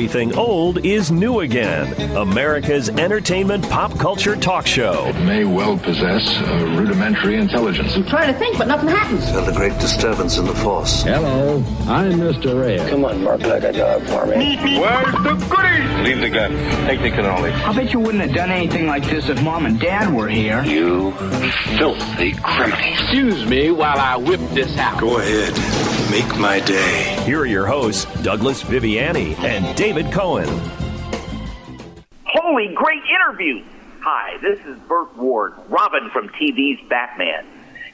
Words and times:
Everything 0.00 0.34
Old 0.34 0.82
is 0.86 1.12
New 1.12 1.40
Again, 1.40 2.16
America's 2.16 2.88
entertainment 2.88 3.68
pop 3.68 3.98
culture 3.98 4.34
talk 4.34 4.66
show. 4.66 5.08
It 5.08 5.26
may 5.26 5.44
well 5.44 5.76
possess 5.76 6.40
a 6.40 6.64
rudimentary 6.74 7.36
intelligence. 7.36 7.96
I'm 7.96 8.06
trying 8.06 8.32
to 8.32 8.38
think, 8.38 8.56
but 8.56 8.66
nothing 8.66 8.88
happens. 8.88 9.28
Felt 9.28 9.46
a 9.50 9.52
great 9.52 9.78
disturbance 9.78 10.38
in 10.38 10.46
the 10.46 10.54
force. 10.54 11.02
Hello, 11.02 11.56
I'm 11.86 12.12
Mr. 12.12 12.58
Ray. 12.58 12.78
Come 12.88 13.04
on, 13.04 13.22
bark 13.22 13.42
like 13.42 13.62
a 13.62 13.72
dog 13.74 14.02
for 14.04 14.24
me. 14.24 14.56
Where's 14.80 15.12
the 15.12 15.46
goodies? 15.50 16.06
Leave 16.06 16.20
the 16.22 16.30
gun. 16.30 16.52
Take 16.86 17.02
the 17.02 17.10
cannoli. 17.10 17.52
I 17.52 17.74
bet 17.74 17.92
you 17.92 18.00
wouldn't 18.00 18.24
have 18.24 18.34
done 18.34 18.50
anything 18.50 18.86
like 18.86 19.04
this 19.04 19.28
if 19.28 19.42
Mom 19.42 19.66
and 19.66 19.78
Dad 19.78 20.14
were 20.14 20.28
here. 20.28 20.64
You 20.64 21.12
filthy 21.76 22.32
criminal. 22.36 22.78
Excuse 22.80 23.44
me 23.44 23.70
while 23.70 23.98
I 23.98 24.16
whip 24.16 24.40
this 24.54 24.78
out. 24.78 24.98
Go 24.98 25.18
ahead. 25.18 25.99
Make 26.10 26.40
my 26.40 26.58
day. 26.58 27.22
Here 27.24 27.38
are 27.38 27.46
your 27.46 27.66
hosts, 27.66 28.04
Douglas 28.22 28.64
Viviani 28.64 29.38
and 29.38 29.76
David 29.76 30.10
Cohen. 30.10 30.48
Holy 32.24 32.74
great 32.74 33.04
interview! 33.04 33.64
Hi, 34.00 34.36
this 34.42 34.58
is 34.66 34.76
Burt 34.88 35.16
Ward, 35.16 35.52
Robin 35.68 36.10
from 36.10 36.28
TV's 36.30 36.80
Batman. 36.88 37.46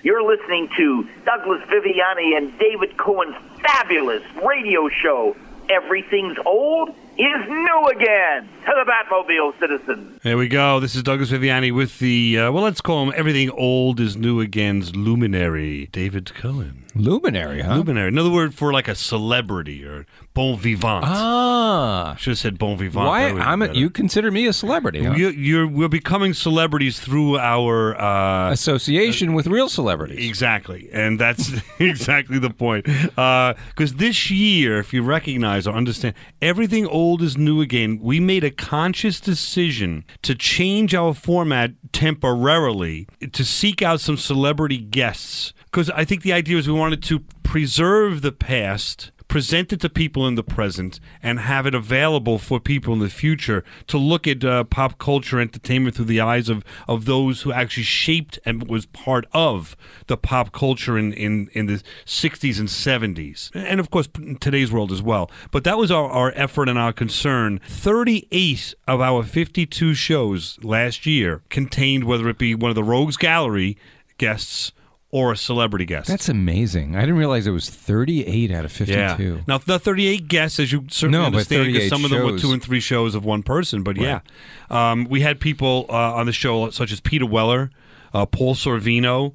You're 0.02 0.22
listening 0.22 0.70
to 0.78 1.06
Douglas 1.26 1.60
Viviani 1.68 2.38
and 2.38 2.58
David 2.58 2.96
Cohen's 2.96 3.36
fabulous 3.60 4.22
radio 4.42 4.88
show, 4.88 5.36
Everything's 5.68 6.38
Old 6.46 6.94
is 7.18 7.48
New 7.48 7.86
Again. 7.88 8.48
To 8.66 8.72
the 8.74 8.90
Batmobile, 8.90 9.58
citizens. 9.60 10.20
There 10.22 10.36
we 10.36 10.48
go. 10.48 10.80
This 10.80 10.94
is 10.94 11.02
Douglas 11.02 11.30
Viviani 11.30 11.74
with 11.74 11.98
the, 11.98 12.38
uh, 12.38 12.52
well, 12.52 12.64
let's 12.64 12.80
call 12.80 13.04
him 13.04 13.14
Everything 13.16 13.50
Old 13.50 14.00
is 14.00 14.16
New 14.16 14.40
Again's 14.40 14.94
luminary, 14.94 15.86
David 15.92 16.34
Cohen. 16.34 16.84
Luminary, 16.94 17.62
huh? 17.62 17.76
Luminary. 17.76 18.08
Another 18.08 18.30
word 18.30 18.54
for 18.54 18.72
like 18.72 18.88
a 18.88 18.94
celebrity 18.94 19.84
or 19.84 20.04
bon 20.36 20.56
vivant. 20.58 21.02
Ah. 21.02 22.14
Should 22.18 22.32
have 22.32 22.38
said 22.38 22.58
bon 22.58 22.76
vivant. 22.76 23.06
Why? 23.06 23.30
I'm 23.30 23.62
a, 23.62 23.72
you 23.72 23.88
consider 23.88 24.30
me 24.30 24.46
a 24.46 24.52
celebrity? 24.52 25.02
Huh? 25.02 25.14
You, 25.14 25.30
you're, 25.30 25.66
we're 25.66 25.88
becoming 25.88 26.34
celebrities 26.34 27.00
through 27.00 27.38
our 27.38 27.98
uh, 27.98 28.52
Association 28.52 29.32
with 29.32 29.46
real 29.46 29.70
celebrities. 29.70 30.28
Exactly, 30.28 30.90
and 30.92 31.18
that's 31.18 31.52
exactly 31.78 32.38
the 32.38 32.50
point. 32.50 32.84
Because 32.84 33.94
this 33.94 34.30
year, 34.30 34.78
if 34.78 34.92
you 34.92 35.02
recognize 35.02 35.66
or 35.66 35.74
understand, 35.74 36.14
everything 36.42 36.86
old 36.86 37.22
is 37.22 37.38
new 37.38 37.62
again. 37.62 37.98
We 38.00 38.20
made 38.20 38.44
a 38.44 38.50
conscious 38.50 39.18
decision 39.20 40.04
to 40.20 40.34
change 40.34 40.94
our 40.94 41.14
format 41.14 41.72
temporarily 41.92 43.08
to 43.32 43.42
seek 43.42 43.80
out 43.80 44.00
some 44.00 44.18
celebrity 44.18 44.78
guests. 44.78 45.54
Because 45.64 45.88
I 45.90 46.04
think 46.04 46.22
the 46.22 46.34
idea 46.34 46.58
is 46.58 46.68
we 46.68 46.74
wanted 46.74 47.02
to 47.04 47.20
preserve 47.42 48.20
the 48.20 48.32
past. 48.32 49.12
Present 49.28 49.72
it 49.72 49.80
to 49.80 49.88
people 49.88 50.26
in 50.26 50.34
the 50.34 50.42
present 50.42 51.00
and 51.22 51.40
have 51.40 51.66
it 51.66 51.74
available 51.74 52.38
for 52.38 52.60
people 52.60 52.92
in 52.92 53.00
the 53.00 53.10
future 53.10 53.64
to 53.88 53.98
look 53.98 54.26
at 54.26 54.44
uh, 54.44 54.64
pop 54.64 54.98
culture 54.98 55.40
entertainment 55.40 55.96
through 55.96 56.06
the 56.06 56.20
eyes 56.20 56.48
of, 56.48 56.64
of 56.86 57.04
those 57.04 57.42
who 57.42 57.52
actually 57.52 57.82
shaped 57.82 58.38
and 58.44 58.68
was 58.68 58.86
part 58.86 59.26
of 59.32 59.76
the 60.06 60.16
pop 60.16 60.52
culture 60.52 60.96
in, 60.96 61.12
in, 61.12 61.48
in 61.52 61.66
the 61.66 61.82
60s 62.04 62.58
and 62.58 62.68
70s. 62.68 63.50
And 63.54 63.80
of 63.80 63.90
course, 63.90 64.08
in 64.16 64.36
today's 64.36 64.70
world 64.70 64.92
as 64.92 65.02
well. 65.02 65.30
But 65.50 65.64
that 65.64 65.76
was 65.76 65.90
our, 65.90 66.08
our 66.08 66.32
effort 66.36 66.68
and 66.68 66.78
our 66.78 66.92
concern. 66.92 67.60
38 67.68 68.74
of 68.86 69.00
our 69.00 69.22
52 69.22 69.94
shows 69.94 70.58
last 70.62 71.06
year 71.06 71.42
contained, 71.48 72.04
whether 72.04 72.28
it 72.28 72.38
be 72.38 72.54
one 72.54 72.70
of 72.70 72.74
the 72.74 72.84
Rogues 72.84 73.16
Gallery 73.16 73.76
guests 74.18 74.72
or 75.16 75.32
a 75.32 75.36
celebrity 75.36 75.86
guest. 75.86 76.08
That's 76.08 76.28
amazing. 76.28 76.94
I 76.94 77.00
didn't 77.00 77.16
realize 77.16 77.46
it 77.46 77.50
was 77.50 77.70
38 77.70 78.50
out 78.50 78.66
of 78.66 78.72
52. 78.72 78.92
Yeah. 78.92 79.40
Now, 79.48 79.56
the 79.56 79.78
38 79.78 80.28
guests, 80.28 80.60
as 80.60 80.70
you 80.70 80.84
certainly 80.90 81.18
No, 81.20 81.24
understand, 81.24 81.64
because 81.64 81.88
38 81.88 81.88
some 81.88 82.04
of 82.04 82.10
them 82.10 82.22
were 82.22 82.38
two 82.38 82.52
and 82.52 82.62
three 82.62 82.80
shows 82.80 83.14
of 83.14 83.24
one 83.24 83.42
person. 83.42 83.82
But 83.82 83.96
yeah, 83.96 84.20
um, 84.68 85.06
we 85.08 85.22
had 85.22 85.40
people 85.40 85.86
uh, 85.88 86.12
on 86.16 86.26
the 86.26 86.34
show 86.34 86.68
such 86.68 86.92
as 86.92 87.00
Peter 87.00 87.24
Weller, 87.24 87.70
uh, 88.12 88.26
Paul 88.26 88.54
Sorvino, 88.54 89.32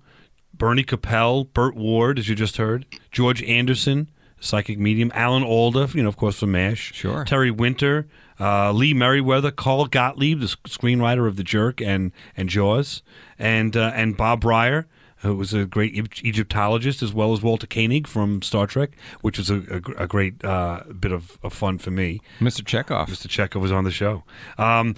Bernie 0.54 0.84
Kopell, 0.84 1.52
Burt 1.52 1.76
Ward, 1.76 2.20
as 2.20 2.30
you 2.30 2.36
just 2.36 2.58
heard, 2.58 2.86
George 3.12 3.42
Anderson, 3.42 4.08
psychic 4.40 4.78
medium, 4.78 5.12
Alan 5.16 5.42
Alda, 5.42 5.90
you 5.96 6.04
know, 6.04 6.10
of 6.10 6.16
course, 6.16 6.38
from 6.38 6.52
MASH. 6.52 6.94
Sure. 6.94 7.26
Terry 7.26 7.50
Winter, 7.50 8.06
uh, 8.40 8.72
Lee 8.72 8.94
Meriwether, 8.94 9.50
Carl 9.50 9.88
Gottlieb, 9.88 10.42
the 10.42 10.46
screenwriter 10.46 11.28
of 11.28 11.38
The 11.38 11.44
Jerk 11.44 11.82
and, 11.82 12.12
and 12.38 12.50
Jaws, 12.50 13.02
and, 13.40 13.76
uh, 13.76 13.92
and 13.96 14.16
Bob 14.16 14.42
Brier 14.42 14.86
who 15.22 15.36
was 15.36 15.54
a 15.54 15.66
great 15.66 15.96
Egyptologist, 16.24 17.02
as 17.02 17.14
well 17.14 17.34
as 17.34 17.42
Walter 17.42 17.68
Koenig 17.68 18.08
from 18.08 18.42
Star 18.42 18.68
Trek, 18.68 18.92
which 19.22 19.38
was 19.38 19.50
a, 19.50 19.58
a 19.70 20.04
a 20.04 20.08
great 20.08 20.44
uh, 20.44 20.84
bit 21.00 21.12
of, 21.12 21.38
of 21.44 21.54
fun 21.54 21.78
for 21.78 21.92
me. 21.92 22.22
Mr. 22.40 22.64
Chekov. 22.64 23.08
Mr. 23.08 23.28
Chekov 23.28 23.62
was 23.62 23.72
on 23.72 23.84
the 23.84 23.92
show. 23.92 24.24
Um, 24.58 24.96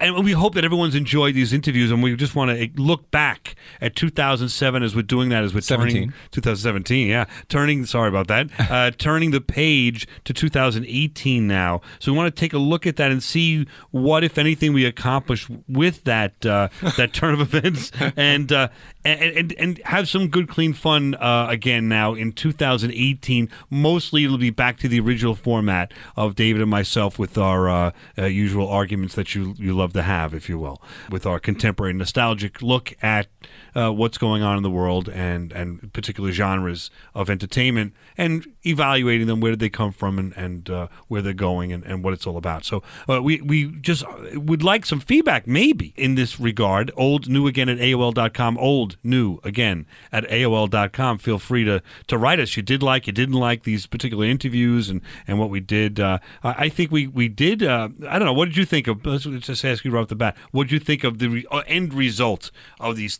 and 0.00 0.24
we 0.24 0.32
hope 0.32 0.54
that 0.54 0.64
everyone's 0.64 0.94
enjoyed 0.94 1.34
these 1.34 1.52
interviews, 1.52 1.90
and 1.90 2.02
we 2.02 2.14
just 2.16 2.34
want 2.34 2.50
to 2.50 2.70
look 2.80 3.10
back 3.10 3.54
at 3.80 3.94
2007 3.94 4.82
as 4.82 4.96
we're 4.96 5.02
doing 5.02 5.28
that, 5.28 5.44
as 5.44 5.54
we're 5.54 5.60
turning 5.60 6.12
2017, 6.32 7.06
yeah, 7.08 7.26
turning. 7.48 7.86
Sorry 7.86 8.08
about 8.08 8.28
that. 8.28 8.50
Uh, 8.76 8.90
turning 8.90 9.30
the 9.30 9.40
page 9.40 10.08
to 10.24 10.34
2018 10.34 11.46
now. 11.46 11.80
So 12.00 12.10
we 12.10 12.18
want 12.18 12.34
to 12.34 12.40
take 12.40 12.52
a 12.52 12.58
look 12.58 12.84
at 12.84 12.96
that 12.96 13.12
and 13.12 13.22
see 13.22 13.66
what, 13.90 14.24
if 14.24 14.38
anything, 14.38 14.72
we 14.72 14.84
accomplished 14.84 15.48
with 15.68 16.02
that 16.04 16.44
uh, 16.44 16.68
that 16.96 17.12
turn 17.14 17.32
of 17.32 17.40
events, 17.40 17.92
and, 18.16 18.50
uh, 18.50 18.68
and 19.06 19.36
and 19.36 19.54
and 19.58 19.78
have 19.84 20.08
some 20.08 20.28
good, 20.28 20.48
clean 20.48 20.72
fun 20.72 21.14
uh, 21.14 21.46
again 21.48 21.88
now 21.88 22.14
in 22.14 22.32
2018. 22.32 23.48
Mostly, 23.70 24.24
it'll 24.24 24.38
be 24.38 24.50
back 24.50 24.78
to 24.78 24.88
the 24.88 25.00
original 25.00 25.34
format 25.34 25.92
of 26.16 26.34
David 26.34 26.62
and 26.62 26.70
myself 26.70 27.18
with 27.18 27.38
our 27.38 27.68
uh, 27.68 27.90
uh, 28.18 28.24
usual 28.24 28.68
arguments 28.68 29.14
that 29.14 29.34
you 29.34 29.54
you 29.58 29.74
love 29.74 29.92
to 29.92 30.02
have, 30.02 30.34
if 30.34 30.48
you 30.48 30.58
will, 30.58 30.82
with 31.10 31.26
our 31.26 31.38
contemporary 31.38 31.92
nostalgic 31.92 32.62
look 32.62 32.94
at 33.02 33.28
uh, 33.76 33.90
what's 33.90 34.16
going 34.16 34.42
on 34.42 34.56
in 34.56 34.62
the 34.62 34.70
world 34.70 35.08
and 35.08 35.52
and 35.52 35.92
particular 35.92 36.32
genres 36.32 36.90
of 37.14 37.28
entertainment 37.28 37.92
and 38.16 38.46
evaluating 38.64 39.26
them 39.26 39.40
where 39.40 39.52
did 39.52 39.60
they 39.60 39.68
come 39.68 39.92
from 39.92 40.18
and 40.18 40.36
and 40.36 40.70
uh, 40.70 40.88
where 41.08 41.20
they're 41.20 41.34
going 41.34 41.72
and, 41.72 41.84
and 41.84 42.02
what 42.02 42.14
it's 42.14 42.26
all 42.26 42.38
about. 42.38 42.64
So 42.64 42.82
uh, 43.08 43.22
we 43.22 43.40
we 43.42 43.66
just 43.66 44.04
would 44.34 44.62
like 44.62 44.86
some 44.86 45.00
feedback 45.00 45.46
maybe 45.46 45.92
in 45.96 46.14
this 46.14 46.40
regard. 46.40 46.90
Old 46.96 47.28
new 47.28 47.46
again 47.46 47.68
at 47.68 47.78
AOL.com. 47.78 48.56
Old 48.56 48.96
new 49.04 49.38
again 49.44 49.86
at 50.10 50.24
AOL.com. 50.24 51.18
Feel 51.18 51.38
free 51.38 51.64
to 51.64 51.82
to 52.06 52.16
write 52.16 52.40
us. 52.40 52.56
You 52.56 52.62
did 52.62 52.82
like 52.82 53.06
you 53.06 53.12
didn't 53.12 53.34
like 53.34 53.64
these 53.64 53.86
particular 53.86 54.24
interviews 54.24 54.88
and 54.88 55.02
and 55.26 55.38
what 55.38 55.50
we 55.50 55.60
did. 55.60 56.00
Uh, 56.00 56.18
I 56.42 56.66
I 56.66 56.68
think 56.70 56.90
we 56.90 57.06
we 57.06 57.28
did. 57.28 57.62
Uh, 57.62 57.90
I 58.08 58.18
don't 58.18 58.26
know. 58.26 58.32
What 58.32 58.46
did 58.46 58.56
you 58.56 58.64
think 58.64 58.86
of? 58.86 59.04
Let's 59.04 59.24
just 59.24 59.64
ask 59.64 59.84
you 59.84 59.90
right 59.90 60.00
off 60.00 60.08
the 60.08 60.16
bat. 60.16 60.36
What 60.50 60.64
did 60.64 60.72
you 60.72 60.80
think 60.80 61.04
of 61.04 61.18
the 61.18 61.28
re- 61.28 61.46
uh, 61.50 61.62
end 61.66 61.92
result 61.92 62.50
of 62.80 62.96
these 62.96 63.16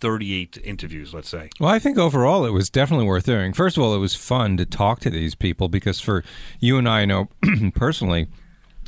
38 0.52 0.66
interviews? 0.68 1.14
Let's 1.14 1.28
say. 1.28 1.50
Well, 1.60 1.70
I 1.70 1.78
think 1.78 1.98
overall 1.98 2.44
it 2.44 2.50
was 2.52 2.70
definitely 2.70 3.06
worth 3.06 3.26
doing. 3.26 3.52
First 3.52 3.76
of 3.76 3.82
all, 3.82 3.94
it 3.94 3.98
was 3.98 4.14
fun 4.14 4.56
to 4.56 4.66
talk 4.66 5.00
to 5.00 5.10
these 5.10 5.34
people 5.34 5.68
because 5.68 6.00
for 6.00 6.24
you 6.60 6.78
and 6.78 6.88
I 6.88 7.04
know 7.04 7.28
personally, 7.74 8.28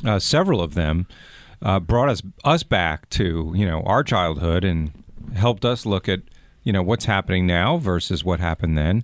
uh, 0.05 0.19
several 0.19 0.61
of 0.61 0.73
them 0.73 1.07
uh, 1.61 1.79
brought 1.79 2.09
us 2.09 2.21
us 2.43 2.63
back 2.63 3.09
to 3.11 3.51
you 3.55 3.65
know 3.65 3.81
our 3.83 4.03
childhood 4.03 4.63
and 4.63 4.91
helped 5.35 5.65
us 5.65 5.85
look 5.85 6.07
at 6.09 6.21
you 6.63 6.71
know 6.73 6.81
what's 6.81 7.05
happening 7.05 7.45
now 7.45 7.77
versus 7.77 8.23
what 8.23 8.39
happened 8.39 8.77
then, 8.77 9.03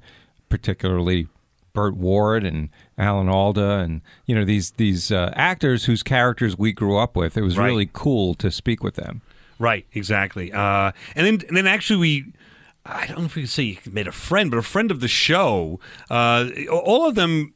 particularly. 0.49 1.27
Burt 1.73 1.97
Ward 1.97 2.45
and 2.45 2.69
Alan 2.97 3.27
Alda 3.27 3.79
and 3.79 3.99
you 4.25 4.33
know 4.33 4.45
these 4.45 4.71
these 4.77 5.11
uh, 5.11 5.33
actors 5.35 5.83
whose 5.83 6.03
characters 6.03 6.57
we 6.57 6.71
grew 6.71 6.95
up 6.97 7.17
with. 7.17 7.35
It 7.35 7.41
was 7.41 7.57
Right. 7.57 7.65
really 7.65 7.89
cool 7.91 8.33
to 8.35 8.49
speak 8.49 8.81
with 8.81 8.95
them. 8.95 9.19
Right, 9.59 9.85
exactly. 9.93 10.53
Uh, 10.53 10.93
and 11.17 11.27
then, 11.27 11.41
and 11.49 11.57
then 11.57 11.67
actually, 11.67 11.97
we. 11.99 12.25
I 12.85 13.07
don't 13.07 13.19
know 13.19 13.25
if 13.25 13.35
we 13.35 13.41
can 13.43 13.49
say 13.49 13.63
you 13.63 13.77
made 13.91 14.07
a 14.07 14.11
friend, 14.11 14.51
but 14.51 14.57
a 14.57 14.61
friend 14.61 14.91
of 14.91 14.99
the 14.99 15.07
show. 15.07 15.79
Uh, 16.09 16.49
all 16.71 17.07
of 17.07 17.15
them, 17.15 17.53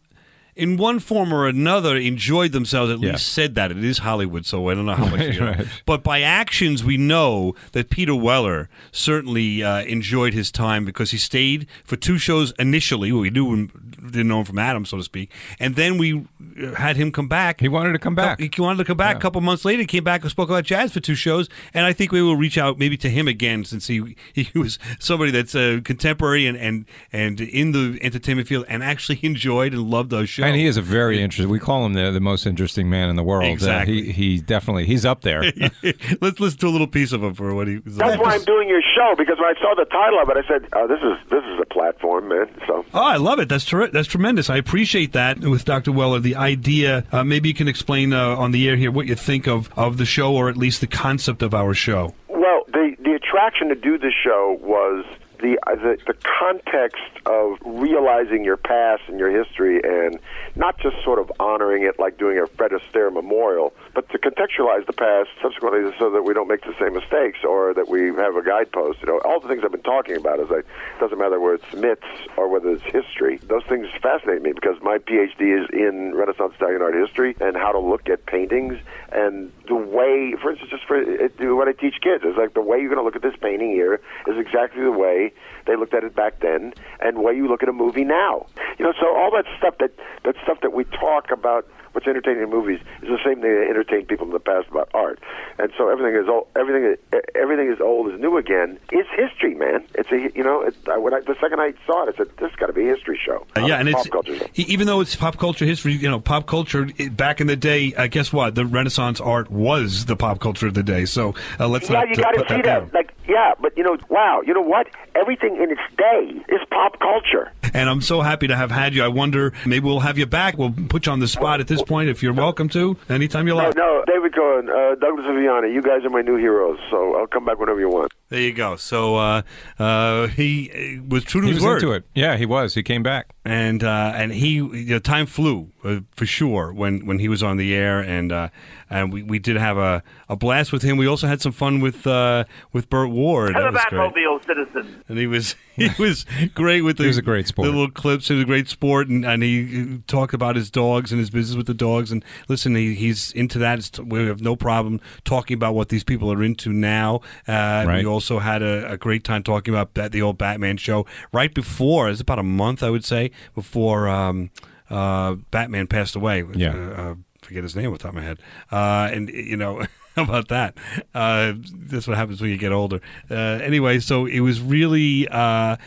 in 0.59 0.77
one 0.77 0.99
form 0.99 1.33
or 1.33 1.47
another, 1.47 1.95
enjoyed 1.97 2.51
themselves. 2.51 2.91
At 2.91 2.99
Yeah. 2.99 3.11
least 3.13 3.27
said 3.29 3.55
that 3.55 3.71
it 3.71 3.83
is 3.83 3.99
Hollywood, 3.99 4.45
so 4.45 4.69
I 4.69 4.73
don't 4.75 4.85
know 4.85 4.95
how 4.95 5.07
much. 5.07 5.21
You 5.21 5.39
know. 5.39 5.45
Right. 5.47 5.67
But 5.85 6.03
by 6.03 6.21
actions, 6.21 6.83
we 6.83 6.97
know 6.97 7.55
that 7.71 7.89
Peter 7.89 8.13
Weller 8.15 8.69
certainly 8.91 9.63
uh, 9.63 9.81
enjoyed 9.83 10.33
his 10.33 10.51
time 10.51 10.85
because 10.85 11.11
he 11.11 11.17
stayed 11.17 11.67
for 11.83 11.95
two 11.95 12.17
shows 12.17 12.53
initially. 12.59 13.11
We 13.11 13.29
knew 13.29 13.51
him, 13.53 13.71
didn't 14.11 14.27
know 14.27 14.39
him 14.39 14.45
from 14.45 14.59
Adam, 14.59 14.85
so 14.85 14.97
to 14.97 15.03
speak, 15.03 15.31
and 15.59 15.75
then 15.75 15.97
we 15.97 16.25
uh, 16.61 16.75
had 16.75 16.97
him 16.97 17.11
come 17.11 17.27
back. 17.27 17.61
He 17.61 17.67
wanted 17.69 17.93
to 17.93 17.99
come 17.99 18.15
back. 18.15 18.39
He 18.39 18.49
wanted 18.61 18.77
to 18.79 18.85
come 18.85 18.97
back 18.97 19.17
a 19.17 19.19
couple 19.19 19.41
months 19.41 19.65
later. 19.65 19.81
He 19.81 19.87
came 19.87 20.03
back 20.03 20.21
and 20.21 20.29
spoke 20.31 20.49
about 20.49 20.65
jazz 20.65 20.91
for 20.93 20.99
two 20.99 21.15
shows, 21.15 21.49
and 21.73 21.85
I 21.85 21.93
think 21.93 22.11
we 22.11 22.21
will 22.21 22.35
reach 22.35 22.57
out 22.57 22.77
maybe 22.77 22.97
to 22.97 23.09
him 23.09 23.27
again 23.27 23.63
since 23.63 23.87
he 23.87 24.15
he 24.33 24.49
was 24.59 24.77
somebody 24.99 25.31
that's 25.31 25.55
uh, 25.55 25.79
contemporary 25.83 26.45
and, 26.45 26.57
and 26.57 26.85
and 27.13 27.39
in 27.41 27.71
the 27.71 27.97
entertainment 28.01 28.47
field 28.47 28.65
and 28.67 28.83
actually 28.83 29.19
enjoyed 29.23 29.73
and 29.73 29.89
loved 29.89 30.09
those 30.09 30.29
shows. 30.29 30.45
And 30.49 30.57
he 30.57 30.65
is 30.65 30.77
a 30.77 30.81
very 30.81 31.21
interesting. 31.21 31.47
We 31.49 31.59
call 31.59 31.85
him 31.85 31.93
the, 31.93 32.09
the 32.11 32.19
most 32.19 32.45
interesting 32.47 32.89
man 32.89 33.09
in 33.09 33.15
the 33.15 33.23
world. 33.23 33.45
Uh, 33.45 33.51
Exactly. 33.53 34.11
he 34.11 34.11
he 34.11 34.39
definitely 34.39 34.85
he's 34.85 35.05
up 35.05 35.21
there. 35.21 35.43
let's 36.21 36.39
listen 36.39 36.57
to 36.59 36.67
a 36.67 36.69
little 36.69 36.87
piece 36.87 37.11
of 37.11 37.23
him 37.23 37.35
for 37.35 37.53
what 37.53 37.67
he 37.67 37.77
was. 37.77 37.95
That's 37.97 38.19
why 38.19 38.33
I'm 38.33 38.43
doing 38.45 38.67
your 38.67 38.81
show 38.81 39.13
because 39.17 39.37
when 39.37 39.55
I 39.55 39.59
saw 39.61 39.75
the 39.75 39.85
title 39.85 40.19
of 40.21 40.29
it, 40.29 40.37
I 40.43 40.47
said, 40.47 40.67
"Oh, 40.73 40.87
this 40.87 40.99
is 41.01 41.29
this 41.29 41.43
is 41.43 41.59
a 41.61 41.65
platform, 41.65 42.29
man." 42.29 42.47
So 42.65 42.83
Oh, 42.93 42.99
I 43.03 43.17
love 43.17 43.39
it. 43.39 43.47
That's 43.49 43.65
ter- 43.65 43.89
that's 43.89 44.07
tremendous. 44.07 44.49
I 44.49 44.57
appreciate 44.57 45.13
that 45.13 45.39
with 45.39 45.65
Dr. 45.65 45.91
Weller. 45.91 46.19
The 46.19 46.35
idea, 46.35 47.03
uh, 47.11 47.23
maybe 47.23 47.47
you 47.49 47.53
can 47.55 47.67
explain 47.67 48.11
uh, 48.13 48.35
on 48.35 48.51
the 48.51 48.67
air 48.67 48.75
here 48.75 48.91
what 48.91 49.05
you 49.05 49.13
think 49.15 49.47
of, 49.47 49.69
of 49.77 49.97
the 49.97 50.05
show, 50.05 50.33
or 50.35 50.49
at 50.49 50.57
least 50.57 50.81
the 50.81 50.87
concept 50.87 51.43
of 51.43 51.53
our 51.53 51.75
show. 51.75 52.15
Well, 52.27 52.63
the 52.67 52.95
the 53.03 53.13
attraction 53.13 53.69
to 53.69 53.75
do 53.75 53.97
the 53.99 54.11
show 54.23 54.57
was 54.61 55.05
the 55.39 55.57
uh, 55.67 55.75
the, 55.75 55.97
the 56.07 56.15
context 56.39 57.03
of 57.25 57.57
realizing 57.65 58.43
your 58.43 58.57
past 58.57 59.03
and 59.07 59.19
your 59.19 59.31
history, 59.31 59.81
and 59.83 60.19
not 60.55 60.79
just 60.79 60.95
sort 61.03 61.19
of 61.19 61.31
honoring 61.39 61.83
it 61.83 61.99
like 61.99 62.17
doing 62.17 62.37
a 62.37 62.47
Fred 62.47 62.71
Astaire 62.71 63.11
memorial, 63.13 63.73
but 63.93 64.09
to 64.09 64.17
contextualize 64.17 64.85
the 64.85 64.93
past 64.93 65.29
subsequently 65.41 65.91
so 65.97 66.09
that 66.11 66.23
we 66.23 66.33
don't 66.33 66.47
make 66.47 66.61
the 66.61 66.75
same 66.79 66.93
mistakes 66.93 67.39
or 67.43 67.73
that 67.73 67.87
we 67.89 68.07
have 68.15 68.35
a 68.35 68.43
guidepost. 68.43 68.99
You 69.01 69.07
know, 69.07 69.21
all 69.25 69.39
the 69.39 69.47
things 69.47 69.63
I've 69.63 69.71
been 69.71 69.81
talking 69.81 70.15
about 70.15 70.39
is 70.39 70.49
like 70.49 70.65
doesn't 70.99 71.17
matter 71.17 71.39
whether 71.39 71.55
it's 71.55 71.73
myths 71.73 72.27
or 72.37 72.49
whether 72.49 72.71
it's 72.71 72.83
history. 72.83 73.37
Those 73.43 73.63
things 73.65 73.87
fascinate 74.01 74.41
me 74.41 74.51
because 74.53 74.77
my 74.81 74.97
PhD 74.97 75.63
is 75.63 75.69
in 75.71 76.13
Renaissance 76.15 76.53
Italian 76.55 76.81
art 76.81 76.95
history 76.95 77.35
and 77.39 77.55
how 77.55 77.71
to 77.71 77.79
look 77.79 78.09
at 78.09 78.25
paintings 78.25 78.77
and 79.11 79.51
the 79.67 79.75
way, 79.75 80.35
for 80.41 80.51
instance, 80.51 80.71
just 80.71 80.85
for 80.85 80.97
it, 80.97 81.33
what 81.39 81.67
I 81.67 81.73
teach 81.73 81.95
kids 82.01 82.23
is 82.23 82.35
like 82.37 82.53
the 82.53 82.61
way 82.61 82.79
you're 82.79 82.89
going 82.93 82.99
to 82.99 83.03
look 83.03 83.15
at 83.15 83.21
this 83.21 83.35
painting 83.41 83.71
here 83.71 84.01
is 84.27 84.37
exactly 84.37 84.83
the 84.83 84.91
way 84.91 85.28
they 85.65 85.75
looked 85.75 85.93
at 85.93 86.03
it 86.03 86.15
back 86.15 86.39
then, 86.39 86.73
and 86.99 87.17
the 87.17 87.21
way 87.21 87.35
you 87.35 87.47
look 87.47 87.63
at 87.63 87.69
a 87.69 87.73
movie 87.73 88.03
now. 88.03 88.45
You 88.77 88.85
know, 88.85 88.93
so 88.99 89.07
all 89.15 89.31
that 89.31 89.45
stuff 89.57 89.77
that 89.79 89.91
that 90.23 90.35
stuff 90.43 90.61
that 90.61 90.73
we 90.73 90.83
talk 90.85 91.31
about 91.31 91.67
what's 91.93 92.07
entertaining 92.07 92.43
in 92.43 92.49
movies 92.49 92.79
is 93.01 93.09
the 93.09 93.17
same 93.23 93.41
thing 93.41 93.51
that 93.53 93.67
entertained 93.69 94.07
people 94.07 94.25
in 94.27 94.33
the 94.33 94.39
past 94.39 94.67
about 94.69 94.89
art. 94.93 95.19
And 95.57 95.71
so 95.77 95.89
everything 95.89 96.21
is 96.21 96.29
old, 96.29 96.47
everything 96.55 96.95
everything 97.35 97.71
is 97.71 97.81
old 97.81 98.11
is 98.13 98.19
new 98.19 98.37
again. 98.37 98.79
It's 98.91 99.09
history, 99.15 99.55
man. 99.55 99.85
It's 99.95 100.11
a 100.11 100.31
you 100.37 100.43
know, 100.43 100.61
it, 100.61 100.75
I, 100.89 100.97
when 100.97 101.13
I, 101.13 101.21
the 101.21 101.35
second 101.41 101.59
I 101.59 101.73
saw 101.85 102.05
it, 102.05 102.13
I 102.13 102.17
said 102.17 102.37
this 102.37 102.55
got 102.55 102.67
to 102.67 102.73
be 102.73 102.87
a 102.87 102.93
history 102.95 103.19
show. 103.23 103.45
Uh, 103.55 103.65
yeah, 103.65 103.79
and 103.79 103.89
it's 103.89 104.07
even 104.55 104.87
though 104.87 105.01
it's 105.01 105.15
pop 105.15 105.37
culture 105.37 105.65
history, 105.65 105.93
you 105.93 106.09
know, 106.09 106.19
pop 106.19 106.45
culture 106.45 106.87
back 107.11 107.41
in 107.41 107.47
the 107.47 107.55
day. 107.55 107.93
Uh, 107.93 108.07
guess 108.07 108.31
what? 108.31 108.55
The 108.55 108.65
Renaissance 108.65 109.19
art 109.19 109.49
was 109.51 110.05
the 110.05 110.15
pop 110.15 110.39
culture 110.39 110.67
of 110.67 110.73
the 110.73 110.83
day. 110.83 111.05
So 111.05 111.35
uh, 111.59 111.67
let's 111.67 111.89
Yeah, 111.89 111.99
not 111.99 112.09
you 112.09 112.15
uh, 112.15 112.21
got 112.21 112.31
to 112.31 112.37
put 112.37 112.49
see 112.49 112.55
that 112.55 112.63
that. 112.63 112.79
down. 112.79 112.91
Like, 112.93 113.13
yeah, 113.29 113.53
but 113.61 113.77
you 113.77 113.83
know, 113.83 113.97
wow, 114.09 114.41
you 114.45 114.53
know 114.53 114.61
what? 114.61 114.87
Everything 115.15 115.55
in 115.55 115.71
its 115.71 115.81
day 115.97 116.41
is 116.53 116.59
pop 116.71 116.99
culture. 116.99 117.51
And 117.73 117.87
I'm 117.89 118.01
so 118.01 118.21
happy 118.21 118.47
to 118.47 118.55
have 118.55 118.71
had 118.71 118.95
you. 118.95 119.03
I 119.03 119.07
wonder 119.09 119.53
maybe 119.65 119.85
we'll 119.85 119.99
have 119.99 120.17
you 120.17 120.25
back. 120.25 120.57
We'll 120.57 120.73
put 120.89 121.05
you 121.05 121.11
on 121.11 121.19
the 121.19 121.27
spot 121.27 121.59
at 121.59 121.67
this 121.67 121.83
point 121.83 122.09
if 122.09 122.23
you're 122.23 122.33
welcome 122.33 122.67
to. 122.69 122.97
Anytime 123.09 123.47
you 123.47 123.53
No, 123.53 123.59
like. 123.63 123.75
no, 123.75 124.03
David 124.07 124.33
Cohen, 124.35 124.69
uh, 124.69 124.95
Douglas 124.95 125.25
Viviani, 125.27 125.71
you 125.73 125.81
guys 125.81 126.03
are 126.03 126.09
my 126.09 126.21
new 126.21 126.35
heroes. 126.35 126.79
So 126.89 127.15
I'll 127.15 127.27
come 127.27 127.45
back 127.45 127.59
whenever 127.59 127.79
you 127.79 127.89
want. 127.89 128.11
There 128.29 128.39
you 128.41 128.53
go. 128.53 128.75
So 128.75 129.15
uh, 129.15 129.41
uh, 129.79 130.27
he 130.27 130.99
uh, 130.99 131.03
was 131.07 131.23
true 131.23 131.41
to 131.41 131.47
he 131.47 131.53
his 131.53 131.61
was 131.61 131.65
word. 131.65 131.81
into 131.83 131.93
it. 131.93 132.03
Yeah, 132.13 132.37
he 132.37 132.45
was. 132.45 132.75
He 132.75 132.83
came 132.83 133.01
back. 133.01 133.33
and 133.43 133.83
uh, 133.83 134.11
and 134.15 134.31
he 134.31 134.49
you 134.55 134.85
know, 134.85 134.99
time 134.99 135.25
flew 135.25 135.71
uh, 135.83 136.01
for 136.11 136.25
sure 136.27 136.71
when, 136.71 137.05
when 137.07 137.17
he 137.19 137.27
was 137.27 137.41
on 137.41 137.57
the 137.57 137.73
air 137.73 137.99
and 137.99 138.31
uh, 138.31 138.49
and 138.91 139.11
we, 139.11 139.23
we 139.23 139.39
did 139.39 139.55
have 139.55 139.77
a, 139.77 140.03
a 140.27 140.35
blast 140.35 140.71
with 140.71 140.83
him. 140.83 140.97
We 140.97 141.07
also 141.07 141.25
had 141.27 141.41
some 141.41 141.51
fun 141.51 141.79
with 141.79 142.05
uh, 142.05 142.43
with 142.71 142.89
Burt 142.89 143.09
Ward. 143.09 143.47
To 143.49 143.53
the 143.53 143.59
That 143.59 143.73
was 143.73 143.83
great. 143.89 144.13
Batmobile 144.13 144.45
citizen. 144.45 145.03
And 145.07 145.17
he 145.17 145.25
was 145.25 145.55
he 145.75 145.89
was 145.97 146.25
great 146.53 146.81
with 146.81 146.97
the, 146.97 147.03
He 147.03 147.07
was 147.07 147.17
a 147.17 147.21
great 147.23 147.47
sport. 147.47 147.65
the 147.65 147.71
little 147.71 147.89
clips. 147.89 148.27
He 148.27 148.35
was 148.35 148.43
a 148.43 148.45
great 148.45 148.67
sport, 148.69 149.07
and, 149.07 149.25
and 149.25 149.41
he 149.41 150.01
talked 150.05 150.35
about 150.35 150.55
his 150.55 150.69
dogs 150.69 151.11
and 151.11 151.17
his 151.19 151.31
business 151.31 151.55
with 151.57 151.65
the 151.67 151.73
dogs. 151.73 152.11
And 152.11 152.23
listen, 152.47 152.75
he, 152.75 152.93
he's 152.93 153.31
into 153.31 153.57
that. 153.59 153.79
It's- 153.79 153.99
we 153.99 154.25
have 154.27 154.41
no 154.41 154.55
problem 154.55 155.01
talking 155.23 155.55
about 155.55 155.73
what 155.73 155.89
these 155.89 156.03
people 156.03 156.31
are 156.31 156.43
into 156.43 156.71
now. 156.71 157.21
Uh, 157.47 157.77
Right. 157.89 158.03
Also 158.19 158.39
had 158.39 158.61
a, 158.61 158.91
a 158.91 158.97
great 158.97 159.23
time 159.23 159.43
talking 159.43 159.73
about 159.73 159.93
that, 159.93 160.11
the 160.11 160.21
old 160.21 160.37
Batman 160.37 160.75
show 160.75 161.05
right 161.31 161.53
before. 161.53 162.07
It 162.07 162.11
was 162.11 162.19
about 162.19 162.37
a 162.37 162.43
month, 162.43 162.83
I 162.83 162.89
would 162.89 163.05
say, 163.05 163.31
before 163.55 164.09
um, 164.09 164.49
uh, 164.89 165.35
Batman 165.51 165.87
passed 165.87 166.17
away. 166.17 166.43
Yeah. 166.53 166.75
Uh, 166.75 167.01
uh, 167.01 167.15
forget 167.41 167.63
his 167.63 167.77
name 167.77 167.93
off 167.93 167.99
the 167.99 168.03
top 168.03 168.09
of 168.09 168.15
my 168.15 168.23
head. 168.23 168.39
Uh, 168.69 169.09
and 169.13 169.29
you 169.29 169.55
know. 169.55 169.85
How 170.15 170.23
about 170.23 170.49
that? 170.49 170.75
Uh, 171.15 171.53
that's 171.73 172.05
what 172.05 172.17
happens 172.17 172.41
when 172.41 172.49
you 172.49 172.57
get 172.57 172.73
older. 172.73 172.99
Uh, 173.31 173.35
anyway, 173.63 173.99
so 173.99 174.25
it 174.25 174.41
was 174.41 174.59
really 174.59 175.29
uh, 175.29 175.77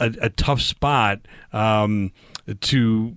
a, 0.00 0.14
a 0.22 0.30
tough 0.30 0.60
spot 0.60 1.20
um, 1.52 2.10
to 2.62 3.14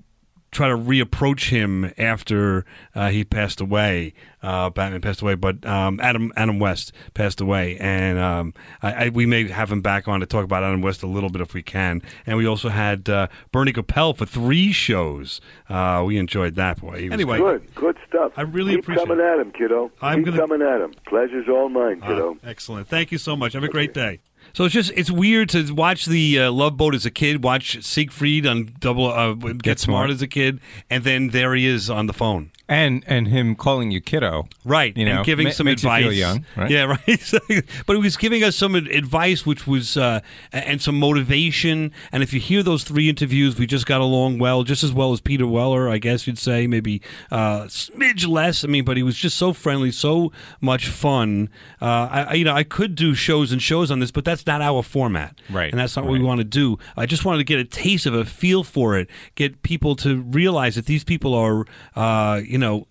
try 0.51 0.67
to 0.67 0.75
reapproach 0.77 1.49
him 1.49 1.91
after 1.97 2.65
uh, 2.95 3.09
he 3.09 3.23
passed 3.23 3.61
away. 3.61 4.13
Uh, 4.41 4.69
Batman 4.69 5.01
passed 5.01 5.21
away, 5.21 5.35
but 5.35 5.65
um, 5.65 5.99
Adam 6.01 6.31
Adam 6.37 6.59
West 6.59 6.93
passed 7.13 7.41
away, 7.41 7.77
and 7.77 8.17
um, 8.17 8.53
I, 8.81 9.05
I, 9.05 9.09
we 9.09 9.25
may 9.25 9.47
have 9.49 9.69
him 9.71 9.81
back 9.81 10.07
on 10.07 10.21
to 10.21 10.25
talk 10.25 10.45
about 10.45 10.63
Adam 10.63 10.81
West 10.81 11.03
a 11.03 11.07
little 11.07 11.29
bit 11.29 11.41
if 11.41 11.53
we 11.53 11.61
can. 11.61 12.01
And 12.25 12.37
we 12.37 12.47
also 12.47 12.69
had 12.69 13.09
uh, 13.09 13.27
Bernie 13.51 13.73
Kopell 13.73 14.15
for 14.15 14.25
three 14.25 14.71
shows. 14.71 15.41
Uh, 15.67 16.03
we 16.07 16.17
enjoyed 16.17 16.55
that 16.55 16.79
boy. 16.79 16.99
He 16.99 17.09
was 17.09 17.13
Anyway, 17.13 17.37
Good, 17.37 17.75
good 17.75 17.97
stuff. 18.07 18.31
I 18.37 18.41
really 18.43 18.75
Keep 18.75 18.85
appreciate 18.85 19.07
coming 19.07 19.23
it. 19.23 19.27
at 19.29 19.39
him, 19.39 19.51
kiddo. 19.51 19.91
I'm 20.01 20.19
Keep 20.23 20.35
gonna- 20.35 20.47
coming 20.47 20.61
at 20.67 20.81
him. 20.81 20.93
Pleasure's 21.05 21.49
all 21.49 21.67
mine, 21.69 21.99
Uh, 22.01 22.07
kiddo. 22.07 22.37
excellent. 22.43 22.87
Thank 22.87 23.11
you 23.11 23.17
so 23.17 23.35
much. 23.35 23.53
Have 23.53 23.63
a 23.63 23.67
great 23.67 23.93
day. 23.93 24.19
So 24.53 24.65
it's 24.65 24.73
just 24.73 24.91
it's 24.95 25.11
weird 25.11 25.49
to 25.49 25.71
watch 25.73 26.05
the 26.05 26.39
uh, 26.39 26.51
Love 26.51 26.77
Boat 26.77 26.95
as 26.95 27.05
a 27.05 27.11
kid, 27.11 27.43
watch 27.43 27.83
Siegfried 27.83 28.45
on 28.45 28.73
Double 28.79 29.07
uh, 29.11 29.33
Get, 29.33 29.79
Smart. 29.79 29.79
Smart. 29.79 30.09
as 30.09 30.21
a 30.21 30.27
kid, 30.27 30.59
and 30.89 31.03
then 31.03 31.29
there 31.29 31.55
he 31.55 31.65
is 31.65 31.89
on 31.89 32.07
the 32.07 32.13
phone. 32.13 32.51
And 32.69 33.03
and 33.07 33.27
him 33.27 33.55
calling 33.55 33.89
you 33.89 33.99
kiddo. 33.99 34.47
Right, 34.63 34.95
You 34.95 35.05
know, 35.05 35.17
and 35.17 35.25
giving 35.25 35.45
ma- 35.47 35.51
some 35.51 35.65
makes 35.65 35.81
you 35.83 35.89
advice. 35.89 36.03
feel 36.03 36.13
young, 36.13 36.45
right? 36.55 36.69
Yeah, 36.69 36.83
right. 37.07 37.65
But 37.87 37.95
he 37.95 38.01
was 38.01 38.15
giving 38.15 38.43
us 38.43 38.55
some 38.55 38.75
advice, 38.75 39.43
which 39.43 39.65
was 39.65 39.97
uh, 39.97 40.19
and 40.53 40.79
some 40.79 40.99
motivation. 40.99 41.91
And 42.11 42.21
if 42.21 42.31
you 42.31 42.39
hear 42.39 42.61
those 42.61 42.83
three 42.83 43.09
interviews, 43.09 43.57
we 43.57 43.65
just 43.65 43.87
got 43.87 44.01
along 44.01 44.37
well, 44.37 44.63
just 44.63 44.83
as 44.83 44.93
well 44.93 45.11
as 45.13 45.19
Peter 45.19 45.47
Weller, 45.47 45.89
I 45.89 45.97
guess 45.97 46.27
you'd 46.27 46.37
say, 46.37 46.67
maybe 46.67 47.01
uh, 47.31 47.63
smidge 47.63 48.27
less. 48.27 48.63
I 48.63 48.67
mean, 48.67 48.85
but 48.85 48.97
he 48.97 49.03
was 49.03 49.17
just 49.17 49.35
so 49.37 49.51
friendly, 49.51 49.91
so 49.91 50.31
much 50.61 50.87
fun. 50.89 51.49
Uh, 51.81 52.07
I, 52.29 52.33
you 52.35 52.45
know, 52.45 52.53
I 52.53 52.63
could 52.63 52.93
do 52.93 53.15
shows 53.15 53.51
and 53.51 53.59
shows 53.61 53.89
on 53.89 53.99
this, 53.99 54.11
but 54.11 54.23
that's 54.25 54.45
not 54.45 54.61
our 54.61 54.83
format, 54.83 55.39
Right, 55.49 55.71
And 55.71 55.79
that's 55.79 55.95
not 55.95 56.05
what 56.05 56.13
we 56.13 56.21
want 56.21 56.37
to 56.39 56.43
do. 56.45 56.77
I 56.95 57.07
just 57.07 57.25
wanted 57.25 57.39
to 57.39 57.43
get 57.45 57.59
a 57.59 57.65
taste 57.65 58.05
of 58.05 58.13
a 58.13 58.25
feel 58.25 58.63
for 58.63 58.95
it, 58.99 59.09
get 59.33 59.63
people 59.63 59.95
to 59.97 60.21
realize 60.21 60.75
that 60.75 60.85
these 60.85 61.03
people 61.03 61.33
are, 61.33 61.65
uh, 61.95 62.41
you 62.45 62.58
know, 62.59 62.87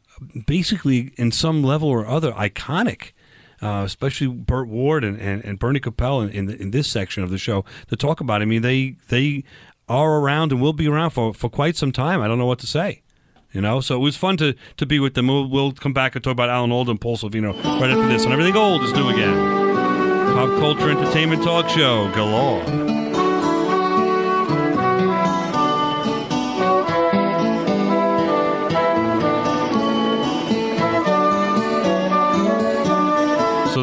basically 0.46 1.12
in 1.16 1.30
some 1.30 1.62
level 1.62 1.88
or 1.88 2.06
other 2.06 2.32
iconic. 2.32 3.12
Uh, 3.60 3.82
especially 3.84 4.28
Burt 4.28 4.68
Ward 4.68 5.02
and, 5.02 5.20
and, 5.20 5.44
and 5.44 5.58
Bernie 5.58 5.80
Kopell 5.80 6.22
in, 6.22 6.48
in, 6.48 6.60
in 6.60 6.70
this 6.70 6.86
section 6.86 7.24
of 7.24 7.30
the 7.30 7.38
show 7.38 7.64
to 7.88 7.96
talk 7.96 8.20
about. 8.20 8.40
I 8.40 8.44
mean, 8.44 8.62
they 8.62 8.94
they 9.08 9.42
are 9.88 10.20
around 10.20 10.52
and 10.52 10.60
will 10.60 10.72
be 10.72 10.86
around 10.86 11.10
for, 11.10 11.34
for 11.34 11.48
quite 11.48 11.76
some 11.76 11.90
time. 11.90 12.20
I 12.20 12.28
don't 12.28 12.38
know 12.38 12.46
what 12.46 12.60
to 12.60 12.68
say. 12.68 13.02
You 13.52 13.62
know, 13.62 13.80
so 13.80 13.96
it 13.96 14.00
was 14.00 14.16
fun 14.16 14.36
to, 14.36 14.54
to 14.76 14.86
be 14.86 15.00
with 15.00 15.14
them. 15.14 15.26
We'll, 15.26 15.48
we'll 15.48 15.72
come 15.72 15.94
back 15.94 16.14
and 16.14 16.22
talk 16.22 16.32
about 16.32 16.50
Alan 16.50 16.70
Alda 16.70 16.90
and 16.90 17.00
Paul 17.00 17.16
Sorvino 17.16 17.54
right 17.80 17.90
after 17.90 18.06
this. 18.06 18.24
And 18.24 18.32
everything 18.32 18.56
old 18.56 18.84
is 18.84 18.92
new 18.92 19.08
again. 19.08 19.36
Pop 20.34 20.50
culture 20.60 20.90
entertainment 20.90 21.42
talk 21.42 21.68
show 21.70 22.12
galore. 22.12 22.97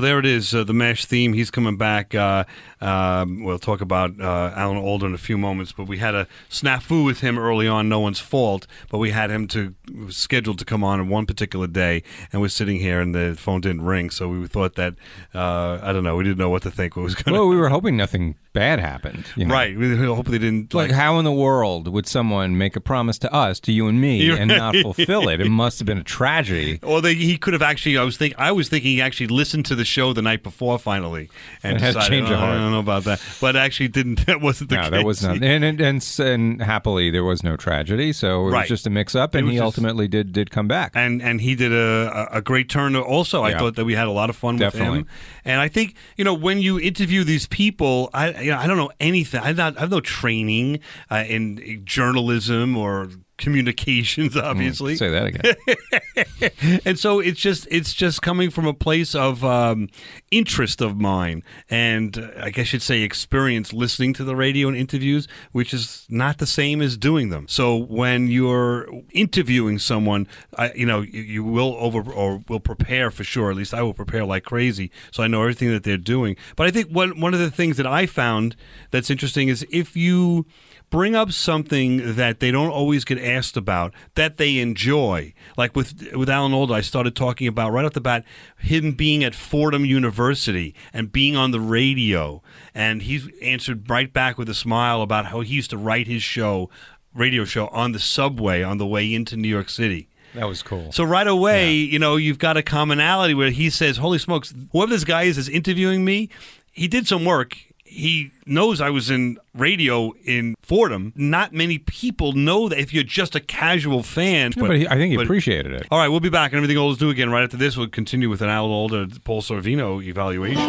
There 0.06 0.20
it 0.20 0.26
is, 0.28 0.54
uh, 0.54 0.64
the 0.64 0.72
MASH 0.72 1.06
theme. 1.06 1.34
He's 1.34 1.50
coming 1.50 1.78
back. 1.78 2.14
Uh, 2.14 2.44
um, 2.80 3.44
we'll 3.44 3.58
talk 3.58 3.82
about 3.82 4.12
uh, 4.22 4.54
Alan 4.56 4.78
Alda 4.78 5.08
in 5.08 5.16
a 5.16 5.18
few 5.18 5.36
moments, 5.36 5.72
but 5.72 5.88
we 5.88 5.98
had 5.98 6.14
a 6.14 6.28
snafu 6.48 7.04
with 7.04 7.22
him 7.22 7.40
early 7.40 7.68
on. 7.68 7.90
No 7.90 8.00
one's 8.00 8.20
fault, 8.20 8.68
but 8.92 9.00
we 9.00 9.10
had 9.10 9.32
him 9.32 9.48
to 9.48 9.74
scheduled 10.10 10.60
to 10.60 10.66
come 10.66 10.84
on 10.84 11.00
on 11.00 11.10
one 11.10 11.26
particular 11.26 11.66
day, 11.66 12.04
and 12.32 12.40
we're 12.40 12.50
sitting 12.50 12.80
here, 12.80 13.02
and 13.02 13.16
the 13.16 13.36
phone 13.36 13.62
didn't 13.62 13.82
ring. 13.82 14.12
So 14.12 14.28
we 14.28 14.46
thought 14.46 14.76
that 14.76 14.94
uh, 15.34 15.80
I 15.82 15.92
don't 15.92 16.04
know. 16.04 16.16
We 16.16 16.24
didn't 16.24 16.38
know 16.38 16.52
what 16.52 16.62
to 16.62 16.72
think. 16.72 16.96
What 16.96 17.02
was 17.02 17.16
going 17.16 17.34
Well, 17.34 17.48
we 17.48 17.56
were 17.56 17.70
hoping 17.70 17.98
nothing 17.98 18.36
bad 18.54 18.80
happened. 18.80 19.26
You 19.36 19.46
know? 19.46 19.56
right? 19.56 19.76
We 19.76 19.96
hope 19.98 20.28
they 20.28 20.38
didn't 20.38 20.72
Like, 20.72 20.92
how 20.92 21.18
in 21.18 21.26
the 21.26 21.32
world 21.32 21.88
would 21.88 22.08
someone 22.08 22.60
make 22.60 22.76
a 22.76 22.80
promise 22.80 23.18
to 23.20 23.34
us, 23.34 23.60
to 23.62 23.72
you 23.72 23.88
and 23.88 24.00
me, 24.00 24.30
and 24.30 24.50
not 24.50 24.76
fulfill 24.76 25.30
it? 25.30 25.42
It 25.42 25.50
must 25.50 25.80
have 25.80 25.88
been 25.88 25.98
a 25.98 26.04
tragedy. 26.04 26.80
Or 26.84 27.02
they, 27.02 27.16
he 27.16 27.40
could 27.40 27.54
have 27.54 27.64
actually. 27.64 27.98
I 27.98 28.04
was 28.04 28.18
think. 28.18 28.36
I 28.38 28.52
was 28.52 28.70
thinking 28.70 28.92
he 28.92 29.02
actually 29.02 29.28
listened 29.28 29.66
to 29.66 29.76
the 29.76 29.86
show 29.96 30.14
the 30.14 30.22
night 30.22 30.44
before 30.44 30.78
finally, 30.80 31.30
and 31.64 31.74
And 31.74 31.82
had 31.82 31.94
decided, 31.96 32.10
change 32.10 32.30
of 32.30 32.40
"Oh, 32.40 32.44
I 32.44 32.56
don't 32.62 32.72
know 32.72 32.80
about 32.90 33.04
that, 33.06 33.20
but 33.42 33.56
actually 33.56 33.90
didn't. 33.90 34.20
That 34.26 34.42
wasn't 34.42 34.70
the 34.72 34.76
no, 34.78 34.82
case. 34.84 34.92
that 34.92 35.06
was 35.06 35.24
not. 35.24 35.36
And, 35.44 35.64
and 35.70 35.80
and 35.82 36.00
and 36.32 36.62
happily, 36.62 37.12
there 37.12 37.24
was 37.24 37.44
no 37.44 37.56
tragedy. 37.56 38.12
So 38.14 38.48
it 38.48 38.52
Right. 38.52 38.60
was 38.64 38.70
just 38.76 38.86
a 38.88 38.90
mix-up, 38.90 39.36
and 39.36 39.48
he 39.48 39.56
just- 39.56 39.64
ultimately 39.70 40.08
did 40.08 40.34
did 40.34 40.48
come 40.52 40.68
back. 40.68 40.92
and 40.96 41.22
and 41.22 41.40
he 41.42 41.56
did 41.56 41.72
a 41.72 42.28
a 42.32 42.42
great 42.42 42.68
turn. 42.70 42.96
Also, 42.96 43.38
I 43.44 43.50
Yeah. 43.52 43.60
thought 43.60 43.76
that 43.76 43.86
we 43.86 43.94
had 43.96 44.08
a 44.08 44.12
lot 44.22 44.30
of 44.30 44.36
fun 44.36 44.58
with 44.58 44.74
him. 44.76 45.06
And 45.46 45.62
I 45.62 45.68
think 45.70 45.96
you 46.18 46.24
know 46.26 46.34
when 46.34 46.58
you 46.60 46.80
interview 46.80 47.24
these 47.24 47.48
people, 47.48 48.10
I 48.14 48.26
you 48.46 48.52
know 48.52 48.60
I 48.64 48.68
don't 48.68 48.78
know 48.84 48.92
anything. 49.00 49.42
I 49.44 49.52
not 49.54 49.78
I 49.78 49.82
have 49.82 49.92
no 49.92 50.02
training 50.02 50.80
uh, 51.12 51.24
in 51.36 51.82
journalism 51.86 52.76
or 52.78 53.10
communications, 53.38 54.36
obviously. 54.46 54.96
Say 54.96 55.10
that 55.10 55.26
again. 55.26 56.82
and 56.86 57.00
so 57.00 57.20
it's 57.20 57.40
just 57.40 57.68
it's 57.70 57.94
just 57.94 58.22
coming 58.22 58.50
from 58.50 58.66
a 58.66 58.74
place 58.74 59.16
of 59.16 59.44
um, 59.44 59.90
interest 60.32 60.82
of 60.82 60.98
mine, 60.98 61.44
and 61.70 62.18
uh, 62.18 62.30
I 62.42 62.50
guess 62.50 62.74
you'd 62.74 62.82
say 62.82 63.02
experience 63.02 63.74
listening 63.74 64.14
to 64.14 64.24
the 64.24 64.36
radio 64.36 64.68
and 64.68 64.78
interviews, 64.78 65.28
which 65.52 65.74
is 65.74 66.06
not 66.10 66.38
the 66.38 66.46
same 66.46 66.82
as 66.82 66.98
doing 66.98 67.30
them. 67.30 67.48
So 67.48 67.76
when 67.76 68.28
you're 68.28 68.88
interviewing 69.12 69.80
someone, 69.80 70.28
I, 70.58 70.72
you 70.74 70.86
know 70.86 71.02
you, 71.02 71.22
you 71.22 71.44
will 71.44 71.76
over 71.80 72.12
or 72.12 72.44
will 72.48 72.60
prepare 72.60 73.12
for 73.12 73.24
sure. 73.24 73.52
At 73.52 73.58
least 73.58 73.74
I 73.74 73.82
will 73.82 73.94
prepare 73.94 74.26
like 74.26 74.44
crazy, 74.44 74.92
so 75.12 75.24
I 75.24 75.28
know 75.28 75.42
everything 75.42 75.72
that 75.72 75.84
they're 75.84 75.98
doing. 75.98 76.36
But 76.56 76.68
I 76.68 76.72
think 76.72 76.90
one 76.90 77.20
one 77.20 77.34
of 77.34 77.40
the 77.40 77.52
things 77.52 77.78
that 77.78 77.88
I 77.88 78.06
found 78.06 78.56
that's 78.92 79.10
interesting 79.10 79.50
is 79.50 79.66
if 79.72 79.96
you 79.96 80.46
bring 80.90 81.16
up 81.16 81.32
something 81.32 82.16
that 82.16 82.40
they 82.40 82.52
don't 82.52 82.70
always 82.70 83.06
get 83.06 83.20
asked 83.20 83.58
about 83.58 83.94
that 84.16 84.38
they 84.38 84.60
enjoy. 84.60 85.34
Like 85.58 85.76
with 85.76 86.14
with 86.14 86.30
Alan 86.30 86.54
Alda, 86.54 86.74
I 86.74 86.82
started 86.82 87.16
talking 87.16 87.48
about 87.48 87.72
right 87.72 87.86
off 87.86 87.94
the 87.94 88.02
bat 88.02 88.26
him 88.58 88.94
being 88.94 89.24
at 89.24 89.36
Fordham 89.36 89.86
University 89.86 90.74
and 90.94 91.12
being 91.12 91.36
on 91.36 91.52
the 91.52 91.60
radio, 91.60 92.42
and 92.74 93.04
he 93.04 93.22
answered 93.42 93.90
right 93.90 94.12
back 94.12 94.38
with 94.38 94.50
a 94.50 94.54
smile 94.54 95.02
about 95.02 95.28
how 95.28 95.42
he 95.42 95.54
used 95.54 95.70
to 95.72 95.78
write 95.78 96.08
his 96.08 96.24
show, 96.24 96.70
radio 97.14 97.46
show, 97.46 97.68
on 97.68 97.92
the 97.92 98.00
subway 98.00 98.64
on 98.64 98.78
the 98.78 98.88
way 98.88 99.14
into 99.14 99.36
New 99.36 99.50
York 99.50 99.70
City. 99.70 100.10
That 100.34 100.50
was 100.50 100.62
cool. 100.62 100.92
So 100.92 101.06
right 101.06 101.28
away, 101.28 101.76
you 101.76 101.98
know, 101.98 102.18
you've 102.18 102.40
got 102.40 102.58
a 102.58 102.62
commonality 102.62 103.34
where 103.34 103.52
he 103.52 103.70
says, 103.70 103.98
"Holy 103.98 104.20
smokes, 104.20 104.54
whoever 104.74 104.92
this 104.92 105.06
guy 105.06 105.24
is 105.24 105.38
is 105.38 105.48
interviewing 105.48 106.04
me. 106.04 106.30
He 106.72 106.90
did 106.90 107.08
some 107.08 107.24
work. 107.24 107.58
He 107.96 108.32
knows 108.46 108.82
I 108.82 108.90
was 108.90 109.10
in 109.10 109.38
radio 109.54 110.12
in 110.26 110.56
Fordham. 110.62 111.14
Not 111.16 111.54
many 111.54 111.78
people 111.78 112.34
know 112.34 112.68
that 112.68 112.78
if 112.78 112.94
you're 112.94 113.04
just 113.04 113.36
a 113.36 113.40
casual 113.40 114.04
fan. 114.04 114.52
Yeah, 114.58 114.68
but 114.68 114.76
he, 114.76 114.86
I 114.88 114.96
think 114.96 115.12
he 115.12 115.16
but- 115.18 115.24
appreciated 115.24 115.72
it. 115.74 115.88
All 115.90 115.98
right, 116.00 116.10
we'll 116.10 116.20
be 116.20 116.30
back 116.30 116.52
and 116.52 116.58
everything 116.58 116.78
old 116.78 116.96
is 116.98 117.02
new 117.02 117.10
again. 117.10 117.30
Right 117.32 117.44
after 117.44 117.56
this, 117.58 117.78
we'll 117.78 117.88
continue 117.88 118.30
with 118.30 118.42
an 118.42 118.50
Alan 118.50 118.72
Alda, 118.72 119.08
Paul 119.24 119.42
Sorvino 119.42 120.04
evaluation. 120.04 120.62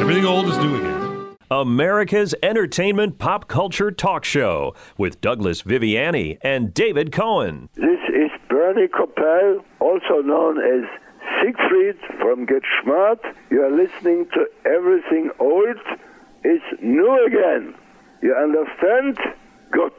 Everything 0.00 0.24
old 0.24 0.46
is 0.46 0.56
new 0.58 0.76
again. 0.76 1.36
America's 1.50 2.34
entertainment 2.42 3.18
pop 3.18 3.48
culture 3.48 3.90
talk 3.90 4.24
show 4.24 4.74
with 4.98 5.20
Douglas 5.20 5.62
Viviani 5.62 6.38
and 6.42 6.74
David 6.74 7.12
Cohen. 7.12 7.68
This 7.74 8.00
is 8.08 8.30
Bernie 8.50 8.88
Kopell, 8.88 9.64
also 9.80 10.20
known 10.22 10.58
as 10.58 10.84
Siegfried 11.42 11.98
from 12.20 12.46
Get 12.46 12.62
Smart. 12.82 13.20
You 13.50 13.62
are 13.62 13.70
listening 13.70 14.26
to 14.34 14.46
Everything 14.64 15.30
Old 15.38 15.78
is 16.44 16.60
New 16.82 17.26
Again. 17.26 17.74
You 18.22 18.34
understand? 18.34 19.18
Good. 19.70 19.92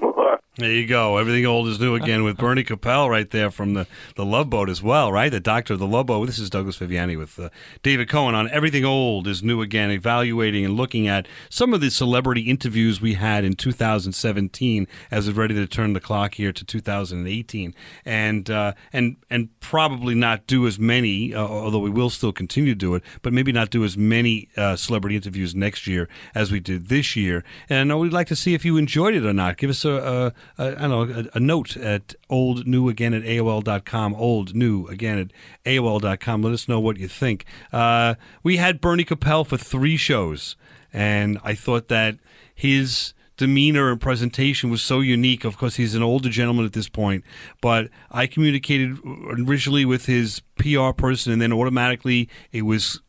There 0.58 0.72
you 0.72 0.86
go. 0.86 1.18
Everything 1.18 1.44
old 1.44 1.68
is 1.68 1.78
new 1.78 1.94
again 1.94 2.24
with 2.24 2.38
Bernie 2.38 2.64
Kopell 2.64 3.10
right 3.10 3.28
there 3.28 3.50
from 3.50 3.74
the, 3.74 3.86
the 4.14 4.24
Love 4.24 4.48
Boat 4.48 4.70
as 4.70 4.82
well, 4.82 5.12
right? 5.12 5.30
The 5.30 5.38
doctor 5.38 5.74
of 5.74 5.80
the 5.80 5.86
Love 5.86 6.06
Boat. 6.06 6.24
This 6.24 6.38
is 6.38 6.48
Douglas 6.48 6.78
Viviani 6.78 7.18
with 7.18 7.38
uh, 7.38 7.50
David 7.82 8.08
Cohen 8.08 8.34
on 8.34 8.48
Everything 8.48 8.82
Old 8.82 9.28
is 9.28 9.42
New 9.42 9.60
Again, 9.60 9.90
evaluating 9.90 10.64
and 10.64 10.74
looking 10.74 11.06
at 11.06 11.28
some 11.50 11.74
of 11.74 11.82
the 11.82 11.90
celebrity 11.90 12.40
interviews 12.40 13.02
we 13.02 13.12
had 13.14 13.44
in 13.44 13.52
2017 13.52 14.88
as 15.10 15.28
we're 15.28 15.34
ready 15.34 15.54
to 15.54 15.66
turn 15.66 15.92
the 15.92 16.00
clock 16.00 16.36
here 16.36 16.54
to 16.54 16.64
2018. 16.64 17.74
And, 18.06 18.48
uh, 18.48 18.72
and, 18.94 19.16
and 19.28 19.60
probably 19.60 20.14
not 20.14 20.46
do 20.46 20.66
as 20.66 20.78
many, 20.78 21.34
uh, 21.34 21.46
although 21.46 21.80
we 21.80 21.90
will 21.90 22.08
still 22.08 22.32
continue 22.32 22.72
to 22.72 22.78
do 22.78 22.94
it, 22.94 23.02
but 23.20 23.34
maybe 23.34 23.52
not 23.52 23.68
do 23.68 23.84
as 23.84 23.98
many 23.98 24.48
uh, 24.56 24.74
celebrity 24.74 25.16
interviews 25.16 25.54
next 25.54 25.86
year 25.86 26.08
as 26.34 26.50
we 26.50 26.60
did 26.60 26.88
this 26.88 27.14
year. 27.14 27.44
And 27.68 28.00
we'd 28.00 28.14
like 28.14 28.28
to 28.28 28.36
see 28.36 28.54
if 28.54 28.64
you 28.64 28.78
enjoyed 28.78 29.14
it 29.14 29.26
or 29.26 29.34
not. 29.34 29.58
Give 29.58 29.68
us 29.68 29.84
a, 29.84 29.90
a, 29.90 30.32
a 30.58 30.76
I 30.78 30.88
don't 30.88 30.90
know 30.90 31.28
a, 31.34 31.36
a 31.36 31.40
note 31.40 31.76
at 31.76 32.14
old 32.28 32.66
new 32.66 32.88
again 32.88 33.14
at 33.14 33.22
AOL.com. 33.22 34.14
Old 34.14 34.54
new 34.54 34.86
again 34.86 35.18
at 35.18 35.28
AOL.com. 35.64 36.42
Let 36.42 36.52
us 36.52 36.68
know 36.68 36.80
what 36.80 36.98
you 36.98 37.08
think. 37.08 37.44
Uh, 37.72 38.14
we 38.42 38.56
had 38.56 38.80
Bernie 38.80 39.04
Kopell 39.04 39.46
for 39.46 39.56
three 39.56 39.96
shows, 39.96 40.56
and 40.92 41.38
I 41.44 41.54
thought 41.54 41.88
that 41.88 42.16
his 42.54 43.14
demeanor 43.36 43.90
and 43.90 44.00
presentation 44.00 44.70
was 44.70 44.82
so 44.82 45.00
unique. 45.00 45.44
Of 45.44 45.58
course, 45.58 45.76
he's 45.76 45.94
an 45.94 46.02
older 46.02 46.28
gentleman 46.28 46.64
at 46.64 46.72
this 46.72 46.88
point, 46.88 47.24
but 47.60 47.88
I 48.10 48.26
communicated 48.26 48.98
originally 49.04 49.84
with 49.84 50.06
his 50.06 50.40
PR 50.58 50.90
person, 50.92 51.32
and 51.32 51.42
then 51.42 51.52
automatically 51.52 52.28
it 52.52 52.62
was 52.62 53.00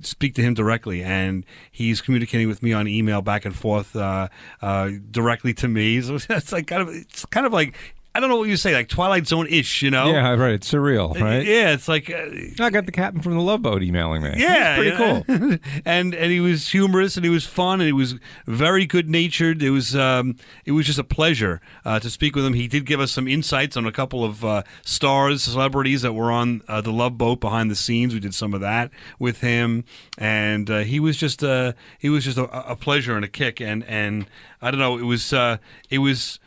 speak 0.00 0.34
to 0.34 0.42
him 0.42 0.54
directly, 0.54 1.02
and 1.02 1.44
he's 1.70 2.00
communicating 2.00 2.48
with 2.48 2.62
me 2.62 2.72
on 2.72 2.88
email 2.88 3.22
back 3.22 3.44
and 3.44 3.54
forth 3.54 3.94
uh, 3.94 4.28
uh, 4.60 4.90
directly 5.10 5.54
to 5.54 5.68
me. 5.68 6.00
So 6.02 6.18
it's 6.30 6.52
like 6.52 6.66
kind 6.66 6.82
of 6.82 6.88
it's 6.88 7.24
kind 7.26 7.46
of 7.46 7.52
like 7.52 7.74
I 8.14 8.20
don't 8.20 8.28
know 8.28 8.36
what 8.36 8.48
you 8.48 8.58
say, 8.58 8.74
like 8.74 8.88
Twilight 8.88 9.26
Zone 9.26 9.46
ish, 9.48 9.80
you 9.80 9.90
know? 9.90 10.12
Yeah, 10.12 10.34
right. 10.34 10.52
It's 10.52 10.70
surreal, 10.70 11.18
right? 11.18 11.46
Yeah, 11.46 11.70
it's 11.70 11.88
like 11.88 12.10
uh, 12.10 12.28
I 12.62 12.68
got 12.68 12.84
the 12.84 12.92
captain 12.92 13.22
from 13.22 13.34
the 13.34 13.40
Love 13.40 13.62
Boat 13.62 13.82
emailing 13.82 14.22
me. 14.22 14.34
yeah, 14.36 14.76
pretty 14.76 14.90
know? 14.90 15.22
cool. 15.26 15.56
and 15.86 16.14
and 16.14 16.30
he 16.30 16.38
was 16.38 16.68
humorous 16.68 17.16
and 17.16 17.24
he 17.24 17.30
was 17.30 17.46
fun 17.46 17.80
and 17.80 17.86
he 17.86 17.92
was 17.92 18.16
very 18.46 18.84
good 18.84 19.08
natured. 19.08 19.62
It 19.62 19.70
was 19.70 19.96
um, 19.96 20.36
it 20.66 20.72
was 20.72 20.84
just 20.84 20.98
a 20.98 21.04
pleasure 21.04 21.62
uh, 21.86 22.00
to 22.00 22.10
speak 22.10 22.36
with 22.36 22.44
him. 22.44 22.52
He 22.52 22.68
did 22.68 22.84
give 22.84 23.00
us 23.00 23.12
some 23.12 23.26
insights 23.26 23.78
on 23.78 23.86
a 23.86 23.92
couple 23.92 24.24
of 24.24 24.44
uh, 24.44 24.62
stars, 24.84 25.42
celebrities 25.42 26.02
that 26.02 26.12
were 26.12 26.30
on 26.30 26.60
uh, 26.68 26.82
the 26.82 26.92
Love 26.92 27.16
Boat 27.16 27.40
behind 27.40 27.70
the 27.70 27.76
scenes. 27.76 28.12
We 28.12 28.20
did 28.20 28.34
some 28.34 28.52
of 28.52 28.60
that 28.60 28.90
with 29.18 29.40
him, 29.40 29.84
and 30.18 30.70
uh, 30.70 30.80
he 30.80 31.00
was 31.00 31.16
just 31.16 31.42
uh, 31.42 31.72
he 31.98 32.10
was 32.10 32.24
just 32.24 32.36
a, 32.36 32.70
a 32.70 32.76
pleasure 32.76 33.16
and 33.16 33.24
a 33.24 33.28
kick. 33.28 33.58
And 33.58 33.82
and 33.84 34.26
I 34.60 34.70
don't 34.70 34.80
know, 34.80 34.98
it 34.98 35.04
was 35.04 35.32
uh, 35.32 35.56
it 35.88 35.98
was 35.98 36.38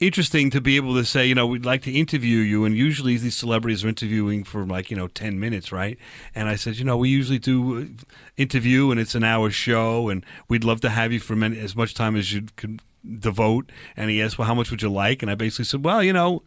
interesting 0.00 0.50
to 0.50 0.60
be 0.60 0.76
able 0.76 0.94
to 0.94 1.04
say, 1.04 1.26
you 1.26 1.34
know, 1.34 1.46
we'd 1.46 1.64
like 1.64 1.82
to 1.82 1.92
interview 1.92 2.38
you, 2.38 2.64
and 2.64 2.76
usually 2.76 3.16
these 3.16 3.36
celebrities 3.36 3.84
are 3.84 3.88
interviewing 3.88 4.44
for 4.44 4.64
like 4.64 4.90
you 4.90 4.96
know 4.96 5.08
ten 5.08 5.38
minutes, 5.38 5.72
right? 5.72 5.98
And 6.34 6.48
I 6.48 6.56
said, 6.56 6.76
you 6.76 6.84
know, 6.84 6.96
we 6.96 7.08
usually 7.08 7.38
do 7.38 7.82
uh, 7.82 7.84
interview, 8.36 8.90
and 8.90 9.00
it's 9.00 9.14
an 9.14 9.24
hour 9.24 9.50
show, 9.50 10.08
and 10.08 10.24
we'd 10.48 10.64
love 10.64 10.80
to 10.82 10.90
have 10.90 11.12
you 11.12 11.20
for 11.20 11.36
many, 11.36 11.58
as 11.58 11.76
much 11.76 11.94
time 11.94 12.16
as 12.16 12.32
you 12.32 12.46
could 12.56 12.80
devote. 13.18 13.70
And 13.96 14.10
he 14.10 14.22
asked, 14.22 14.38
well, 14.38 14.48
how 14.48 14.54
much 14.54 14.70
would 14.70 14.82
you 14.82 14.90
like? 14.90 15.22
And 15.22 15.30
I 15.30 15.34
basically 15.34 15.66
said, 15.66 15.84
well, 15.84 16.02
you 16.02 16.12
know. 16.12 16.42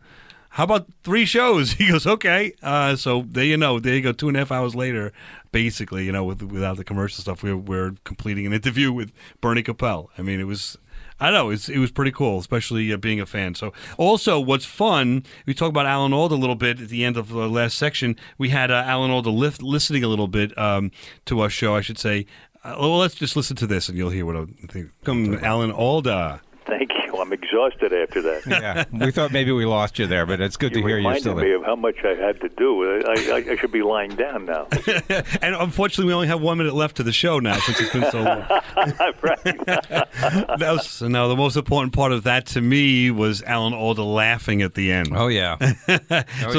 How 0.51 0.63
about 0.63 0.87
three 1.03 1.25
shows? 1.25 1.71
He 1.77 1.91
goes, 1.91 2.07
okay. 2.07 2.53
Uh, 2.63 2.95
so 2.95 3.25
there 3.27 3.43
you 3.43 3.57
know, 3.57 3.79
there 3.79 3.93
you 3.93 4.01
go. 4.01 4.13
Two 4.13 4.29
and 4.29 4.37
a 4.37 4.39
half 4.39 4.51
hours 4.51 4.73
later, 4.73 5.11
basically, 5.51 6.05
you 6.05 6.11
know, 6.11 6.23
with, 6.23 6.41
without 6.41 6.77
the 6.77 6.85
commercial 6.85 7.21
stuff, 7.21 7.43
we're, 7.43 7.57
we're 7.57 7.93
completing 8.05 8.45
an 8.47 8.53
interview 8.53 8.91
with 8.91 9.11
Bernie 9.41 9.61
Kopell. 9.61 10.07
I 10.17 10.21
mean, 10.21 10.39
it 10.39 10.45
was 10.45 10.77
I 11.19 11.31
know. 11.31 11.49
It's, 11.49 11.67
it 11.67 11.79
was 11.79 11.91
pretty 11.91 12.11
cool, 12.11 12.39
especially 12.39 12.93
uh, 12.93 12.97
being 12.97 13.19
a 13.19 13.25
fan. 13.25 13.55
So, 13.55 13.73
also, 13.97 14.39
what's 14.39 14.65
fun, 14.65 15.23
we 15.45 15.53
talked 15.53 15.69
about 15.69 15.85
Alan 15.85 16.13
Alda 16.13 16.35
a 16.35 16.37
little 16.37 16.55
bit 16.55 16.79
at 16.79 16.89
the 16.89 17.03
end 17.03 17.17
of 17.17 17.29
the 17.29 17.49
last 17.49 17.77
section. 17.77 18.15
We 18.37 18.49
had 18.49 18.69
uh, 18.69 18.83
Alan 18.85 19.11
Alda 19.11 19.29
lift, 19.29 19.61
listening 19.63 20.03
a 20.03 20.07
little 20.07 20.27
bit 20.27 20.55
um, 20.57 20.91
to 21.25 21.39
our 21.39 21.49
show, 21.49 21.75
I 21.75 21.81
should 21.81 21.97
say. 21.97 22.25
Uh, 22.63 22.75
well, 22.79 22.97
let's 22.97 23.15
just 23.15 23.35
listen 23.35 23.55
to 23.57 23.67
this 23.67 23.89
and 23.89 23.97
you'll 23.97 24.09
hear 24.09 24.25
what 24.25 24.35
I 24.35 24.45
think. 24.67 24.91
Come, 25.03 25.35
Alan 25.43 25.71
Alda. 25.71 26.41
Thank 26.65 26.91
you. 27.05 27.06
I'm 27.21 27.33
exhausted 27.33 27.93
after 27.93 28.21
that. 28.21 28.41
yeah, 28.47 28.83
we 28.91 29.11
thought 29.11 29.31
maybe 29.31 29.51
we 29.51 29.65
lost 29.65 29.99
you 29.99 30.07
there, 30.07 30.25
but 30.25 30.39
it's 30.41 30.57
good 30.57 30.71
you 30.75 30.81
to 30.81 30.87
hear 30.87 30.97
you 30.97 31.07
reminded 31.07 31.21
still 31.21 31.35
me 31.35 31.43
there. 31.43 31.55
of 31.57 31.63
how 31.65 31.75
much 31.75 31.97
I 32.03 32.15
had 32.15 32.39
to 32.41 32.49
do. 32.49 33.01
I, 33.07 33.11
I, 33.31 33.51
I 33.51 33.55
should 33.57 33.71
be 33.71 33.81
lying 33.81 34.15
down 34.15 34.45
now. 34.45 34.67
and 35.41 35.55
unfortunately, 35.55 36.05
we 36.05 36.13
only 36.13 36.27
have 36.27 36.41
one 36.41 36.57
minute 36.57 36.73
left 36.75 36.97
to 36.97 37.03
the 37.03 37.11
show 37.13 37.39
now 37.39 37.57
since 37.59 37.79
it's 37.81 37.91
been 37.93 38.09
so 38.11 38.21
long. 38.21 38.45
that 39.57 40.59
was, 40.59 40.87
so 40.87 41.07
now, 41.07 41.27
the 41.27 41.35
most 41.35 41.55
important 41.57 41.93
part 41.93 42.11
of 42.11 42.23
that 42.23 42.45
to 42.47 42.61
me 42.61 43.11
was 43.11 43.41
Alan 43.43 43.73
Alda 43.73 44.03
laughing 44.03 44.61
at 44.61 44.73
the 44.73 44.91
end. 44.91 45.09
Oh 45.13 45.27
yeah. 45.27 45.57
so 45.57 45.71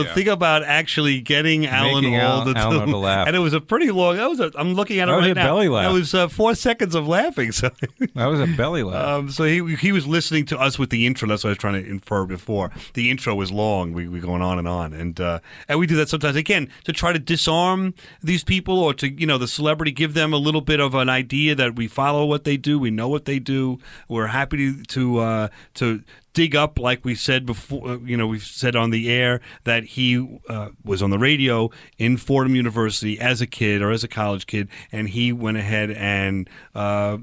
yeah. 0.03 0.15
think 0.15 0.29
about 0.29 0.62
actually 0.65 1.21
getting 1.21 1.67
Alan 1.67 2.03
Making 2.03 2.17
Al- 2.17 2.38
Alda 2.41 2.55
to 2.55 2.61
Alan 2.61 2.81
Alda 2.81 2.97
laugh. 2.97 3.27
and 3.27 3.37
it 3.37 3.41
was 3.41 3.53
a 3.53 3.61
pretty 3.61 3.91
long. 3.91 4.17
That 4.17 4.29
was 4.29 4.41
a, 4.41 4.50
I'm 4.57 4.75
looking 4.75 4.99
at 5.00 5.09
it 5.09 5.12
That 5.12 5.17
was 5.17 5.23
right 5.27 5.31
a 5.33 5.35
now. 5.35 5.47
belly 5.47 5.69
laugh. 5.69 5.85
That 5.87 5.93
was 5.93 6.15
uh, 6.15 6.29
four 6.29 6.55
seconds 6.55 6.95
of 6.95 7.07
laughing. 7.09 7.53
So 7.53 7.71
That 8.15 8.27
was 8.27 8.41
a 8.41 8.47
belly 8.47 8.83
laugh. 8.83 9.07
um, 9.09 9.31
so 9.31 9.45
he 9.45 9.75
he 9.77 9.93
was 9.93 10.07
listening 10.07 10.47
to 10.49 10.59
us 10.59 10.78
with 10.78 10.90
the 10.90 11.07
intro. 11.07 11.28
That's 11.28 11.45
what 11.45 11.49
I 11.49 11.52
was 11.52 11.59
trying 11.59 11.83
to 11.83 11.88
infer 11.88 12.26
before. 12.26 12.71
The 12.95 13.11
intro 13.11 13.35
was 13.35 13.50
long. 13.52 13.93
We 13.93 14.09
we 14.09 14.21
going 14.21 14.43
on 14.43 14.59
and 14.59 14.69
on, 14.69 14.93
and 14.93 15.21
uh, 15.21 15.40
and 15.69 15.78
we 15.78 15.87
do 15.87 15.97
that 15.97 16.09
sometimes 16.09 16.37
again 16.37 16.69
to 16.85 16.93
try 16.93 17.12
to 17.12 17.19
disarm 17.19 17.95
these 18.23 18.45
people 18.45 18.78
or 18.78 18.95
to 18.95 19.09
you 19.09 19.26
know 19.26 19.38
the 19.38 19.49
celebrity 19.49 19.93
give 19.93 20.14
them 20.14 20.33
a 20.33 20.38
little 20.38 20.61
bit 20.61 20.81
of 20.81 20.95
an 20.95 21.09
idea 21.09 21.55
that 21.55 21.76
we 21.76 21.88
follow 21.88 22.25
what 22.25 22.45
they 22.45 22.57
do, 22.57 22.78
we 22.78 22.90
know 22.90 23.09
what 23.09 23.25
they 23.25 23.38
do. 23.38 23.78
We're 24.09 24.28
happy 24.28 24.57
to 24.57 24.83
to 24.83 25.19
uh, 25.19 25.49
to 25.75 26.02
dig 26.38 26.55
up, 26.55 26.78
like 26.78 27.05
we 27.05 27.17
said 27.17 27.45
before, 27.45 27.88
uh, 27.88 27.99
you 27.99 28.17
know, 28.17 28.26
we've 28.26 28.45
said 28.45 28.76
on 28.76 28.90
the 28.90 29.11
air 29.11 29.40
that 29.64 29.83
he 29.83 30.40
uh, 30.49 30.69
was 30.85 31.02
on 31.02 31.11
the 31.11 31.19
radio 31.19 31.69
in 31.99 32.17
Fordham 32.17 32.55
University 32.55 33.19
as 33.19 33.40
a 33.40 33.47
kid 33.47 33.83
or 33.83 33.90
as 33.90 34.05
a 34.05 34.09
college 34.09 34.47
kid, 34.47 34.69
and 34.93 35.09
he 35.09 35.33
went 35.33 35.57
ahead 35.57 35.90
and 35.90 36.49
uh, 36.76 37.19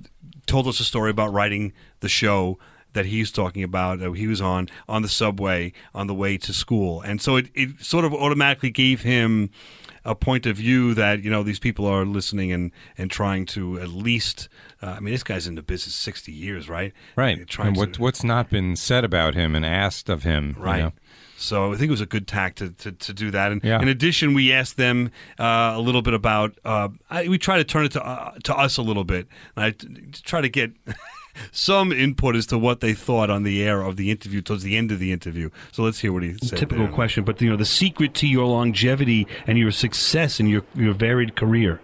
told 0.48 0.68
us 0.68 0.82
a 0.82 0.84
story 0.84 1.12
about 1.12 1.32
writing 1.32 1.72
the 2.02 2.10
show 2.10 2.60
that 2.96 3.06
he's 3.06 3.32
talking 3.32 3.62
about 3.64 4.00
that 4.00 4.12
he 4.16 4.26
was 4.28 4.42
on 4.42 4.68
on 4.90 5.04
the 5.04 5.08
subway 5.10 5.72
on 5.94 6.08
the 6.08 6.14
way 6.16 6.38
to 6.38 6.52
school 6.52 7.02
and 7.02 7.22
so 7.22 7.36
it, 7.36 7.48
it 7.54 7.70
sort 7.80 8.04
of 8.04 8.14
automatically 8.14 8.72
gave 8.72 9.02
him 9.04 9.50
a 10.08 10.14
point 10.14 10.46
of 10.46 10.56
view 10.58 10.94
that 10.94 11.24
you 11.24 11.32
know 11.32 11.42
these 11.44 11.58
people 11.60 11.86
are 11.88 12.06
listening 12.06 12.52
and 12.52 12.72
and 12.98 13.10
trying 13.10 13.44
to 13.46 13.80
at 13.80 13.90
least. 13.90 14.48
Uh, 14.84 14.94
I 14.98 15.00
mean, 15.00 15.12
this 15.12 15.24
guy's 15.24 15.48
in 15.48 15.56
the 15.56 15.64
business 15.64 15.96
sixty 15.96 16.32
years, 16.32 16.70
right? 16.70 16.94
Right. 17.16 17.40
And 17.40 17.50
to- 17.50 17.72
what, 17.72 17.98
what's 17.98 18.24
not 18.24 18.52
been 18.52 18.76
said 18.76 19.04
about 19.04 19.34
him 19.34 19.56
and 19.56 19.66
asked 19.66 20.08
of 20.10 20.22
him. 20.22 20.54
you 20.60 20.64
Right. 20.64 20.84
know? 20.84 20.92
So 21.38 21.74
I 21.74 21.76
think 21.76 21.88
it 21.88 21.92
was 21.92 22.02
a 22.02 22.06
good 22.06 22.28
tack 22.28 22.54
to, 22.56 22.70
to, 22.70 22.92
to 22.92 23.14
do 23.14 23.32
that. 23.32 23.52
And 23.52 23.64
Yeah. 23.64 23.82
in 23.82 23.88
addition, 23.88 24.36
we 24.36 24.54
asked 24.54 24.78
them 24.78 25.10
uh, 25.40 25.74
a 25.76 25.80
little 25.82 26.04
bit 26.04 26.14
about. 26.14 26.56
Uh, 26.64 26.90
I, 27.10 27.28
we 27.28 27.40
try 27.40 27.58
to 27.58 27.64
turn 27.64 27.86
it 27.86 27.92
to 27.94 28.06
uh, 28.06 28.36
to 28.44 28.56
us 28.56 28.78
a 28.78 28.84
little 28.84 29.06
bit. 29.06 29.28
And 29.56 29.66
I 29.66 29.72
t- 29.72 29.88
try 30.24 30.42
to 30.42 30.50
get. 30.50 30.72
Some 31.52 31.92
input 31.92 32.36
as 32.36 32.46
to 32.48 32.58
what 32.58 32.82
they 32.82 32.94
thought 32.94 33.30
on 33.30 33.44
the 33.44 33.64
air 33.64 33.82
of 33.82 33.96
the 33.96 34.12
interview 34.12 34.42
towards 34.42 34.64
the 34.64 34.78
end 34.78 34.92
of 34.92 35.00
the 35.00 35.12
interview. 35.12 35.50
So 35.72 35.84
let's 35.84 36.00
hear 36.00 36.14
what 36.14 36.24
he 36.24 36.38
said. 36.38 36.60
Typical 36.60 36.86
there. 36.86 36.94
question, 36.94 37.24
but 37.24 37.42
you 37.42 37.50
know 37.50 37.58
the 37.58 37.66
secret 37.66 38.14
to 38.16 38.28
your 38.28 38.46
longevity 38.46 39.28
and 39.48 39.58
your 39.58 39.72
success 39.72 40.40
in 40.40 40.48
your 40.48 40.64
your 40.76 40.94
varied 40.94 41.36
career. 41.36 41.82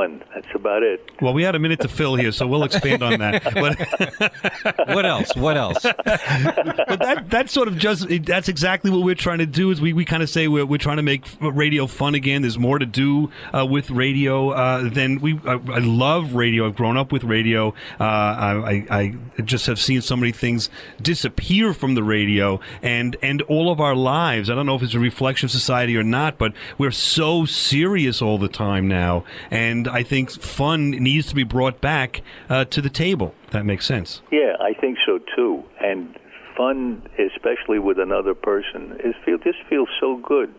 Have 0.00 0.10
fun. 0.10 0.24
That's 0.34 0.54
about 0.54 0.82
it. 0.82 1.10
Well, 1.20 1.34
we 1.34 1.42
had 1.42 1.54
a 1.54 1.58
minute 1.58 1.80
to 1.80 1.88
fill 1.88 2.16
here, 2.16 2.32
so 2.32 2.46
we'll 2.46 2.64
expand 2.64 3.02
on 3.02 3.18
that. 3.18 3.42
But 3.62 4.88
what 4.88 5.06
else? 5.06 5.34
What 5.36 5.56
else? 5.56 5.82
but 5.82 6.04
that 6.04 7.24
that's 7.28 7.52
sort 7.52 7.68
of 7.68 7.76
just 7.76 8.06
that's 8.24 8.48
exactly 8.48 8.90
what 8.90 9.02
we're 9.02 9.14
trying 9.14 9.38
to 9.38 9.46
do. 9.46 9.70
Is 9.70 9.80
we, 9.80 9.92
we 9.92 10.04
kind 10.04 10.22
of 10.22 10.30
say 10.30 10.48
we're, 10.48 10.66
we're 10.66 10.78
trying 10.78 10.96
to 10.96 11.02
make 11.02 11.24
radio 11.40 11.86
fun 11.86 12.14
again. 12.14 12.42
There's 12.42 12.58
more 12.58 12.78
to 12.78 12.86
do 12.86 13.30
uh, 13.52 13.66
with 13.66 13.90
radio 13.90 14.50
uh, 14.50 14.88
than 14.88 15.20
we. 15.20 15.38
I, 15.44 15.52
I 15.52 15.78
love 15.78 16.34
radio. 16.34 16.66
I've 16.66 16.76
grown 16.76 16.96
up 16.96 17.12
with 17.12 17.24
radio. 17.24 17.68
Uh, 18.00 18.04
I, 18.04 18.86
I 18.90 19.16
I 19.38 19.42
just 19.42 19.66
have 19.66 19.78
seen 19.78 20.00
so 20.00 20.16
many 20.16 20.32
things 20.32 20.70
disappear 21.00 21.74
from 21.74 21.94
the 21.94 22.02
radio 22.02 22.60
and 22.82 23.16
and 23.22 23.42
all 23.42 23.70
of 23.70 23.80
our 23.80 23.94
lives. 23.94 24.50
I 24.50 24.54
don't 24.54 24.66
know 24.66 24.76
if 24.76 24.82
it's 24.82 24.94
a 24.94 25.00
reflection 25.00 25.46
of 25.46 25.50
society 25.50 25.96
or 25.96 26.04
not, 26.04 26.38
but 26.38 26.52
we're 26.78 26.90
so 26.90 27.44
serious 27.44 28.22
all 28.22 28.38
the 28.38 28.48
time 28.48 28.88
now, 28.88 29.24
and 29.50 29.81
I 29.88 30.02
think 30.02 30.30
fun 30.30 30.90
needs 30.90 31.26
to 31.28 31.34
be 31.34 31.44
brought 31.44 31.80
back 31.80 32.22
uh, 32.48 32.64
to 32.66 32.80
the 32.80 32.90
table. 32.90 33.34
That 33.50 33.64
makes 33.64 33.86
sense. 33.86 34.22
Yeah, 34.30 34.56
I 34.60 34.72
think 34.74 34.98
so 35.06 35.18
too. 35.34 35.64
And 35.80 36.18
fun, 36.56 37.08
especially 37.18 37.78
with 37.78 37.98
another 37.98 38.34
person, 38.34 38.98
is 39.04 39.14
feel 39.24 39.38
just 39.38 39.58
feels 39.68 39.88
so 40.00 40.16
good. 40.16 40.52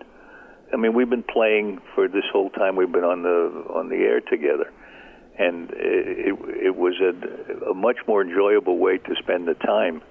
I 0.73 0.77
mean, 0.77 0.93
we've 0.93 1.09
been 1.09 1.23
playing 1.23 1.79
for 1.93 2.07
this 2.07 2.23
whole 2.31 2.49
time 2.49 2.75
we've 2.75 2.91
been 2.91 3.03
on 3.03 3.23
the 3.23 3.63
on 3.73 3.89
the 3.89 3.97
air 3.97 4.21
together, 4.21 4.71
and 5.37 5.69
it 5.71 6.29
it, 6.33 6.65
it 6.67 6.75
was 6.75 6.95
a, 6.99 7.69
a 7.69 7.73
much 7.73 7.97
more 8.07 8.21
enjoyable 8.21 8.77
way 8.77 8.97
to 8.97 9.15
spend 9.21 9.47
the 9.47 9.53
time 9.53 10.01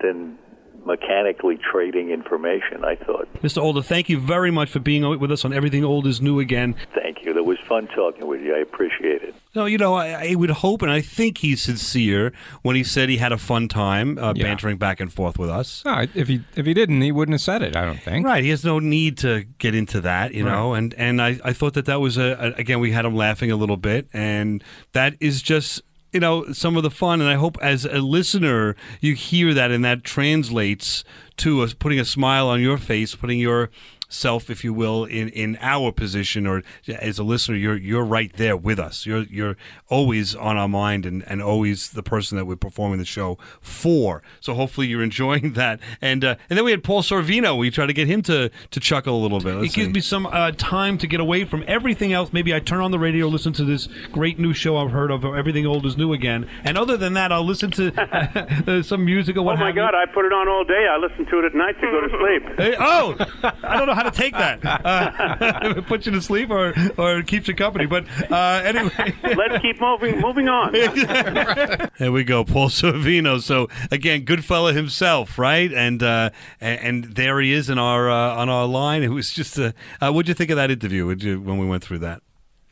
than 0.00 0.38
mechanically 0.86 1.58
trading 1.72 2.10
information. 2.10 2.84
I 2.84 2.96
thought. 2.96 3.28
Mr. 3.42 3.62
Alda, 3.62 3.82
thank 3.82 4.08
you 4.08 4.18
very 4.18 4.50
much 4.50 4.70
for 4.70 4.78
being 4.80 5.18
with 5.18 5.30
us 5.32 5.44
on 5.44 5.52
Everything 5.52 5.84
Old 5.84 6.06
is 6.06 6.20
New 6.20 6.40
again. 6.40 6.74
Thank 6.94 7.24
you. 7.24 7.36
It 7.36 7.44
was 7.44 7.58
fun 7.68 7.86
talking 7.88 8.26
with 8.26 8.40
you. 8.42 8.54
I 8.54 8.58
appreciate 8.58 9.22
it. 9.22 9.34
No, 9.54 9.64
you 9.66 9.78
know, 9.78 9.94
I, 9.94 10.30
I 10.30 10.34
would 10.36 10.50
hope, 10.50 10.82
and 10.82 10.90
I 10.90 11.00
think 11.00 11.38
he's 11.38 11.62
sincere 11.62 12.32
when 12.62 12.76
he 12.76 12.84
said 12.84 13.08
he 13.08 13.16
had 13.16 13.32
a 13.32 13.38
fun 13.38 13.66
time 13.68 14.16
uh, 14.18 14.32
Yeah. 14.36 14.44
bantering 14.44 14.76
back 14.78 15.00
and 15.00 15.12
forth 15.12 15.38
with 15.38 15.50
us. 15.50 15.82
No, 15.84 16.06
if 16.14 16.28
he 16.28 16.42
if 16.56 16.66
he 16.66 16.74
didn't, 16.74 17.00
he 17.02 17.12
wouldn't 17.12 17.34
have 17.34 17.40
said 17.40 17.62
it. 17.62 17.76
I 17.76 17.84
don't 17.84 18.00
think. 18.00 18.24
Right, 18.26 18.42
he 18.44 18.50
has 18.50 18.64
no 18.64 18.78
need 18.78 19.18
to 19.18 19.44
get 19.58 19.74
into 19.74 20.00
that, 20.02 20.34
you 20.34 20.44
know. 20.44 20.74
And 20.74 20.94
and 20.94 21.20
I, 21.20 21.38
I 21.44 21.52
thought 21.52 21.74
that 21.74 21.86
that 21.86 22.00
was 22.00 22.16
a, 22.16 22.54
a 22.56 22.60
again 22.60 22.80
we 22.80 22.92
had 22.92 23.04
him 23.04 23.14
laughing 23.16 23.50
a 23.50 23.56
little 23.56 23.76
bit, 23.76 24.08
and 24.12 24.62
that 24.92 25.14
is 25.20 25.42
just 25.42 25.82
you 26.12 26.20
know 26.20 26.52
some 26.52 26.76
of 26.76 26.82
the 26.82 26.90
fun. 26.90 27.20
And 27.20 27.28
I 27.28 27.34
hope 27.34 27.58
as 27.60 27.84
a 27.84 27.98
listener 27.98 28.76
you 29.00 29.14
hear 29.14 29.54
that, 29.54 29.70
and 29.70 29.84
that 29.84 30.04
translates 30.04 31.04
to 31.38 31.66
putting 31.78 32.00
a 32.00 32.04
smile 32.04 32.48
on 32.48 32.60
your 32.60 32.78
face, 32.78 33.14
putting 33.14 33.38
your 33.38 33.70
self, 34.10 34.50
if 34.50 34.62
you 34.62 34.74
will, 34.74 35.06
in, 35.06 35.30
in 35.30 35.56
our 35.62 35.90
position, 35.92 36.46
or 36.46 36.62
as 36.86 37.18
a 37.18 37.22
listener, 37.24 37.56
you're 37.56 37.76
you're 37.78 38.04
right 38.04 38.30
there 38.34 38.56
with 38.58 38.78
us. 38.78 39.06
You're 39.06 39.22
you're 39.22 39.56
always 39.88 40.34
on 40.34 40.58
our 40.58 40.68
mind, 40.68 41.06
and, 41.06 41.24
and 41.26 41.40
always 41.40 41.90
the 41.90 42.02
person 42.02 42.36
that 42.36 42.44
we're 42.44 42.56
performing 42.56 42.98
the 42.98 43.04
show 43.06 43.38
for. 43.62 44.22
So 44.40 44.52
hopefully 44.54 44.88
you're 44.88 45.02
enjoying 45.02 45.52
that. 45.54 45.80
And 46.02 46.24
uh, 46.24 46.34
and 46.50 46.58
then 46.58 46.64
we 46.66 46.70
had 46.72 46.84
Paul 46.84 47.02
Sorvino. 47.02 47.56
We 47.56 47.70
tried 47.70 47.86
to 47.86 47.92
get 47.94 48.06
him 48.08 48.20
to 48.22 48.50
to 48.70 48.80
chuckle 48.80 49.18
a 49.18 49.22
little 49.22 49.40
bit. 49.40 49.54
It 49.54 49.60
Let's 49.60 49.74
gives 49.74 49.86
see. 49.86 49.92
me 49.92 50.00
some 50.00 50.26
uh, 50.26 50.52
time 50.58 50.98
to 50.98 51.06
get 51.06 51.20
away 51.20 51.44
from 51.44 51.64
everything 51.66 52.12
else. 52.12 52.32
Maybe 52.32 52.54
I 52.54 52.60
turn 52.60 52.80
on 52.80 52.90
the 52.90 52.98
radio, 52.98 53.28
listen 53.28 53.52
to 53.54 53.64
this 53.64 53.88
great 54.12 54.38
new 54.38 54.52
show 54.52 54.76
I've 54.76 54.90
heard 54.90 55.10
of, 55.10 55.24
Everything 55.24 55.64
Old 55.66 55.86
is 55.86 55.96
New 55.96 56.12
Again. 56.12 56.48
And 56.64 56.76
other 56.76 56.96
than 56.96 57.14
that, 57.14 57.30
I'll 57.32 57.44
listen 57.46 57.70
to 57.72 57.92
uh, 58.78 58.82
some 58.82 59.04
music 59.04 59.36
or 59.36 59.42
what 59.42 59.56
Oh 59.56 59.60
my 59.60 59.66
have 59.66 59.76
you. 59.76 59.82
God! 59.82 59.94
I 59.94 60.06
put 60.06 60.24
it 60.24 60.32
on 60.32 60.48
all 60.48 60.64
day. 60.64 60.86
I 60.90 60.96
listen 60.96 61.26
to 61.26 61.38
it 61.38 61.44
at 61.44 61.54
night 61.54 61.74
to 61.80 61.86
go 61.90 62.00
to 62.00 62.08
sleep. 62.18 62.56
Hey, 62.60 62.74
oh, 62.78 63.14
I 63.62 63.76
don't 63.78 63.86
know 63.86 63.94
how 64.00 64.10
to 64.10 64.16
take 64.16 64.32
that. 64.34 64.60
Uh, 64.80 65.58
it 65.76 65.86
puts 65.86 66.06
you 66.06 66.12
to 66.12 66.22
sleep 66.22 66.50
or 66.50 66.74
or 66.96 67.22
keeps 67.22 67.48
you 67.48 67.54
company. 67.54 67.86
But 67.86 68.06
uh, 68.30 68.62
anyway, 68.64 69.14
Let's 69.36 69.60
keep 69.60 69.80
moving. 69.80 70.20
Moving 70.20 70.48
on. 70.48 70.72
There 70.72 72.12
we 72.12 72.24
go, 72.24 72.44
Paul 72.44 72.68
Sorvino. 72.68 73.42
So 73.42 73.68
again, 73.90 74.22
good 74.24 74.44
fella 74.44 74.72
himself, 74.72 75.38
right? 75.38 75.72
And 75.72 76.02
uh, 76.02 76.30
and, 76.60 77.04
and 77.04 77.16
there 77.16 77.40
he 77.40 77.52
is 77.52 77.68
in 77.68 77.78
our 77.78 78.10
uh, 78.10 78.36
on 78.36 78.48
our 78.48 78.66
line. 78.66 79.02
It 79.02 79.08
was 79.08 79.32
just 79.32 79.58
a. 79.58 79.74
Uh, 80.00 80.12
what'd 80.12 80.28
you 80.28 80.34
think 80.34 80.50
of 80.50 80.56
that 80.56 80.70
interview? 80.70 81.06
Would 81.06 81.22
you 81.22 81.40
when 81.40 81.58
we 81.58 81.66
went 81.66 81.82
through 81.82 81.98
that? 82.00 82.22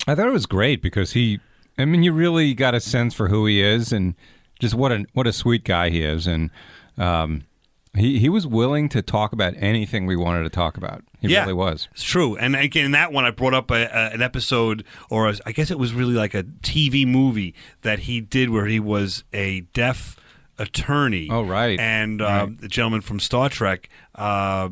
I 0.07 0.15
thought 0.15 0.29
it 0.29 0.33
was 0.33 0.47
great 0.47 0.81
because 0.81 1.13
he. 1.13 1.41
I 1.77 1.85
mean, 1.85 2.03
you 2.03 2.13
really 2.13 2.55
got 2.55 2.75
a 2.75 2.81
sense 2.81 3.15
for 3.15 3.29
who 3.29 3.47
he 3.47 3.63
is 3.63 3.93
and 3.93 4.15
just 4.61 4.75
what 4.75 4.93
a 4.93 5.05
what 5.13 5.27
a 5.27 5.33
sweet 5.33 5.65
guy 5.65 5.91
he 5.91 6.03
is, 6.03 6.27
and 6.27 6.51
um, 6.97 7.45
he 7.97 8.19
he 8.19 8.29
was 8.29 8.47
willing 8.47 8.89
to 8.91 9.03
talk 9.03 9.33
about 9.33 9.55
anything 9.57 10.07
we 10.07 10.17
wanted 10.17 10.43
to 10.45 10.51
talk 10.51 10.77
about. 10.77 11.03
He 11.21 11.29
yeah, 11.29 11.41
really 11.41 11.55
was. 11.55 11.89
It's 11.93 12.03
true. 12.05 12.37
And 12.37 12.55
again, 12.55 12.85
in 12.85 12.91
that 12.93 13.13
one, 13.13 13.25
I 13.25 13.31
brought 13.31 13.55
up 13.55 13.71
a, 13.71 13.85
a, 13.87 14.11
an 14.15 14.23
episode, 14.23 14.85
or 15.11 15.29
a, 15.29 15.35
I 15.47 15.53
guess 15.53 15.71
it 15.71 15.79
was 15.79 15.93
really 15.93 16.15
like 16.15 16.35
a 16.35 16.43
TV 16.45 17.07
movie 17.07 17.55
that 17.83 18.01
he 18.01 18.21
did 18.21 18.51
where 18.51 18.67
he 18.67 18.79
was 18.81 19.25
a 19.33 19.61
deaf 19.73 20.17
attorney. 20.59 21.29
Oh, 21.31 21.43
right. 21.43 21.79
And 21.79 22.21
uh, 22.21 22.25
Right. 22.25 22.61
the 22.61 22.69
gentleman 22.69 23.01
from 23.01 23.21
Star 23.21 23.49
Trek, 23.49 23.89
uh, 24.15 24.71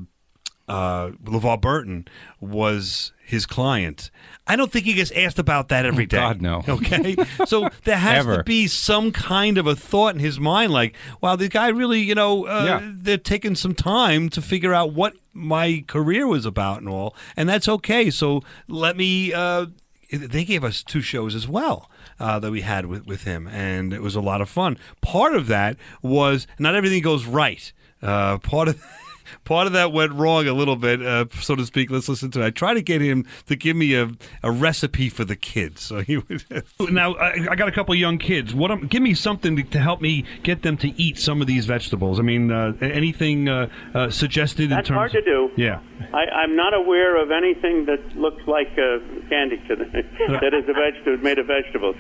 uh, 0.69 1.11
LeVar 1.25 1.61
Burton, 1.61 2.07
was 2.41 3.13
his 3.25 3.47
client. 3.47 4.11
I 4.47 4.55
don't 4.57 4.71
think 4.71 4.85
he 4.85 4.95
gets 4.95 5.11
asked 5.11 5.39
about 5.39 5.69
that 5.69 5.85
every 5.87 6.07
day. 6.07 6.19
Oh, 6.19 6.21
God, 6.21 6.41
no. 6.43 6.63
Okay, 6.69 7.17
so 7.47 7.69
there 7.85 7.97
has 7.97 8.25
to 8.27 8.43
be 8.45 8.67
some 8.69 9.11
kind 9.13 9.59
of 9.59 9.67
a 9.67 9.75
thought 9.75 10.15
in 10.15 10.21
his 10.21 10.39
mind, 10.39 10.73
like, 10.73 10.95
"Wow, 11.21 11.35
the 11.37 11.49
guy 11.49 11.69
really, 11.69 12.01
you 12.01 12.15
know, 12.15 12.47
uh, 12.47 12.65
Yeah. 12.65 12.91
they're 12.95 13.19
taking 13.19 13.55
some 13.57 13.75
time 13.75 14.29
to 14.31 14.41
figure 14.43 14.73
out 14.73 14.93
what 14.93 15.15
my 15.35 15.85
career 15.89 16.27
was 16.27 16.47
about 16.47 16.79
and 16.79 16.89
all, 16.89 17.15
and 17.37 17.49
that's 17.49 17.69
okay. 17.69 18.11
So 18.11 18.43
let 18.69 18.97
me." 18.97 19.33
Uh, 19.33 19.67
they 20.13 20.45
gave 20.45 20.63
us 20.63 20.85
two 20.85 21.01
shows 21.01 21.35
as 21.35 21.49
well 21.49 21.91
uh, 22.21 22.39
that 22.39 22.53
we 22.53 22.61
had 22.61 22.87
with, 22.87 23.05
with 23.09 23.25
him, 23.25 23.49
and 23.49 23.93
it 23.93 24.01
was 24.01 24.15
a 24.15 24.21
lot 24.21 24.41
of 24.41 24.49
fun. 24.49 24.79
Part 25.01 25.35
of 25.35 25.49
that 25.49 25.77
was 26.01 26.47
not 26.61 26.77
everything 26.77 27.03
goes 27.03 27.25
right. 27.27 27.73
Uh, 28.01 28.39
part 28.39 28.69
of 28.69 28.81
part 29.45 29.67
of 29.67 29.73
that 29.75 29.93
went 29.93 30.13
wrong 30.13 30.47
a 30.47 30.53
little 30.53 30.77
bit, 30.77 31.05
uh, 31.05 31.27
so 31.41 31.57
to 31.57 31.67
speak. 31.67 31.91
Let's 31.91 32.09
listen 32.09 32.31
to 32.33 32.43
it. 32.43 32.47
I 32.47 32.51
tried 32.51 32.75
to 32.75 32.83
get 32.83 33.01
him 33.01 33.27
to 33.47 33.57
give 33.57 33.77
me 33.77 33.95
a, 33.95 34.11
a 34.43 34.51
recipe 34.51 35.09
for 35.09 35.25
the 35.25 35.37
kids, 35.37 35.83
so 35.83 36.01
he 36.01 36.19
would. 36.19 36.45
now 36.91 37.15
I, 37.15 37.49
I 37.51 37.57
got 37.57 37.69
a 37.69 37.73
couple 37.73 37.95
young 37.95 38.19
kids. 38.19 38.55
What? 38.55 38.71
am- 38.71 38.87
give 38.87 39.03
me 39.03 39.15
something 39.15 39.57
to, 39.57 39.63
to 39.63 39.81
help 39.81 40.01
me 40.01 40.25
get 40.43 40.63
them 40.63 40.77
to 40.79 41.01
eat 41.01 41.19
some 41.19 41.41
of 41.41 41.47
these 41.47 41.67
vegetables. 41.67 42.19
I 42.19 42.23
mean, 42.23 42.51
uh, 42.51 42.73
anything 42.81 43.49
uh, 43.49 43.69
uh, 43.95 44.11
suggested 44.11 44.71
That's 44.71 44.89
in 44.89 44.95
terms? 44.97 45.13
That's 45.13 45.25
hard 45.25 45.25
to 45.25 45.31
do. 45.31 45.51
Yeah. 45.57 45.81
I, 46.13 46.27
I'm 46.43 46.57
not 46.57 46.75
aware 46.75 47.21
of 47.21 47.31
anything 47.31 47.87
that 47.87 48.17
looks 48.17 48.47
like 48.47 48.73
uh, 48.73 48.99
candy 49.29 49.59
to 49.69 49.77
them, 49.77 49.91
that 50.29 50.55
is 50.55 50.69
a 50.69 50.73
vegetable 50.73 51.17
made 51.19 51.39
of 51.39 51.47
vegetables. 51.47 51.97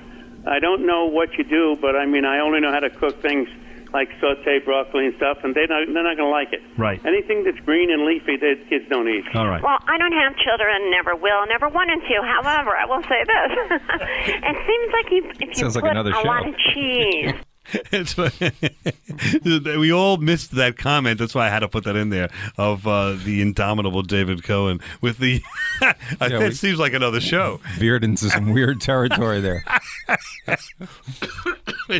I 0.46 0.60
don't 0.60 0.86
know 0.86 1.06
what 1.06 1.34
you 1.34 1.44
do, 1.44 1.76
but 1.80 1.96
I 1.96 2.06
mean, 2.06 2.24
I 2.24 2.38
only 2.38 2.60
know 2.60 2.70
how 2.70 2.80
to 2.80 2.90
cook 2.90 3.20
things 3.20 3.48
like 3.96 4.12
saute 4.20 4.60
broccoli 4.60 5.06
and 5.08 5.16
stuff, 5.16 5.38
and 5.42 5.54
they're 5.56 5.66
not, 5.66 5.88
they're 5.88 6.04
not 6.04 6.20
going 6.20 6.28
to 6.28 6.36
like 6.36 6.52
it. 6.52 6.60
Right. 6.76 7.00
Anything 7.04 7.44
that's 7.44 7.58
green 7.64 7.90
and 7.90 8.04
leafy, 8.04 8.36
the 8.36 8.60
kids 8.68 8.84
don't 8.92 9.08
eat. 9.08 9.24
All 9.34 9.48
right. 9.48 9.62
Well, 9.62 9.78
I 9.88 9.96
don't 9.96 10.12
have 10.12 10.36
children, 10.36 10.90
never 10.92 11.16
will, 11.16 11.46
never 11.48 11.68
wanted 11.72 12.00
to. 12.04 12.14
However, 12.20 12.76
I 12.76 12.84
will 12.84 13.02
say 13.08 13.20
this: 13.24 13.80
it 14.44 14.56
seems 14.68 14.88
like 14.92 15.08
you, 15.10 15.20
if 15.40 15.48
you 15.48 15.54
Sounds 15.54 15.74
like 15.76 15.84
put 15.84 15.92
another 15.96 16.10
a 16.10 16.20
show. 16.20 16.28
lot 16.28 16.46
of 16.46 16.54
cheese. 16.74 17.32
It's- 17.92 18.16
we 19.78 19.92
all 19.92 20.16
missed 20.18 20.52
that 20.52 20.76
comment. 20.78 21.18
That's 21.18 21.34
why 21.34 21.46
I 21.46 21.50
had 21.50 21.60
to 21.60 21.68
put 21.68 21.84
that 21.84 21.96
in 21.96 22.10
there 22.10 22.28
of 22.56 22.86
uh, 22.86 23.14
the 23.24 23.42
indomitable 23.42 24.02
David 24.02 24.42
Cohen 24.44 24.80
with 25.00 25.18
the. 25.18 25.42
I 25.82 25.94
Yeah, 26.20 26.28
that 26.28 26.40
we- 26.40 26.50
seems 26.52 26.78
like 26.78 26.92
another 26.92 27.20
show. 27.20 27.60
Veered 27.78 28.04
into 28.04 28.30
some 28.30 28.52
weird 28.52 28.80
territory 28.80 29.40
there. 29.40 29.64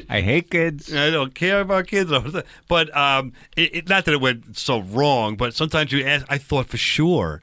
I 0.09 0.21
hate 0.21 0.51
kids. 0.51 0.93
I 0.95 1.11
don't 1.11 1.35
care 1.35 1.61
about 1.61 1.87
kids, 1.87 2.13
but 2.69 2.97
um, 2.97 3.33
it, 3.57 3.75
it, 3.75 3.89
not 3.89 4.05
that 4.05 4.15
it 4.15 4.21
went 4.21 4.57
so 4.57 4.81
wrong. 4.83 5.37
But 5.37 5.55
sometimes 5.55 5.93
you 5.93 6.05
ask. 6.05 6.27
I 6.29 6.39
thought 6.39 6.67
for 6.69 6.77
sure. 6.77 7.43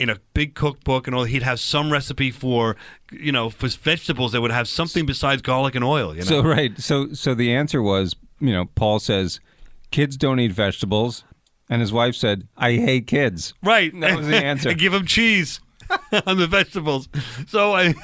In 0.00 0.08
a 0.10 0.16
big 0.34 0.54
cookbook 0.54 1.06
and 1.06 1.14
all, 1.14 1.24
he'd 1.24 1.42
have 1.42 1.60
some 1.60 1.92
recipe 1.92 2.30
for, 2.30 2.74
you 3.12 3.30
know, 3.32 3.50
for 3.50 3.68
vegetables 3.68 4.32
that 4.32 4.40
would 4.40 4.50
have 4.50 4.66
something 4.66 5.04
besides 5.04 5.42
garlic 5.42 5.74
and 5.74 5.84
oil. 5.84 6.14
You 6.14 6.20
know, 6.22 6.26
So 6.26 6.42
right. 6.42 6.78
So 6.80 7.12
so 7.12 7.34
the 7.34 7.52
answer 7.52 7.82
was, 7.82 8.16
you 8.40 8.52
know, 8.52 8.64
Paul 8.74 8.98
says, 8.98 9.40
kids 9.90 10.16
don't 10.16 10.40
eat 10.40 10.52
vegetables, 10.52 11.24
and 11.68 11.80
his 11.80 11.92
wife 11.92 12.14
said, 12.14 12.48
I 12.56 12.72
hate 12.72 13.06
kids. 13.06 13.52
right? 13.62 13.92
That 14.00 14.16
was 14.16 14.26
the 14.26 14.36
answer. 14.44 14.72
give 14.74 14.92
them 14.92 15.04
cheese. 15.06 15.60
on 16.26 16.38
the 16.38 16.46
vegetables. 16.46 17.08
So 17.48 17.74
I. 17.74 17.94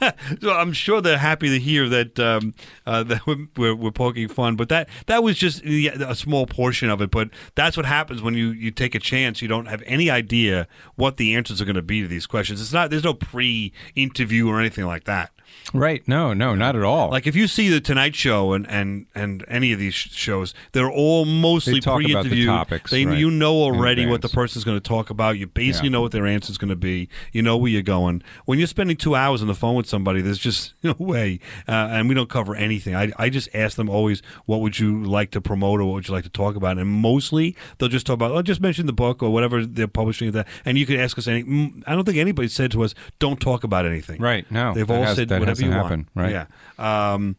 so 0.40 0.52
I'm 0.52 0.72
sure 0.72 1.00
they're 1.00 1.18
happy 1.18 1.48
to 1.48 1.58
hear 1.58 1.88
that 1.88 2.18
um, 2.18 2.54
uh, 2.86 3.02
that 3.04 3.26
we're, 3.56 3.74
we're, 3.74 3.90
poking 3.90 4.28
fun, 4.28 4.56
but 4.56 4.68
that 4.68 4.88
that 5.06 5.22
was 5.22 5.36
just 5.36 5.64
a 5.64 6.14
small 6.14 6.46
portion 6.46 6.90
of 6.90 7.00
it. 7.00 7.10
But 7.10 7.30
that's 7.54 7.76
what 7.76 7.86
happens 7.86 8.22
when 8.22 8.34
you, 8.34 8.50
you 8.50 8.70
take 8.70 8.94
a 8.94 8.98
chance. 8.98 9.40
You 9.40 9.48
don't 9.48 9.66
have 9.66 9.82
any 9.86 10.10
idea 10.10 10.68
what 10.96 11.16
the 11.16 11.34
answers 11.34 11.60
are 11.60 11.64
going 11.64 11.76
to 11.76 11.82
be 11.82 12.02
to 12.02 12.08
these 12.08 12.26
questions. 12.26 12.60
It's 12.60 12.72
not 12.72 12.90
there's 12.90 13.04
no 13.04 13.14
pre-interview 13.14 14.48
or 14.48 14.60
anything 14.60 14.86
like 14.86 15.04
that. 15.04 15.32
Right? 15.74 16.06
No, 16.06 16.32
no, 16.32 16.54
not 16.54 16.76
at 16.76 16.82
all. 16.82 17.10
Like 17.10 17.26
if 17.26 17.34
you 17.36 17.46
see 17.46 17.68
the 17.68 17.80
Tonight 17.80 18.14
Show 18.14 18.52
and 18.52 18.68
and, 18.70 19.06
and 19.14 19.44
any 19.48 19.72
of 19.72 19.78
these 19.78 19.94
shows, 19.94 20.54
they're 20.72 20.90
all 20.90 21.24
mostly 21.24 21.74
They 21.74 21.80
talk 21.80 22.00
about 22.00 22.06
the 22.06 22.12
pre-interviewed. 22.30 22.46
topics, 22.48 22.90
they 22.90 23.04
right, 23.04 23.18
you 23.18 23.30
know 23.30 23.54
already 23.54 24.06
what 24.06 24.22
the 24.22 24.28
person's 24.28 24.64
going 24.64 24.76
to 24.78 24.86
talk 24.88 25.10
about. 25.10 25.38
You 25.38 25.46
basically 25.46 25.88
Yeah. 25.88 25.92
know 25.94 26.00
what 26.02 26.12
their 26.12 26.26
answer 26.26 26.50
is 26.50 26.58
going 26.58 26.68
to 26.70 26.76
be. 26.76 27.08
You 27.32 27.42
know 27.42 27.56
where 27.56 27.70
you're 27.70 27.82
going. 27.82 28.22
When 28.44 28.58
you're 28.58 28.68
spending 28.68 28.96
two 28.96 29.14
hours 29.14 29.42
on 29.42 29.48
the 29.48 29.54
phone 29.54 29.74
with 29.74 29.86
somebody, 29.88 30.20
there's 30.20 30.38
just 30.38 30.74
no 30.82 30.94
way. 30.98 31.40
Uh, 31.68 31.72
and 31.90 32.08
we 32.08 32.14
don't 32.14 32.30
cover 32.30 32.54
anything. 32.54 32.94
I 32.94 33.12
I 33.18 33.28
just 33.28 33.48
ask 33.54 33.76
them 33.76 33.88
always, 33.88 34.22
what 34.46 34.60
would 34.60 34.78
you 34.78 35.02
like 35.02 35.30
to 35.32 35.40
promote 35.40 35.80
or 35.80 35.84
what 35.86 35.94
would 35.94 36.08
you 36.08 36.14
like 36.14 36.24
to 36.24 36.30
talk 36.30 36.56
about? 36.56 36.78
And 36.78 36.88
mostly 36.88 37.56
they'll 37.78 37.88
just 37.88 38.06
talk 38.06 38.14
about, 38.14 38.32
oh, 38.32 38.42
just 38.42 38.60
mention 38.60 38.86
the 38.86 38.92
book 38.92 39.22
or 39.22 39.30
whatever 39.30 39.64
they're 39.66 39.88
publishing. 39.88 40.30
That 40.32 40.46
and 40.64 40.78
you 40.78 40.86
can 40.86 40.98
ask 41.00 41.18
us 41.18 41.26
any. 41.28 41.42
mm, 41.44 41.82
I 41.86 41.94
don't 41.94 42.04
think 42.04 42.18
anybody 42.18 42.48
said 42.48 42.70
to 42.72 42.84
us, 42.84 42.94
don't 43.18 43.40
talk 43.40 43.64
about 43.64 43.84
anything. 43.86 44.20
Right, 44.20 44.48
no, 44.50 44.72
they've 44.74 44.90
all 44.90 45.02
has- 45.02 45.16
said 45.16 45.28
that 45.30 45.40
whatever 45.40 45.55
you 45.64 45.70
hasn't 45.70 46.08
want. 46.14 46.32
right. 46.32 46.46
Yeah. 46.78 47.12
Um, 47.12 47.36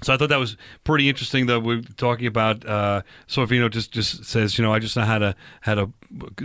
so 0.00 0.14
I 0.14 0.16
thought 0.16 0.28
that 0.28 0.38
was 0.38 0.56
pretty 0.84 1.08
interesting 1.08 1.46
that 1.46 1.60
we're 1.60 1.80
talking 1.96 2.28
about. 2.28 2.64
Uh, 2.64 3.02
Sorvino 3.26 3.68
just, 3.68 3.90
just 3.90 4.24
says, 4.26 4.56
you 4.56 4.62
know, 4.64 4.72
I 4.72 4.78
just 4.78 4.96
know 4.96 5.02
how 5.02 5.18
to 5.18 5.34
how 5.62 5.74
to 5.74 5.92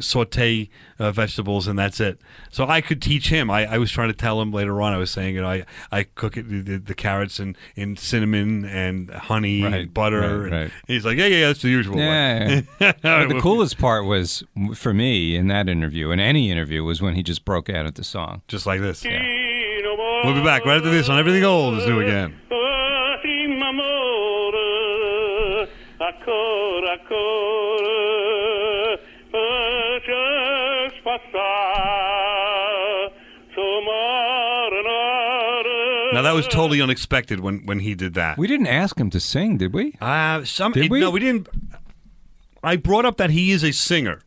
saute 0.02 0.70
uh, 0.98 1.12
vegetables 1.12 1.68
and 1.68 1.78
that's 1.78 2.00
it. 2.00 2.20
So 2.52 2.68
I 2.68 2.82
could 2.82 3.00
teach 3.00 3.30
him. 3.30 3.52
I, 3.52 3.76
I 3.76 3.78
was 3.78 3.92
trying 3.92 4.08
to 4.10 4.16
tell 4.16 4.42
him 4.42 4.52
later 4.52 4.82
on. 4.82 4.92
I 4.94 4.98
was 4.98 5.12
saying, 5.12 5.36
you 5.36 5.42
know, 5.42 5.48
I, 5.50 5.66
I 5.92 6.02
cook 6.04 6.36
it 6.36 6.50
the, 6.66 6.78
the 6.78 6.96
carrots 6.96 7.40
in, 7.40 7.56
in 7.76 7.96
cinnamon 7.96 8.66
and 8.66 9.12
honey 9.12 9.62
Right, 9.62 9.74
and 9.74 9.94
butter. 9.94 10.22
right, 10.22 10.30
and 10.32 10.52
right. 10.52 10.72
He's 10.88 11.06
like, 11.06 11.18
yeah, 11.20 11.28
yeah, 11.28 11.48
that's 11.48 11.62
the 11.62 11.70
usual. 11.70 11.98
Yeah. 12.00 12.48
way. 12.48 12.68
But 13.04 13.30
the 13.30 13.40
coolest 13.40 13.78
part 13.78 14.06
was 14.06 14.44
for 14.74 14.94
me 14.96 15.36
in 15.36 15.48
that 15.48 15.70
interview, 15.70 16.10
in 16.10 16.20
any 16.20 16.50
interview, 16.52 16.84
was 16.84 17.02
when 17.04 17.14
he 17.16 17.22
just 17.24 17.46
broke 17.46 17.70
out 17.70 17.86
at 17.86 17.96
the 17.96 18.04
song, 18.04 18.42
just 18.48 18.66
like 18.66 18.82
this. 18.82 19.06
We'll 19.98 20.34
be 20.34 20.44
back 20.44 20.66
right 20.66 20.78
after 20.78 20.90
this 20.90 21.10
on 21.10 21.20
Everything 21.20 21.44
Old 21.44 21.78
is 21.78 21.86
New 21.86 22.00
Again. 22.00 22.34
Ancora, 26.04 26.98
ancora, 26.98 28.98
just 30.06 30.98
passar, 31.06 33.10
tomorrow 33.54 34.82
Now 36.14 36.22
that 36.24 36.34
was 36.34 36.46
totally 36.48 36.82
unexpected 36.82 37.40
when, 37.40 37.66
when 37.66 37.80
he 37.80 37.96
did 37.96 38.16
that. 38.16 38.38
We 38.38 38.48
didn't 38.48 38.68
ask 38.68 39.00
him 39.00 39.10
to 39.12 39.20
sing, 39.22 39.58
did 39.58 39.74
we? 39.74 39.96
Uh, 40.02 40.44
some 40.44 40.74
Did 40.74 40.86
it- 40.86 40.92
we? 40.92 41.00
No, 41.00 41.10
we 41.12 41.22
didn't. 41.22 41.48
I 42.64 42.76
brought 42.76 43.06
up 43.06 43.16
that 43.18 43.30
he 43.30 43.52
is 43.52 43.64
a 43.64 43.72
singer, 43.72 44.22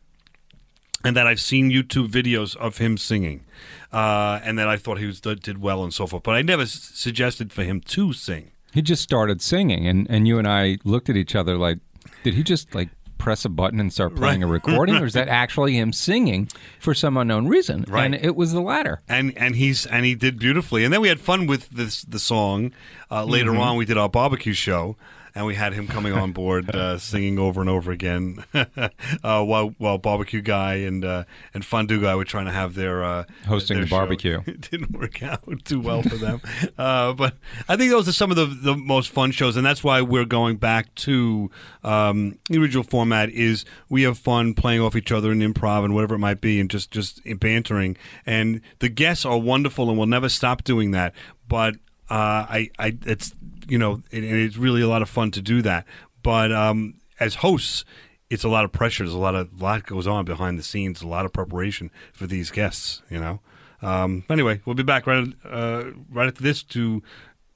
and 1.03 1.15
that 1.15 1.27
I've 1.27 1.39
seen 1.39 1.69
YouTube 1.71 2.09
videos 2.09 2.55
of 2.57 2.77
him 2.79 2.97
singing, 2.97 3.45
uh, 3.91 4.39
and 4.43 4.57
that 4.57 4.67
I 4.67 4.77
thought 4.77 4.97
he 4.99 5.05
was 5.05 5.21
did 5.21 5.59
well 5.61 5.83
and 5.83 5.93
so 5.93 6.07
forth. 6.07 6.23
But 6.23 6.35
I 6.35 6.41
never 6.41 6.63
s- 6.63 6.71
suggested 6.93 7.53
for 7.53 7.63
him 7.63 7.81
to 7.81 8.13
sing. 8.13 8.51
He 8.73 8.81
just 8.81 9.01
started 9.01 9.41
singing, 9.41 9.87
and, 9.87 10.07
and 10.09 10.27
you 10.27 10.37
and 10.37 10.47
I 10.47 10.77
looked 10.83 11.09
at 11.09 11.15
each 11.15 11.35
other 11.35 11.57
like, 11.57 11.79
did 12.23 12.33
he 12.33 12.43
just 12.43 12.75
like 12.75 12.89
press 13.17 13.43
a 13.45 13.49
button 13.49 13.79
and 13.79 13.91
start 13.91 14.15
playing 14.15 14.43
a 14.43 14.47
recording, 14.57 14.95
or 14.95 15.05
is 15.05 15.13
that 15.13 15.27
actually 15.27 15.75
him 15.75 15.91
singing 15.93 16.49
for 16.79 16.93
some 16.93 17.17
unknown 17.17 17.47
reason? 17.47 17.85
Right. 17.87 18.05
And 18.05 18.15
it 18.15 18.35
was 18.35 18.51
the 18.53 18.61
latter. 18.61 19.01
And 19.09 19.35
and 19.37 19.55
he's 19.55 19.85
and 19.87 20.05
he 20.05 20.13
did 20.15 20.37
beautifully. 20.37 20.83
And 20.83 20.93
then 20.93 21.01
we 21.01 21.07
had 21.07 21.19
fun 21.19 21.47
with 21.47 21.69
this 21.69 22.03
the 22.03 22.19
song. 22.19 22.71
Uh, 23.09 23.23
later 23.23 23.51
Mhm. 23.51 23.59
on, 23.59 23.77
we 23.77 23.85
did 23.85 23.97
our 23.97 24.09
barbecue 24.09 24.53
show. 24.53 24.95
And 25.37 25.45
we 25.45 25.53
had 25.53 25.73
him 25.73 25.85
coming 25.87 26.13
on 26.13 26.31
board, 26.31 26.75
uh, 26.75 26.97
singing 27.11 27.37
over 27.37 27.61
and 27.61 27.69
over 27.69 27.91
again, 27.91 28.43
uh, 28.53 29.43
while 29.43 29.75
while 29.77 29.99
barbecue 29.99 30.41
guy 30.41 30.77
and 30.77 31.05
uh, 31.05 31.25
and 31.53 31.63
fondue 31.63 32.01
guy 32.01 32.15
were 32.15 32.25
trying 32.25 32.47
to 32.47 32.51
have 32.51 32.73
their 32.73 33.03
uh, 33.03 33.25
Hosting 33.45 33.75
their 33.75 33.83
the 33.83 33.89
show. 33.89 33.95
barbecue. 33.97 34.41
It 34.47 34.61
didn't 34.71 34.93
work 34.97 35.21
out 35.21 35.43
too 35.63 35.79
well 35.79 36.01
for 36.01 36.15
them, 36.15 36.41
uh, 36.75 37.13
but 37.13 37.37
I 37.69 37.75
think 37.75 37.91
those 37.91 38.07
are 38.07 38.13
some 38.13 38.31
of 38.31 38.37
the, 38.37 38.45
the 38.47 38.75
most 38.75 39.11
fun 39.11 39.29
shows, 39.29 39.55
and 39.55 39.63
that's 39.63 39.83
why 39.83 40.01
we're 40.01 40.25
going 40.25 40.57
back 40.57 40.95
to 40.95 41.51
um, 41.83 42.39
the 42.49 42.57
original 42.57 42.83
format. 42.83 43.29
Is 43.29 43.63
we 43.89 44.01
have 44.03 44.17
fun 44.17 44.55
playing 44.55 44.81
off 44.81 44.95
each 44.95 45.11
other 45.11 45.31
in 45.31 45.39
improv 45.41 45.85
and 45.85 45.93
whatever 45.93 46.15
it 46.15 46.19
might 46.19 46.41
be, 46.41 46.59
and 46.59 46.67
just 46.67 46.89
just 46.89 47.21
bantering. 47.39 47.95
And 48.25 48.61
the 48.79 48.89
guests 48.89 49.23
are 49.23 49.37
wonderful, 49.37 49.87
and 49.87 49.99
we'll 49.99 50.07
never 50.07 50.29
stop 50.29 50.63
doing 50.63 50.89
that. 50.91 51.13
But 51.47 51.75
uh, 52.09 52.47
I, 52.49 52.69
I, 52.79 52.97
it's 53.05 53.33
you 53.67 53.77
know, 53.77 54.01
and 54.11 54.23
it's 54.25 54.57
really 54.57 54.81
a 54.81 54.87
lot 54.87 55.01
of 55.01 55.09
fun 55.09 55.31
to 55.31 55.41
do 55.41 55.61
that. 55.61 55.85
But 56.23 56.51
um, 56.51 56.95
as 57.19 57.35
hosts, 57.35 57.85
it's 58.29 58.43
a 58.43 58.49
lot 58.49 58.65
of 58.65 58.71
pressure. 58.71 59.03
There's 59.03 59.13
a 59.13 59.17
lot 59.17 59.35
of 59.35 59.61
lot 59.61 59.85
goes 59.85 60.07
on 60.07 60.25
behind 60.25 60.57
the 60.59 60.63
scenes. 60.63 61.01
A 61.01 61.07
lot 61.07 61.25
of 61.25 61.33
preparation 61.33 61.91
for 62.13 62.27
these 62.27 62.51
guests. 62.51 63.01
You 63.09 63.19
know. 63.19 63.39
Um, 63.81 64.23
anyway, 64.29 64.61
we'll 64.65 64.75
be 64.75 64.83
back 64.83 65.05
right 65.05 65.27
uh, 65.45 65.83
right 66.09 66.27
after 66.27 66.43
this 66.43 66.63
to 66.63 67.03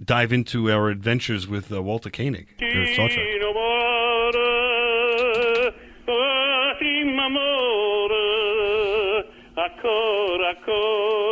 dive 0.03 0.31
into 0.33 0.71
our 0.71 0.89
adventures 0.89 1.47
with 1.47 1.71
uh, 1.71 1.81
Walter 1.81 2.09
Koenig 2.09 2.47
here 2.57 2.83
at 2.83 2.93
Star 2.93 3.09
Trek. 3.09 3.25
Ancora, 9.57 10.55
ancora, 10.55 11.30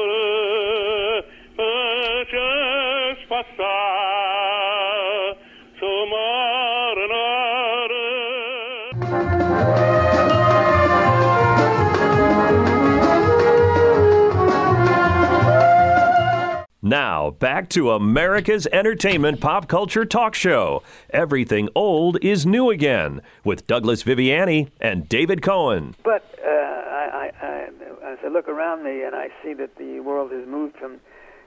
Now, 16.90 17.30
back 17.30 17.70
to 17.70 17.92
America's 17.92 18.66
entertainment 18.72 19.40
pop 19.40 19.68
culture 19.68 20.06
talk 20.06 20.34
show. 20.34 20.82
Everything 21.12 21.70
old 21.76 22.18
is 22.24 22.48
new 22.48 22.72
again 22.72 23.22
with 23.44 23.68
Douglas 23.68 24.02
Viviani 24.02 24.72
and 24.82 25.08
David 25.08 25.44
Cohen. 25.44 25.94
But 26.04 26.24
uh, 26.44 26.50
I, 26.50 27.32
I, 27.40 27.46
I, 27.46 28.12
as 28.12 28.18
I 28.26 28.28
look 28.30 28.50
around 28.50 28.84
me 28.84 29.04
and 29.04 29.16
I 29.16 29.28
see 29.44 29.54
that 29.54 29.76
the 29.76 30.00
world 30.00 30.32
has 30.32 30.48
moved 30.48 30.78
from 30.78 31.00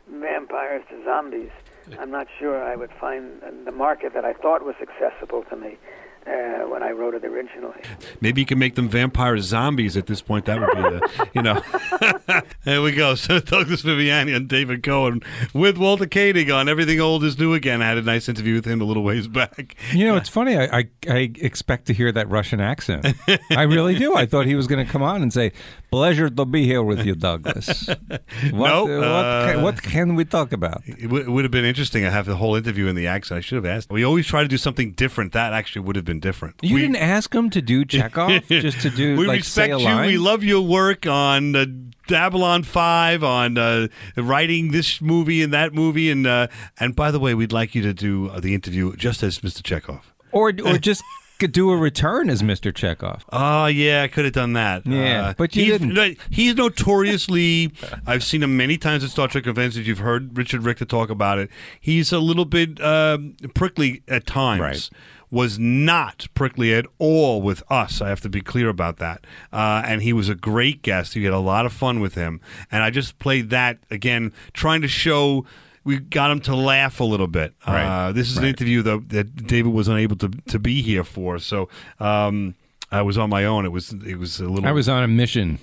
vampires 0.08 0.84
to 0.90 1.04
zombies, 1.04 1.50
I'm 1.98 2.12
not 2.12 2.28
sure 2.38 2.62
I 2.62 2.76
would 2.76 2.92
find 3.00 3.42
the 3.64 3.72
market 3.72 4.14
that 4.14 4.24
I 4.24 4.34
thought 4.34 4.64
was 4.64 4.76
accessible 4.80 5.42
to 5.50 5.56
me 5.56 5.76
uh, 6.26 6.68
when 6.68 6.82
I 6.82 6.90
wrote 6.90 7.14
it 7.14 7.24
originally. 7.24 7.80
Maybe 8.20 8.40
you 8.42 8.46
can 8.46 8.58
make 8.58 8.74
them 8.74 8.88
vampire 8.88 9.38
zombies 9.38 9.96
at 9.96 10.06
this 10.06 10.22
point. 10.22 10.44
That 10.46 10.60
would 10.60 10.70
be 10.74 10.82
the, 10.82 11.28
you 11.34 11.42
know. 11.42 12.42
there 12.64 12.82
we 12.82 12.92
go. 12.92 13.14
So 13.22 13.38
Douglas 13.40 13.82
Viviani 13.82 14.34
and 14.34 14.48
David 14.48 14.82
Cohen 14.82 15.20
with 15.54 15.76
Walter 15.78 16.06
Koenig 16.06 16.50
on 16.50 16.68
Everything 16.68 17.00
Old 17.00 17.22
is 17.24 17.38
New 17.38 17.54
Again. 17.54 17.80
I 17.80 17.86
had 17.86 17.98
a 17.98 18.02
nice 18.02 18.28
interview 18.28 18.54
with 18.54 18.64
him 18.64 18.80
a 18.80 18.84
little 18.84 19.04
ways 19.04 19.28
back. 19.28 19.76
You 19.92 20.06
know, 20.06 20.16
it's 20.16 20.28
funny. 20.28 20.56
I, 20.56 20.64
I, 20.78 20.88
I 21.08 21.30
expect 21.36 21.86
to 21.86 21.92
hear 21.94 22.10
that 22.12 22.28
Russian 22.28 22.60
accent. 22.60 23.06
I 23.50 23.62
really 23.62 23.94
do. 23.96 24.16
I 24.16 24.26
thought 24.26 24.46
he 24.46 24.54
was 24.56 24.66
going 24.66 24.84
to 24.84 24.90
come 24.90 25.02
on 25.02 25.22
and 25.22 25.32
say, 25.32 25.52
"Pleasure 25.90 26.28
to 26.30 26.44
be 26.44 26.64
here 26.64 26.82
with 26.82 27.04
you, 27.06 27.14
Douglas." 27.14 27.88
What, 28.50 28.68
No, 28.68 28.84
uh, 28.84 28.98
what, 28.98 29.24
uh, 29.24 29.52
can, 29.52 29.62
what 29.62 29.82
can 29.82 30.14
we 30.16 30.24
talk 30.24 30.52
about? 30.52 30.82
It, 30.86 31.02
w- 31.02 31.22
it 31.24 31.28
would 31.28 31.44
have 31.44 31.52
been 31.52 31.64
interesting. 31.64 32.04
I 32.04 32.10
have 32.10 32.26
the 32.26 32.36
whole 32.36 32.56
interview 32.56 32.86
in 32.88 32.96
the 32.96 33.06
accent. 33.06 33.38
I 33.38 33.40
should 33.40 33.56
have 33.56 33.66
asked. 33.66 33.90
We 33.90 34.04
always 34.04 34.26
try 34.26 34.42
to 34.42 34.48
do 34.48 34.56
something 34.58 34.92
different. 34.92 35.32
That 35.32 35.52
actually 35.52 35.82
would 35.82 35.96
have 35.96 36.04
been 36.04 36.11
different. 36.20 36.56
You 36.62 36.74
we, 36.76 36.80
didn't 36.82 36.96
ask 36.96 37.34
him 37.34 37.50
to 37.50 37.62
do 37.62 37.84
Chekov 37.84 38.46
just 38.48 38.80
to 38.80 38.90
do 38.90 39.16
we 39.16 39.26
like 39.26 39.38
respect 39.38 39.70
you. 39.70 39.78
line? 39.78 40.06
We 40.06 40.18
love 40.18 40.42
your 40.44 40.62
work 40.62 41.06
on 41.06 41.54
uh, 41.56 41.66
Babylon 42.08 42.62
Five, 42.62 43.22
on 43.24 43.56
uh, 43.58 43.88
writing 44.16 44.72
this 44.72 45.00
movie 45.00 45.42
and 45.42 45.52
that 45.52 45.72
movie, 45.74 46.10
and 46.10 46.26
uh, 46.26 46.48
and 46.78 46.94
by 46.96 47.10
the 47.10 47.18
way, 47.20 47.34
we'd 47.34 47.52
like 47.52 47.74
you 47.74 47.82
to 47.82 47.92
do 47.94 48.28
uh, 48.28 48.40
the 48.40 48.54
interview 48.54 48.94
just 48.96 49.22
as 49.22 49.38
Mr. 49.40 49.62
Chekov. 49.62 50.02
or 50.32 50.52
or 50.64 50.78
just 50.78 51.02
could 51.38 51.50
do 51.52 51.70
a 51.72 51.76
return 51.76 52.30
as 52.30 52.40
Mr. 52.40 52.72
Chekov. 52.72 53.22
Oh 53.32 53.66
yeah, 53.66 54.02
I 54.02 54.08
could 54.08 54.24
have 54.24 54.34
done 54.34 54.52
that. 54.52 54.86
Yeah, 54.86 55.28
Uh, 55.30 55.34
but 55.36 55.56
you 55.56 55.64
he's, 55.64 55.72
didn't. 55.72 55.94
no, 55.94 56.14
He's 56.30 56.54
notoriously. 56.54 57.72
I've 58.06 58.22
seen 58.22 58.42
him 58.44 58.56
many 58.56 58.78
times 58.78 59.02
at 59.02 59.10
Star 59.10 59.26
Trek 59.28 59.42
events. 59.44 59.74
conventions. 59.74 59.88
You've 59.88 59.98
heard 59.98 60.36
Richard 60.36 60.62
Richter 60.64 60.84
talk 60.84 61.10
about 61.10 61.38
it. 61.38 61.50
He's 61.80 62.12
a 62.12 62.18
little 62.20 62.44
bit 62.44 62.80
um, 62.80 63.34
prickly 63.54 64.02
at 64.08 64.24
times. 64.26 64.60
Right. 64.60 64.90
Was 65.32 65.58
not 65.58 66.26
prickly 66.34 66.72
at 66.74 66.84
all 66.98 67.40
with 67.40 67.62
us. 67.70 68.00
I 68.02 68.10
have 68.10 68.20
to 68.20 68.28
be 68.28 68.42
clear 68.42 68.68
about 68.68 68.98
that. 68.98 69.26
Uh, 69.52 69.82
and 69.84 70.02
he 70.02 70.12
was 70.12 70.28
a 70.28 70.34
great 70.34 70.82
guest. 70.82 71.16
We 71.16 71.24
had 71.24 71.32
a 71.32 71.38
lot 71.38 71.64
of 71.66 71.72
fun 71.72 72.00
with 72.00 72.14
him. 72.14 72.40
And 72.70 72.82
I 72.82 72.90
just 72.90 73.18
played 73.18 73.48
that 73.50 73.78
again, 73.90 74.32
trying 74.52 74.82
to 74.82 74.88
show. 74.88 75.46
We 75.84 75.98
got 75.98 76.30
him 76.30 76.40
to 76.42 76.54
laugh 76.54 77.00
a 77.00 77.04
little 77.04 77.26
bit. 77.28 77.54
Right. 77.66 77.82
Uh, 78.08 78.12
this 78.12 78.30
is 78.30 78.36
an 78.36 78.44
interview 78.44 78.82
that, 78.82 79.08
that 79.08 79.46
David 79.48 79.72
was 79.72 79.88
unable 79.88 80.16
to 80.16 80.28
to 80.28 80.58
be 80.58 80.82
here 80.82 81.02
for. 81.02 81.38
So 81.40 81.68
um, 81.98 82.54
I 82.90 83.00
was 83.02 83.16
on 83.18 83.30
my 83.30 83.44
own. 83.46 83.64
It 83.64 83.72
was 83.72 83.92
it 84.06 84.16
was 84.18 84.38
a 84.38 84.44
little. 84.48 84.68
I 84.68 84.72
was 84.72 84.88
on 84.88 85.02
a 85.02 85.08
mission 85.08 85.58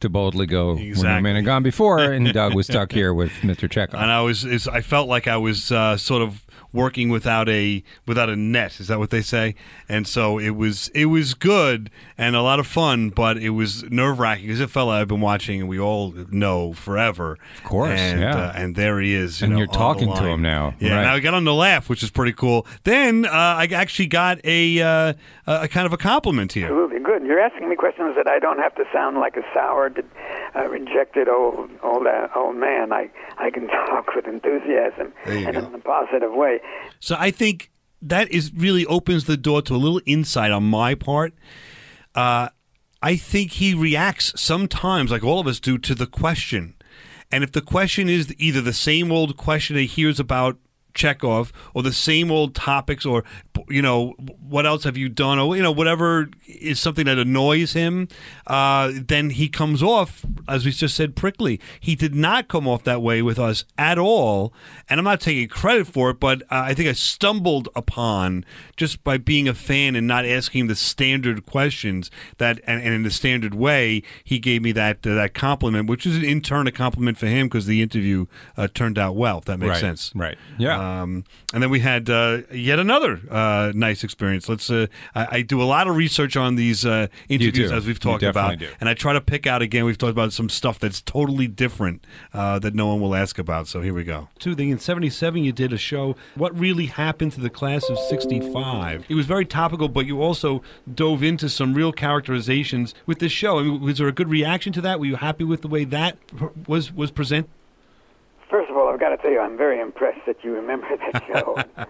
to 0.00 0.08
boldly 0.10 0.44
go 0.46 0.74
where 0.74 0.82
no 0.84 0.88
Exactly. 0.90 1.22
man 1.22 1.36
had 1.36 1.44
gone 1.46 1.62
before, 1.62 1.98
and 1.98 2.30
Doug 2.32 2.54
was 2.54 2.66
stuck 2.66 2.92
here 2.92 3.14
with 3.14 3.32
Mr. 3.42 3.66
Chekov. 3.66 3.94
and 3.94 4.10
I 4.10 4.20
was 4.20 4.68
I 4.68 4.82
felt 4.82 5.08
like 5.08 5.26
I 5.26 5.38
was 5.38 5.72
uh, 5.72 5.96
sort 5.96 6.20
of 6.22 6.45
working 6.76 7.08
without 7.08 7.48
a 7.48 7.82
without 8.06 8.28
a 8.28 8.36
net. 8.36 8.78
Is 8.78 8.86
that 8.88 8.98
what 9.00 9.10
they 9.10 9.22
say? 9.22 9.54
And 9.88 10.06
so 10.06 10.38
it 10.38 10.50
was 10.50 10.88
it 10.94 11.06
was 11.06 11.34
good 11.34 11.90
and 12.16 12.36
a 12.36 12.42
lot 12.42 12.60
of 12.60 12.66
fun, 12.66 13.10
but 13.10 13.38
it 13.38 13.50
was 13.50 13.82
nerve 13.90 14.18
wracking 14.20 14.46
because 14.46 14.60
a 14.60 14.68
fella 14.68 15.00
I've 15.00 15.08
been 15.08 15.20
watching 15.20 15.60
and 15.60 15.68
we 15.68 15.80
all 15.80 16.12
know 16.30 16.72
forever. 16.74 17.38
Of 17.58 17.64
course, 17.64 17.98
and, 17.98 18.20
yeah. 18.20 18.36
uh, 18.36 18.52
and 18.54 18.76
there 18.76 19.00
he 19.00 19.14
is. 19.14 19.40
you 19.40 19.46
And 19.46 19.52
know, 19.54 19.58
you're 19.58 19.66
talking 19.66 20.14
to 20.14 20.24
him 20.24 20.42
now, 20.42 20.74
Yeah, 20.78 20.90
right. 20.90 20.98
and 21.00 21.08
I 21.08 21.18
got 21.20 21.34
on 21.34 21.44
the 21.44 21.54
laugh, 21.54 21.88
which 21.88 22.02
is 22.02 22.10
pretty 22.10 22.32
cool. 22.34 22.66
Then 22.84 23.24
uh, 23.24 23.30
I 23.30 23.64
actually 23.72 24.06
got 24.06 24.38
a 24.44 24.80
uh, 24.82 25.12
a 25.46 25.62
a 25.62 25.68
kind 25.68 25.86
of 25.86 25.92
a 25.92 25.96
compliment 25.96 26.52
here. 26.52 26.66
Absolutely 26.66 27.00
good. 27.00 27.22
You're 27.24 27.40
asking 27.40 27.68
me 27.68 27.76
questions 27.76 28.14
that 28.16 28.28
I 28.28 28.38
don't 28.38 28.58
have 28.58 28.74
to 28.76 28.84
sound 28.92 29.18
like 29.18 29.36
a 29.36 29.42
sour, 29.54 29.92
uh, 30.54 30.68
rejected 30.68 31.28
old 31.28 31.70
old 31.82 32.06
uh, 32.06 32.28
old 32.34 32.56
man. 32.56 32.92
I 32.92 33.10
I 33.38 33.50
can 33.50 33.68
talk 33.86 34.14
with 34.14 34.26
enthusiasm 34.26 35.12
and 35.24 35.54
go. 35.54 35.66
in 35.66 35.74
a 35.74 35.78
positive 35.78 36.32
way. 36.32 36.60
So 37.00 37.16
I 37.18 37.30
think 37.30 37.70
that 38.02 38.30
is 38.30 38.52
really 38.54 38.86
opens 38.86 39.24
the 39.24 39.36
door 39.36 39.62
to 39.62 39.74
a 39.74 39.78
little 39.78 40.02
insight 40.06 40.50
on 40.50 40.64
my 40.64 40.94
part. 40.94 41.34
Uh, 42.14 42.48
I 43.02 43.16
think 43.16 43.52
he 43.52 43.74
reacts 43.74 44.32
sometimes, 44.40 45.10
like 45.10 45.22
all 45.22 45.40
of 45.40 45.46
us 45.46 45.60
do, 45.60 45.78
to 45.78 45.94
the 45.94 46.06
question. 46.06 46.74
And 47.30 47.44
if 47.44 47.52
the 47.52 47.60
question 47.60 48.08
is 48.08 48.34
either 48.38 48.60
the 48.60 48.72
same 48.72 49.12
old 49.12 49.36
question 49.36 49.76
he 49.76 49.86
hears 49.86 50.18
about 50.18 50.56
Chekov 50.94 51.52
or 51.74 51.82
the 51.82 51.92
same 51.92 52.30
old 52.30 52.54
topics 52.54 53.04
or, 53.04 53.22
you 53.68 53.82
know, 53.82 54.10
what 54.18 54.66
else 54.66 54.84
have 54.84 54.96
you 54.96 55.08
done 55.08 55.38
or, 55.38 55.56
you 55.56 55.62
know, 55.62 55.72
whatever 55.72 56.28
is 56.46 56.78
something 56.80 57.06
that 57.06 57.18
annoys 57.18 57.72
him, 57.72 58.08
uh, 58.46 58.92
then 58.94 59.30
he 59.30 59.48
comes 59.48 59.82
off, 59.82 60.24
as 60.48 60.64
we 60.64 60.70
just 60.72 60.94
said, 60.96 61.16
prickly. 61.16 61.60
He 61.80 61.94
did 61.94 62.14
not 62.14 62.48
come 62.48 62.66
off 62.68 62.84
that 62.84 63.02
way 63.02 63.22
with 63.22 63.38
us 63.38 63.64
at 63.76 63.98
all. 63.98 64.52
And 64.88 64.98
I'm 65.00 65.04
not 65.04 65.20
taking 65.20 65.48
credit 65.48 65.86
for 65.86 66.10
it, 66.10 66.20
but 66.20 66.42
uh, 66.42 66.46
I 66.66 66.74
think 66.74 66.88
I 66.88 66.92
stumbled 66.92 67.68
upon 67.74 68.44
just 68.76 69.02
by 69.04 69.18
being 69.18 69.48
a 69.48 69.54
fan 69.54 69.96
and 69.96 70.06
not 70.06 70.24
asking 70.24 70.66
the 70.68 70.76
standard 70.76 71.46
questions 71.46 72.10
that, 72.38 72.60
and, 72.66 72.82
and 72.82 72.94
in 72.94 73.02
the 73.02 73.10
standard 73.10 73.54
way, 73.54 74.02
he 74.24 74.38
gave 74.38 74.62
me 74.62 74.72
that 74.72 75.06
uh, 75.06 75.14
that 75.14 75.34
compliment, 75.34 75.88
which 75.88 76.06
is 76.06 76.22
in 76.22 76.40
turn 76.40 76.66
a 76.66 76.72
compliment 76.72 77.18
for 77.18 77.26
him 77.26 77.46
because 77.46 77.66
the 77.66 77.82
interview 77.82 78.26
uh, 78.56 78.68
turned 78.72 78.98
out 78.98 79.16
well. 79.16 79.38
If 79.38 79.44
that 79.46 79.58
makes 79.58 79.70
Right, 79.70 79.80
sense, 79.80 80.12
right. 80.14 80.38
Yeah. 80.58 81.02
Um, 81.02 81.24
and 81.52 81.62
then 81.62 81.70
we 81.70 81.80
had 81.80 82.08
uh, 82.10 82.42
yet 82.52 82.78
another 82.78 83.20
uh, 83.46 83.72
nice 83.74 84.04
experience. 84.04 84.48
Let's. 84.48 84.70
Uh, 84.70 84.86
I, 85.14 85.26
I 85.30 85.42
do 85.42 85.62
a 85.62 85.64
lot 85.64 85.88
of 85.88 85.96
research 85.96 86.36
on 86.36 86.56
these 86.56 86.84
uh, 86.84 87.06
interviews 87.28 87.70
as 87.70 87.86
we've 87.86 88.00
talked 88.00 88.22
about, 88.22 88.58
do. 88.58 88.68
and 88.80 88.88
I 88.88 88.94
try 88.94 89.12
to 89.12 89.20
pick 89.20 89.46
out 89.46 89.62
again. 89.62 89.84
We've 89.84 89.98
talked 89.98 90.12
about 90.12 90.32
some 90.32 90.48
stuff 90.48 90.78
that's 90.78 91.00
totally 91.02 91.46
different 91.46 92.04
uh, 92.32 92.58
that 92.60 92.74
no 92.74 92.86
one 92.86 93.00
will 93.00 93.14
ask 93.14 93.38
about. 93.38 93.68
So 93.68 93.80
here 93.80 93.94
we 93.94 94.04
go. 94.04 94.28
Two 94.38 94.54
thing 94.54 94.70
in 94.70 94.78
'77, 94.78 95.42
you 95.42 95.52
did 95.52 95.72
a 95.72 95.78
show. 95.78 96.16
What 96.34 96.58
really 96.58 96.86
happened 96.86 97.32
to 97.32 97.40
the 97.40 97.50
class 97.50 97.88
of 97.88 97.98
'65? 97.98 99.06
It 99.08 99.14
was 99.14 99.26
very 99.26 99.44
topical, 99.44 99.88
but 99.88 100.06
you 100.06 100.22
also 100.22 100.62
dove 100.92 101.22
into 101.22 101.48
some 101.48 101.74
real 101.74 101.92
characterizations 101.92 102.94
with 103.06 103.18
this 103.18 103.32
show. 103.32 103.58
I 103.58 103.62
mean, 103.62 103.80
was 103.80 103.98
there 103.98 104.08
a 104.08 104.12
good 104.12 104.28
reaction 104.28 104.72
to 104.74 104.80
that? 104.82 104.98
Were 104.98 105.06
you 105.06 105.16
happy 105.16 105.44
with 105.44 105.62
the 105.62 105.68
way 105.68 105.84
that 105.84 106.18
was 106.66 106.92
was 106.92 107.10
presented? 107.10 107.50
First 108.48 108.70
of 108.70 108.76
all, 108.76 108.88
I've 108.88 109.00
got 109.00 109.08
to 109.08 109.16
tell 109.16 109.30
you, 109.30 109.40
I'm 109.40 109.56
very 109.56 109.80
impressed 109.80 110.24
that 110.26 110.44
you 110.44 110.52
remember 110.52 110.86
that 111.12 111.24
show. 111.26 111.56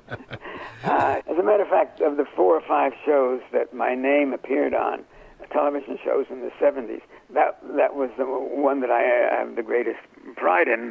uh, 0.86 1.20
as 1.26 1.38
a 1.38 1.42
matter 1.42 1.62
of 1.62 1.68
fact, 1.68 2.00
of 2.00 2.16
the 2.16 2.24
four 2.36 2.56
or 2.56 2.62
five 2.66 2.92
shows 3.04 3.40
that 3.52 3.74
my 3.74 3.94
name 3.94 4.32
appeared 4.32 4.74
on, 4.74 5.04
television 5.52 5.98
shows 6.04 6.26
in 6.30 6.40
the 6.40 6.50
70s, 6.60 7.00
that 7.32 7.58
that 7.76 7.94
was 7.94 8.10
the 8.18 8.24
one 8.24 8.80
that 8.80 8.90
I 8.90 9.00
have 9.00 9.56
the 9.56 9.62
greatest 9.62 9.98
pride 10.36 10.68
in. 10.68 10.90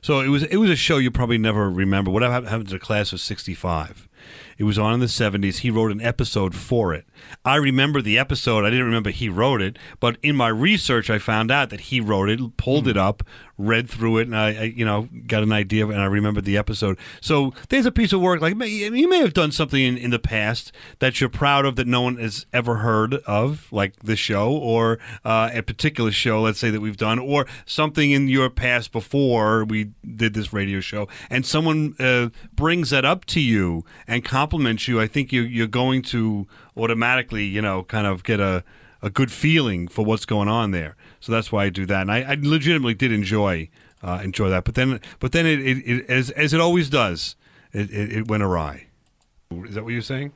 So 0.00 0.20
it 0.20 0.28
was 0.28 0.44
it 0.44 0.56
was 0.56 0.70
a 0.70 0.76
show 0.76 0.98
you 0.98 1.10
probably 1.10 1.38
never 1.38 1.70
remember. 1.70 2.10
What 2.10 2.22
happened 2.22 2.68
to 2.68 2.74
the 2.74 2.78
class 2.78 3.12
of 3.12 3.20
'65? 3.20 4.08
It 4.56 4.64
was 4.64 4.78
on 4.78 4.94
in 4.94 5.00
the 5.00 5.06
'70s. 5.06 5.58
He 5.58 5.70
wrote 5.70 5.92
an 5.92 6.00
episode 6.00 6.54
for 6.54 6.94
it. 6.94 7.06
I 7.44 7.56
remember 7.56 8.02
the 8.02 8.18
episode. 8.18 8.64
I 8.64 8.70
didn't 8.70 8.86
remember 8.86 9.10
he 9.10 9.28
wrote 9.28 9.62
it, 9.62 9.78
but 10.00 10.16
in 10.22 10.36
my 10.36 10.48
research, 10.48 11.10
I 11.10 11.18
found 11.18 11.50
out 11.50 11.70
that 11.70 11.80
he 11.82 12.00
wrote 12.00 12.28
it, 12.28 12.56
pulled 12.56 12.88
it 12.88 12.96
up, 12.96 13.22
read 13.56 13.90
through 13.90 14.18
it, 14.18 14.28
and 14.28 14.36
I, 14.36 14.48
I 14.48 14.62
you 14.62 14.84
know 14.84 15.08
got 15.26 15.42
an 15.42 15.52
idea 15.52 15.86
and 15.86 16.00
I 16.00 16.06
remembered 16.06 16.44
the 16.44 16.56
episode. 16.56 16.98
So 17.20 17.52
there's 17.68 17.86
a 17.86 17.92
piece 17.92 18.12
of 18.12 18.20
work 18.20 18.40
like 18.40 18.54
you 18.60 19.08
may 19.08 19.18
have 19.18 19.34
done 19.34 19.52
something 19.52 19.82
in, 19.82 19.96
in 19.96 20.10
the 20.10 20.18
past 20.18 20.72
that 21.00 21.20
you're 21.20 21.28
proud 21.28 21.64
of 21.64 21.76
that 21.76 21.86
no 21.86 22.02
one 22.02 22.16
has 22.16 22.46
ever 22.52 22.76
heard 22.76 23.14
of, 23.26 23.68
like 23.72 23.96
this 24.00 24.18
show 24.18 24.50
or 24.52 24.98
uh, 25.24 25.50
a 25.52 25.62
particular 25.62 26.10
show, 26.10 26.42
let's 26.42 26.58
say 26.58 26.70
that 26.70 26.80
we've 26.80 26.96
done, 26.96 27.18
or 27.18 27.46
something 27.66 28.10
in 28.10 28.28
your 28.28 28.50
past 28.50 28.92
before 28.92 29.64
we 29.64 29.90
did 30.16 30.34
this 30.34 30.52
radio 30.52 30.80
show, 30.80 31.08
and 31.30 31.44
someone 31.44 31.94
uh, 31.98 32.28
brings 32.54 32.90
that 32.90 33.04
up 33.04 33.24
to 33.26 33.40
you 33.40 33.84
and 34.06 34.17
compliments 34.22 34.88
you. 34.88 35.00
I 35.00 35.06
think 35.06 35.32
you, 35.32 35.42
you're 35.42 35.66
going 35.66 36.02
to 36.02 36.46
automatically, 36.76 37.44
you 37.44 37.62
know, 37.62 37.82
kind 37.84 38.06
of 38.06 38.24
get 38.24 38.40
a 38.40 38.64
a 39.00 39.10
good 39.10 39.30
feeling 39.30 39.86
for 39.86 40.04
what's 40.04 40.24
going 40.24 40.48
on 40.48 40.72
there. 40.72 40.96
So 41.20 41.30
that's 41.32 41.52
why 41.52 41.64
I 41.64 41.68
do 41.68 41.86
that, 41.86 42.02
and 42.02 42.10
I, 42.10 42.22
I 42.22 42.36
legitimately 42.40 42.94
did 42.94 43.12
enjoy 43.12 43.68
uh, 44.02 44.20
enjoy 44.22 44.48
that. 44.50 44.64
But 44.64 44.74
then, 44.74 45.00
but 45.20 45.32
then 45.32 45.46
it, 45.46 45.60
it, 45.60 45.78
it 45.78 46.10
as 46.10 46.30
as 46.30 46.52
it 46.52 46.60
always 46.60 46.88
does, 46.90 47.36
it, 47.72 47.90
it, 47.90 48.12
it 48.12 48.28
went 48.28 48.42
awry. 48.42 48.86
Is 49.50 49.74
that 49.74 49.84
what 49.84 49.92
you're 49.92 50.02
saying? 50.02 50.32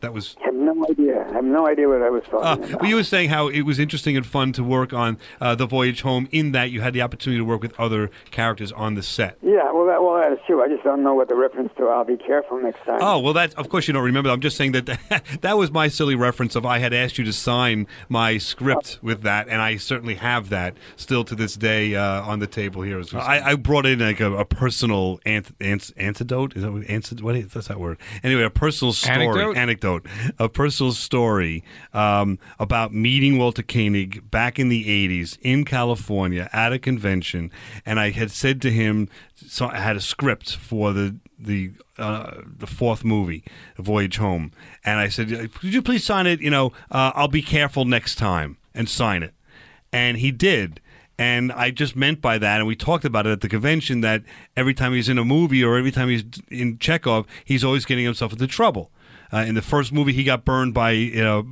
That 0.00 0.12
was 0.12 0.36
I 0.40 0.46
have 0.46 0.54
no 0.54 0.86
idea. 0.88 1.07
I 1.38 1.40
have 1.40 1.52
no 1.52 1.68
idea 1.68 1.88
what 1.88 2.02
I 2.02 2.10
was 2.10 2.24
talking 2.24 2.64
uh, 2.64 2.66
about. 2.66 2.80
well, 2.80 2.90
you 2.90 2.96
were 2.96 3.04
saying 3.04 3.30
how 3.30 3.46
it 3.46 3.62
was 3.62 3.78
interesting 3.78 4.16
and 4.16 4.26
fun 4.26 4.50
to 4.54 4.64
work 4.64 4.92
on 4.92 5.18
uh, 5.40 5.54
the 5.54 5.66
voyage 5.66 6.00
home. 6.00 6.28
In 6.32 6.50
that 6.50 6.72
you 6.72 6.80
had 6.80 6.94
the 6.94 7.02
opportunity 7.02 7.38
to 7.38 7.44
work 7.44 7.62
with 7.62 7.78
other 7.78 8.10
characters 8.32 8.72
on 8.72 8.94
the 8.94 9.04
set. 9.04 9.38
Yeah, 9.40 9.70
well, 9.70 9.86
that, 9.86 10.02
well, 10.02 10.16
that 10.16 10.32
is 10.32 10.40
true. 10.48 10.64
I 10.64 10.68
just 10.68 10.82
don't 10.82 11.04
know 11.04 11.14
what 11.14 11.28
the 11.28 11.36
reference 11.36 11.70
to. 11.76 11.86
I'll 11.86 12.04
be 12.04 12.16
careful 12.16 12.60
next 12.60 12.84
time. 12.84 12.98
Oh 13.00 13.20
well, 13.20 13.34
that 13.34 13.54
of 13.54 13.68
course 13.68 13.86
you 13.86 13.94
don't 13.94 14.02
remember. 14.02 14.30
I'm 14.30 14.40
just 14.40 14.56
saying 14.56 14.72
that 14.72 14.98
that 15.42 15.56
was 15.56 15.70
my 15.70 15.86
silly 15.86 16.16
reference 16.16 16.56
of 16.56 16.66
I 16.66 16.80
had 16.80 16.92
asked 16.92 17.18
you 17.18 17.24
to 17.24 17.32
sign 17.32 17.86
my 18.08 18.38
script 18.38 18.98
with 19.00 19.22
that, 19.22 19.46
and 19.48 19.62
I 19.62 19.76
certainly 19.76 20.16
have 20.16 20.48
that 20.48 20.76
still 20.96 21.22
to 21.22 21.36
this 21.36 21.54
day 21.54 21.94
uh, 21.94 22.22
on 22.22 22.40
the 22.40 22.48
table 22.48 22.82
here. 22.82 22.98
as 22.98 23.12
we 23.12 23.20
I, 23.20 23.52
I 23.52 23.54
brought 23.54 23.86
in 23.86 24.00
like 24.00 24.18
a, 24.18 24.32
a 24.38 24.44
personal 24.44 25.20
ant, 25.24 25.54
ant, 25.60 25.92
antidote. 25.96 26.56
Is 26.56 26.64
that 26.64 26.72
what, 26.72 26.84
antidote? 26.90 27.24
What 27.24 27.36
is 27.36 27.52
that's 27.52 27.68
that 27.68 27.78
word? 27.78 27.98
Anyway, 28.24 28.42
a 28.42 28.50
personal 28.50 28.92
story, 28.92 29.24
Anecdote? 29.24 29.56
anecdote, 29.56 30.06
a 30.40 30.48
personal 30.48 30.90
story 30.90 31.27
um, 31.92 32.38
about 32.58 32.92
meeting 32.92 33.38
Walter 33.38 33.62
Koenig 33.62 34.30
back 34.30 34.58
in 34.58 34.68
the 34.68 34.84
'80s 34.84 35.38
in 35.42 35.64
California 35.64 36.48
at 36.52 36.72
a 36.72 36.78
convention, 36.78 37.50
and 37.84 38.00
I 38.00 38.10
had 38.10 38.30
said 38.30 38.62
to 38.62 38.70
him, 38.70 39.08
so 39.34 39.68
I 39.68 39.78
had 39.78 39.96
a 39.96 40.00
script 40.00 40.56
for 40.56 40.92
the 40.92 41.16
the 41.38 41.72
uh, 41.98 42.42
the 42.44 42.66
fourth 42.66 43.04
movie, 43.04 43.44
Voyage 43.76 44.16
Home, 44.16 44.52
and 44.84 44.98
I 44.98 45.08
said, 45.08 45.28
"Could 45.54 45.74
you 45.74 45.82
please 45.82 46.04
sign 46.04 46.26
it? 46.26 46.40
You 46.40 46.50
know, 46.50 46.72
uh, 46.90 47.12
I'll 47.14 47.28
be 47.28 47.42
careful 47.42 47.84
next 47.84 48.16
time 48.16 48.56
and 48.74 48.88
sign 48.88 49.22
it." 49.22 49.34
And 49.92 50.18
he 50.18 50.30
did. 50.30 50.80
And 51.20 51.50
I 51.50 51.72
just 51.72 51.96
meant 51.96 52.20
by 52.20 52.38
that, 52.38 52.58
and 52.58 52.66
we 52.68 52.76
talked 52.76 53.04
about 53.04 53.26
it 53.26 53.30
at 53.30 53.40
the 53.40 53.48
convention, 53.48 54.02
that 54.02 54.22
every 54.56 54.72
time 54.72 54.92
he's 54.92 55.08
in 55.08 55.18
a 55.18 55.24
movie 55.24 55.64
or 55.64 55.76
every 55.76 55.90
time 55.90 56.08
he's 56.08 56.22
in 56.48 56.78
Chekov, 56.78 57.26
he's 57.44 57.64
always 57.64 57.84
getting 57.84 58.04
himself 58.04 58.32
into 58.32 58.46
trouble. 58.46 58.92
Uh, 59.32 59.38
in 59.38 59.54
the 59.54 59.62
first 59.62 59.92
movie, 59.92 60.12
he 60.12 60.24
got 60.24 60.44
burned 60.44 60.74
by 60.74 60.92
you 60.92 61.22
know 61.22 61.46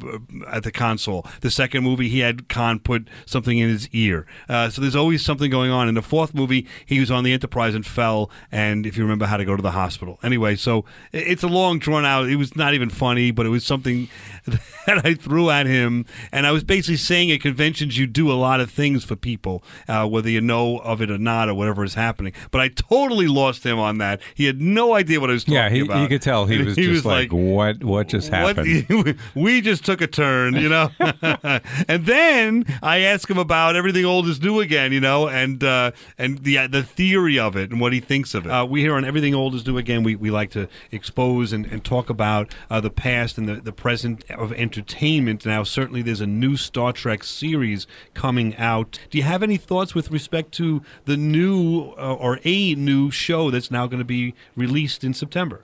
at 0.49 0.63
the 0.63 0.73
console. 0.73 1.27
The 1.41 1.51
second 1.51 1.85
movie, 1.85 2.09
he 2.09 2.21
had 2.21 2.49
Khan 2.49 2.79
put 2.79 3.09
something 3.25 3.59
in 3.59 3.69
his 3.69 3.89
ear. 3.91 4.27
Uh, 4.49 4.71
so 4.71 4.81
there's 4.81 4.97
always 4.97 5.25
something 5.25 5.51
going 5.51 5.71
on. 5.71 5.89
In 5.89 5.95
the 5.95 6.03
fourth 6.03 6.35
movie, 6.35 6.67
he 6.85 7.01
was 7.01 7.11
on 7.11 7.25
the 7.25 7.33
Enterprise 7.33 7.75
and 7.75 7.87
fell, 7.87 8.31
and 8.51 8.87
if 8.87 8.97
you 8.97 9.03
remember, 9.03 9.27
had 9.27 9.39
to 9.39 9.45
go 9.45 9.57
to 9.57 9.63
the 9.63 9.73
hospital. 9.73 10.19
Anyway, 10.23 10.57
so 10.57 10.85
it's 11.13 11.43
a 11.43 11.49
long 11.49 11.79
drawn 11.79 12.05
out. 12.05 12.29
It 12.29 12.37
was 12.37 12.57
not 12.57 12.75
even 12.75 12.91
funny, 12.91 13.31
but 13.31 13.47
it 13.47 13.51
was 13.51 13.65
something 13.65 14.09
that 14.87 15.05
I 15.05 15.15
threw 15.15 15.51
at 15.51 15.67
him, 15.67 16.07
and 16.33 16.47
I 16.47 16.53
was 16.53 16.65
basically 16.65 16.97
saying 16.97 17.31
at 17.31 17.41
conventions 17.41 17.99
you 17.99 18.07
do 18.07 18.31
a 18.31 18.35
lot 18.35 18.61
of 18.61 18.71
things 18.71 19.05
for 19.05 19.17
people, 19.17 19.63
uh, 19.89 20.07
whether 20.07 20.31
you 20.31 20.41
know 20.41 20.79
of 20.79 21.03
it 21.03 21.11
or 21.11 21.19
not, 21.19 21.49
or 21.49 21.55
whatever 21.55 21.85
is 21.85 21.95
happening. 21.95 22.33
But 22.51 22.61
I 22.61 22.69
totally 22.69 23.27
lost 23.27 23.65
him 23.65 23.79
on 23.79 23.99
that. 23.99 24.21
He 24.35 24.47
had 24.47 24.61
no 24.61 24.95
idea 24.95 25.21
what 25.21 25.31
I 25.31 25.35
was 25.35 25.45
talking 25.45 25.57
about. 25.57 25.71
Yeah, 25.71 25.77
he, 25.77 25.81
about. 25.81 26.03
you 26.03 26.09
could 26.09 26.23
tell 26.23 26.47
he 26.47 26.63
was 26.63 26.77
just 26.77 27.05
like, 27.05 27.31
"What? 27.67 27.85
What 27.85 28.09
just 28.09 28.31
what- 28.31 28.57
happened?" 28.57 29.19
we 29.35 29.61
just 29.61 29.85
took 29.85 30.01
a 30.01 30.07
turn, 30.07 30.55
you 30.55 30.69
know. 30.69 30.91
and 31.01 32.07
then 32.07 32.65
I 32.83 33.01
asked 33.01 33.31
him 33.31 33.39
about 33.39 33.77
everything 33.77 34.05
old 34.05 34.27
is 34.29 34.41
new 34.41 34.61
again, 34.61 34.93
you 34.93 35.01
know, 35.01 35.29
and 35.29 35.63
uh, 35.63 35.93
and 36.19 36.39
the 36.39 36.67
the 36.67 36.83
theory 36.83 37.39
of 37.39 37.57
it 37.57 37.71
and 37.71 37.81
what 37.81 37.93
he 37.93 38.01
thinks 38.01 38.35
of 38.35 38.47
it. 38.47 38.51
Uh, 38.51 38.65
we 38.65 38.81
here 38.81 38.95
on 38.95 39.05
everything 39.05 39.35
old 39.35 39.55
is 39.55 39.67
new 39.67 39.79
again. 39.79 40.03
We, 40.03 40.17
we 40.17 40.31
like 40.31 40.51
to 40.51 40.69
expose 40.91 41.53
and, 41.53 41.67
and 41.67 41.85
talk 41.85 42.11
about 42.11 42.55
uh, 42.71 42.81
the 42.81 42.91
past 42.91 43.39
and 43.39 43.49
the, 43.49 43.57
the 43.57 43.73
present 43.73 44.25
of 44.31 44.53
entertainment. 44.53 45.45
Now, 45.47 45.63
certainly, 45.63 46.03
there's 46.03 46.21
a 46.21 46.27
new 46.27 46.57
Star 46.57 46.93
Trek 46.93 47.25
series 47.25 47.87
coming 48.15 48.57
out. 48.57 48.99
Do 49.11 49.19
you 49.19 49.25
have 49.25 49.43
any 49.43 49.57
thoughts 49.57 49.95
with 49.95 50.11
respect 50.11 50.53
to 50.53 50.83
the 51.05 51.17
new 51.17 51.95
uh, 51.99 52.15
or 52.15 52.41
a 52.45 52.75
new 52.75 53.11
show 53.11 53.51
that's 53.51 53.71
now 53.71 53.87
going 53.87 53.99
to 53.99 54.05
be 54.05 54.35
released 54.55 55.05
in 55.05 55.15
September? 55.15 55.63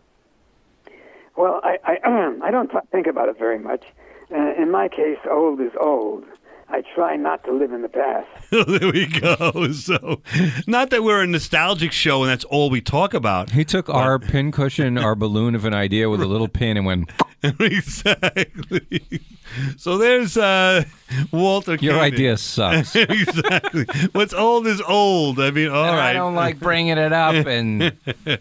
Well, 1.37 1.61
I 1.63 1.79
I, 1.85 1.99
I 2.45 2.51
don't 2.51 2.71
th- 2.71 2.85
think 2.93 3.07
about 3.07 3.29
it 3.29 3.39
very 3.39 3.59
much. 3.59 3.85
Uh, 4.35 4.55
in 4.61 4.71
my 4.71 4.89
case, 4.89 5.19
old 5.31 5.61
is 5.61 5.73
old. 5.81 6.25
I 6.73 6.83
try 6.95 7.17
not 7.17 7.45
to 7.45 7.53
live 7.53 7.71
in 7.73 7.83
the 7.83 7.89
past. 7.91 8.29
there 8.51 8.91
we 8.93 9.07
go. 9.07 9.71
So, 9.73 10.23
not 10.67 10.89
that 10.91 11.03
we're 11.05 11.23
a 11.23 11.27
nostalgic 11.27 11.93
show 11.93 12.23
and 12.23 12.31
that's 12.31 12.45
all 12.45 12.71
we 12.71 12.81
talk 12.81 13.13
about. 13.13 13.51
He 13.51 13.63
took 13.65 13.91
our 13.91 14.19
pincushion, 14.19 14.97
our 14.97 15.15
balloon 15.15 15.55
of 15.55 15.67
an 15.67 15.75
idea 15.75 16.09
with 16.09 16.23
a 16.23 16.27
little 16.27 16.49
pin 16.49 16.79
and 16.79 16.87
went, 16.87 17.11
exactly. 17.43 19.21
So 19.77 19.99
there's 19.99 20.37
uh, 20.39 20.85
Walter. 21.31 21.75
Your 21.75 21.95
Koenig. 21.95 22.15
idea 22.15 22.37
sucks. 22.39 22.97
exactly. 22.97 23.85
What's 24.13 24.33
old 24.33 24.67
is 24.67 24.81
old. 24.81 25.41
I 25.41 25.51
mean, 25.51 25.69
all 25.69 25.85
And 25.85 25.97
right. 25.97 26.11
I 26.11 26.13
don't 26.15 26.35
like 26.35 26.59
bringing 26.59 26.97
it 26.97 27.13
up 27.13 27.47
and 27.47 27.93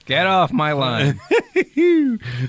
get 0.06 0.26
off 0.28 0.54
my 0.54 0.72
line. 0.72 1.20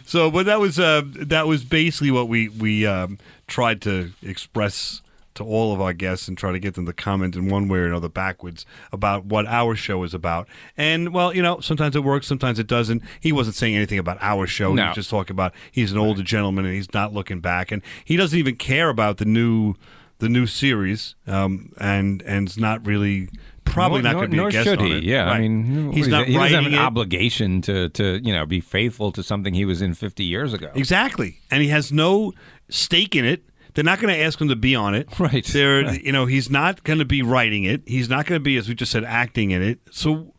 so, 0.04 0.30
but 0.30 0.46
that 0.46 0.60
was 0.60 0.78
uh, 0.78 1.02
that 1.06 1.46
was 1.48 1.64
basically 1.64 2.12
what 2.12 2.28
we 2.28 2.48
we 2.48 2.86
um, 2.86 3.18
tried 3.48 3.82
to 3.82 4.12
express 4.22 5.00
to 5.34 5.44
all 5.44 5.72
of 5.72 5.80
our 5.80 5.92
guests 5.92 6.28
and 6.28 6.36
try 6.36 6.52
to 6.52 6.58
get 6.58 6.74
them 6.74 6.86
to 6.86 6.92
comment 6.92 7.36
in 7.36 7.48
one 7.48 7.68
way 7.68 7.78
or 7.78 7.86
another 7.86 8.08
backwards 8.08 8.66
about 8.92 9.24
what 9.24 9.46
our 9.46 9.74
show 9.74 10.02
is 10.02 10.14
about. 10.14 10.48
And 10.76 11.12
well, 11.12 11.34
you 11.34 11.42
know, 11.42 11.60
sometimes 11.60 11.96
it 11.96 12.04
works, 12.04 12.26
sometimes 12.26 12.58
it 12.58 12.66
doesn't. 12.66 13.02
He 13.20 13.32
wasn't 13.32 13.56
saying 13.56 13.76
anything 13.76 13.98
about 13.98 14.18
our 14.20 14.46
show. 14.46 14.74
He 14.74 14.80
was 14.80 14.94
just 14.94 15.10
talking 15.10 15.34
about 15.34 15.52
he's 15.70 15.92
an 15.92 15.98
older 15.98 16.22
gentleman 16.22 16.64
and 16.64 16.74
he's 16.74 16.92
not 16.92 17.12
looking 17.12 17.40
back, 17.40 17.72
and 17.72 17.82
he 18.04 18.16
doesn't 18.16 18.38
even 18.38 18.56
care 18.56 18.88
about 18.88 19.18
the 19.18 19.24
new 19.24 19.74
the 20.18 20.28
new 20.28 20.46
series, 20.46 21.14
um, 21.26 21.72
and 21.78 22.22
and 22.22 22.46
it's 22.48 22.56
not 22.56 22.86
really. 22.86 23.28
Probably 23.64 24.02
Nor- 24.02 24.12
not 24.12 24.18
going 24.18 24.30
to 24.30 24.30
be 24.32 24.36
nor 24.36 24.48
a 24.48 24.52
guest 24.52 24.68
should 24.68 24.80
he. 24.80 24.98
Yeah, 24.98 25.30
I 25.30 25.40
mean, 25.40 25.92
he's 25.92 26.08
not 26.08 26.26
he 26.26 26.34
doesn't 26.34 26.52
have 26.52 26.66
an 26.66 26.74
it. 26.74 26.78
obligation 26.78 27.62
to 27.62 27.88
to 27.90 28.20
you 28.22 28.32
know 28.32 28.44
be 28.44 28.60
faithful 28.60 29.12
to 29.12 29.22
something 29.22 29.54
he 29.54 29.64
was 29.64 29.80
in 29.80 29.94
50 29.94 30.24
years 30.24 30.52
ago. 30.52 30.70
Exactly. 30.74 31.38
And 31.50 31.62
he 31.62 31.68
has 31.68 31.92
no 31.92 32.32
stake 32.68 33.14
in 33.14 33.24
it. 33.24 33.44
They're 33.74 33.84
not 33.84 34.00
going 34.00 34.14
to 34.14 34.20
ask 34.20 34.40
him 34.40 34.48
to 34.48 34.56
be 34.56 34.74
on 34.74 34.94
it. 34.94 35.08
Right. 35.18 35.44
They're, 35.44 35.84
Right. 35.84 36.02
you 36.02 36.12
know, 36.12 36.26
he's 36.26 36.50
not 36.50 36.84
going 36.84 36.98
to 36.98 37.04
be 37.04 37.22
writing 37.22 37.64
it. 37.64 37.82
He's 37.86 38.08
not 38.08 38.26
going 38.26 38.38
to 38.38 38.42
be, 38.42 38.56
as 38.56 38.68
we 38.68 38.74
just 38.74 38.92
said, 38.92 39.04
acting 39.04 39.50
in 39.50 39.62
it. 39.62 39.80
So, 39.90 40.34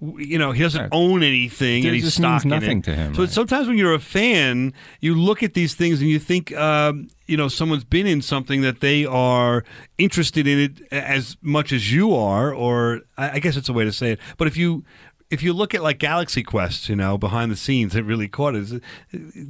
you 0.00 0.38
know, 0.38 0.52
he 0.52 0.62
doesn't 0.62 0.90
own 0.92 1.24
anything 1.24 1.82
It 1.82 1.86
and 1.88 1.94
he's 1.96 2.04
just 2.04 2.20
means 2.20 2.42
stock 2.42 2.44
in 2.44 2.50
nothing 2.50 2.78
it. 2.78 2.84
to 2.84 2.94
him, 2.94 3.14
So 3.16 3.22
right. 3.22 3.30
sometimes 3.30 3.66
when 3.66 3.76
you're 3.78 3.94
a 3.94 3.98
fan, 3.98 4.72
you 5.00 5.16
look 5.16 5.42
at 5.42 5.54
these 5.54 5.74
things 5.74 6.00
and 6.00 6.08
you 6.08 6.20
think, 6.20 6.54
um, 6.56 7.08
you 7.26 7.36
know, 7.36 7.48
someone's 7.48 7.82
been 7.84 8.06
in 8.06 8.22
something 8.22 8.60
that 8.62 8.78
they 8.80 9.04
are 9.04 9.64
interested 9.98 10.46
in 10.46 10.58
it 10.60 10.80
as 10.92 11.36
much 11.42 11.72
as 11.72 11.92
you 11.92 12.14
are, 12.14 12.54
or 12.54 13.00
I 13.16 13.40
guess 13.40 13.56
it's 13.56 13.68
a 13.68 13.72
way 13.72 13.84
to 13.84 13.92
say 13.92 14.12
it. 14.12 14.20
But 14.36 14.46
if 14.46 14.56
you 14.56 14.84
if 15.30 15.42
you 15.42 15.52
look 15.52 15.74
at 15.74 15.82
like 15.82 15.98
Galaxy 15.98 16.42
Quest, 16.42 16.88
you 16.88 16.96
know, 16.96 17.18
behind 17.18 17.52
the 17.52 17.56
scenes, 17.56 17.94
it 17.94 18.04
really 18.04 18.28
caught 18.28 18.54
it. 18.54 18.82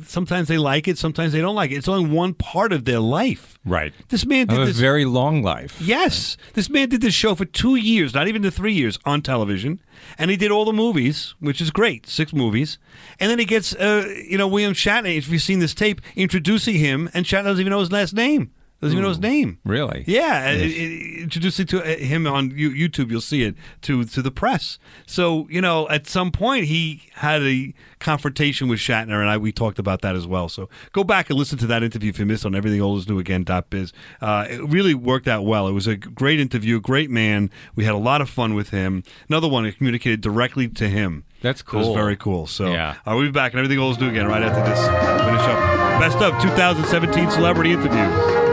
Sometimes 0.05 0.49
they 0.49 0.59
like 0.59 0.89
it, 0.89 0.99
sometimes 0.99 1.33
they 1.33 1.41
don't 1.41 1.55
like 1.55 1.71
it. 1.71 1.77
It's 1.77 1.89
only 1.89 2.11
one 2.11 2.35
part 2.35 2.73
of 2.73 2.85
their 2.85 2.99
life. 2.99 3.59
Right. 3.65 3.93
This 4.09 4.27
man 4.27 4.49
did 4.49 4.61
a 4.61 4.67
this 4.67 4.79
very 4.79 5.05
long 5.05 5.43
life. 5.43 5.81
Yes, 5.81 6.37
this 6.55 6.69
man 6.69 6.89
did 6.89 7.01
this 7.01 7.15
show 7.15 7.35
for 7.35 7.45
two 7.45 7.77
years, 7.77 8.13
not 8.13 8.27
even 8.27 8.43
the 8.43 8.51
three 8.51 8.73
years 8.73 8.99
on 9.05 9.23
television, 9.23 9.81
and 10.19 10.31
he 10.31 10.37
did 10.37 10.51
all 10.51 10.65
the 10.65 10.73
movies, 10.73 11.35
which 11.39 11.61
is 11.61 11.71
great, 11.71 12.07
six 12.07 12.33
movies. 12.33 12.79
And 13.21 13.31
then 13.31 13.39
he 13.39 13.45
gets, 13.45 13.75
uh, 13.75 14.13
you 14.29 14.39
know, 14.39 14.49
William 14.49 14.73
Shatner. 14.73 15.17
If 15.17 15.29
you've 15.29 15.43
seen 15.43 15.61
this 15.61 15.75
tape, 15.75 16.01
introducing 16.17 16.75
him, 16.75 17.09
and 17.15 17.25
Shatner 17.25 17.45
doesn't 17.45 17.61
even 17.61 17.71
know 17.71 17.81
his 17.81 17.93
last 17.93 18.15
name. 18.15 18.53
Doesn't 18.81 18.97
even 18.97 19.03
know 19.03 19.09
his 19.09 19.19
name. 19.19 19.59
Really? 19.65 20.05
Yeah, 20.07 20.47
uh, 20.51 20.53
it, 20.57 21.23
introducing 21.23 21.67
to 21.67 21.83
uh, 21.83 21.97
him 21.99 22.29
on 22.29 22.53
YouTube, 22.53 23.11
you'll 23.11 23.21
see 23.21 23.43
it 23.43 23.57
to 23.83 24.05
to 24.05 24.23
the 24.23 24.31
press. 24.31 24.79
So 25.05 25.49
you 25.51 25.61
know, 25.61 25.89
at 25.89 26.07
some 26.07 26.31
point 26.31 26.67
he 26.67 27.03
had 27.15 27.43
a 27.43 27.75
confrontation 27.99 28.69
with 28.69 28.79
Shatner, 28.79 29.21
and 29.21 29.29
I 29.29 29.37
we 29.37 29.51
talked 29.51 29.81
about 29.81 30.01
that 30.03 30.15
as 30.15 30.29
well. 30.29 30.49
So 30.49 30.69
go 30.93 31.03
back 31.03 31.29
and 31.29 31.37
listen 31.39 31.59
to 31.59 31.67
that 31.67 31.83
interview 31.83 32.11
if 32.11 32.21
you 32.21 32.27
missed 32.27 32.47
on 32.47 32.55
Everything 32.55 32.81
Old 32.81 32.99
Is 33.01 33.09
New 33.09 33.19
Again. 33.19 33.45
Biz. 33.69 33.93
Uh, 34.21 34.47
it 34.49 34.63
really 34.69 34.95
worked 34.95 35.27
out 35.27 35.45
well. 35.45 35.67
It 35.67 35.73
was 35.73 35.87
a 35.89 35.97
great 35.97 36.39
interview, 36.39 36.81
great 36.81 37.11
man. 37.11 37.51
We 37.75 37.85
had 37.85 37.95
a 37.95 37.99
lot 37.99 38.21
of 38.21 38.31
fun 38.31 38.55
with 38.55 38.71
him. 38.71 39.03
Another 39.29 39.49
one 39.49 39.65
that 39.65 39.77
communicated 39.77 40.21
directly 40.21 40.69
to 40.69 40.89
him. 40.89 41.25
That's 41.41 41.61
It 41.63 41.73
was 41.73 41.87
cool. 41.87 41.95
very 41.95 42.17
cool. 42.17 42.47
So 42.47 42.73
Yeah. 42.73 42.97
uh, 43.07 43.15
we'll 43.17 43.25
be 43.27 43.31
back 43.33 43.53
and 43.53 43.59
Everything 43.59 43.79
Old 43.81 43.97
Is 43.97 44.01
New 44.01 44.09
Again 44.11 44.27
right 44.29 44.43
after 44.43 44.61
this. 44.69 44.79
Finish 44.79 45.41
up 45.41 46.01
best 46.01 46.19
of 46.19 46.41
2017 46.41 47.31
celebrity 47.31 47.73
interviews. 47.73 48.48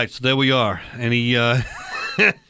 Right, 0.00 0.10
so 0.10 0.22
there 0.22 0.36
we 0.36 0.50
are. 0.50 0.80
Any 0.98 1.36
uh, 1.36 1.60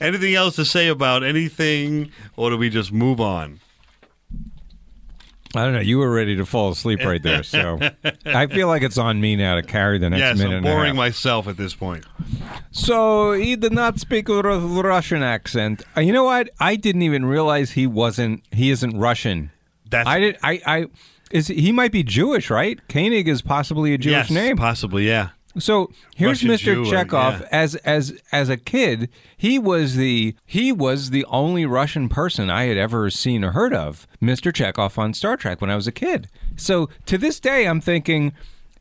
anything 0.00 0.34
else 0.34 0.56
to 0.56 0.64
say 0.64 0.88
about 0.88 1.24
anything, 1.24 2.12
or 2.36 2.50
do 2.50 2.56
we 2.56 2.70
just 2.70 2.92
move 2.92 3.20
on? 3.20 3.58
I 5.54 5.64
don't 5.64 5.74
know. 5.74 5.80
You 5.80 5.98
were 5.98 6.10
ready 6.10 6.36
to 6.36 6.46
fall 6.46 6.70
asleep 6.70 7.00
right 7.04 7.22
there, 7.22 7.42
so 7.42 7.78
I 8.24 8.46
feel 8.46 8.68
like 8.68 8.82
it's 8.82 8.96
on 8.96 9.20
me 9.20 9.34
now 9.36 9.56
to 9.56 9.62
carry 9.62 9.98
the 9.98 10.08
next 10.08 10.20
yes, 10.20 10.38
minute. 10.38 10.58
I'm 10.58 10.62
boring 10.62 10.96
myself 10.96 11.48
at 11.48 11.56
this 11.56 11.74
point. 11.74 12.06
So 12.70 13.32
he 13.32 13.56
did 13.56 13.72
not 13.72 13.98
speak 13.98 14.28
with 14.28 14.46
a 14.46 14.58
Russian 14.60 15.22
accent. 15.22 15.82
Uh, 15.96 16.00
you 16.00 16.12
know 16.12 16.24
what? 16.24 16.48
I 16.60 16.76
didn't 16.76 17.02
even 17.02 17.26
realize 17.26 17.72
he 17.72 17.88
wasn't. 17.88 18.44
He 18.52 18.70
isn't 18.70 18.96
Russian. 18.96 19.50
That's 19.90 20.08
I 20.08 20.20
did. 20.20 20.38
I. 20.42 20.60
I 20.64 20.86
is 21.32 21.48
he 21.48 21.72
might 21.72 21.92
be 21.92 22.02
Jewish, 22.02 22.50
right? 22.50 22.78
Koenig 22.88 23.26
is 23.26 23.40
possibly 23.40 23.94
a 23.94 23.98
Jewish 23.98 24.28
yes, 24.28 24.30
name. 24.30 24.56
possibly, 24.56 25.08
yeah. 25.08 25.30
So 25.58 25.90
here's 26.14 26.44
Russian 26.44 26.48
Mr. 26.48 26.84
Jew, 26.84 26.84
Chekov. 26.84 27.40
yeah. 27.40 27.48
As 27.50 27.74
as 27.76 28.18
as 28.32 28.48
a 28.48 28.56
kid, 28.56 29.08
he 29.36 29.58
was 29.58 29.96
the 29.96 30.34
he 30.46 30.72
was 30.72 31.10
the 31.10 31.24
only 31.26 31.66
Russian 31.66 32.08
person 32.08 32.50
I 32.50 32.64
had 32.64 32.76
ever 32.76 33.10
seen 33.10 33.44
or 33.44 33.52
heard 33.52 33.74
of. 33.74 34.06
Mr. 34.20 34.52
Chekov 34.52 34.96
on 34.98 35.14
Star 35.14 35.36
Trek 35.36 35.60
when 35.60 35.70
I 35.70 35.76
was 35.76 35.86
a 35.86 35.92
kid. 35.92 36.28
So 36.56 36.88
to 37.06 37.18
this 37.18 37.40
day, 37.40 37.66
I'm 37.66 37.80
thinking 37.80 38.32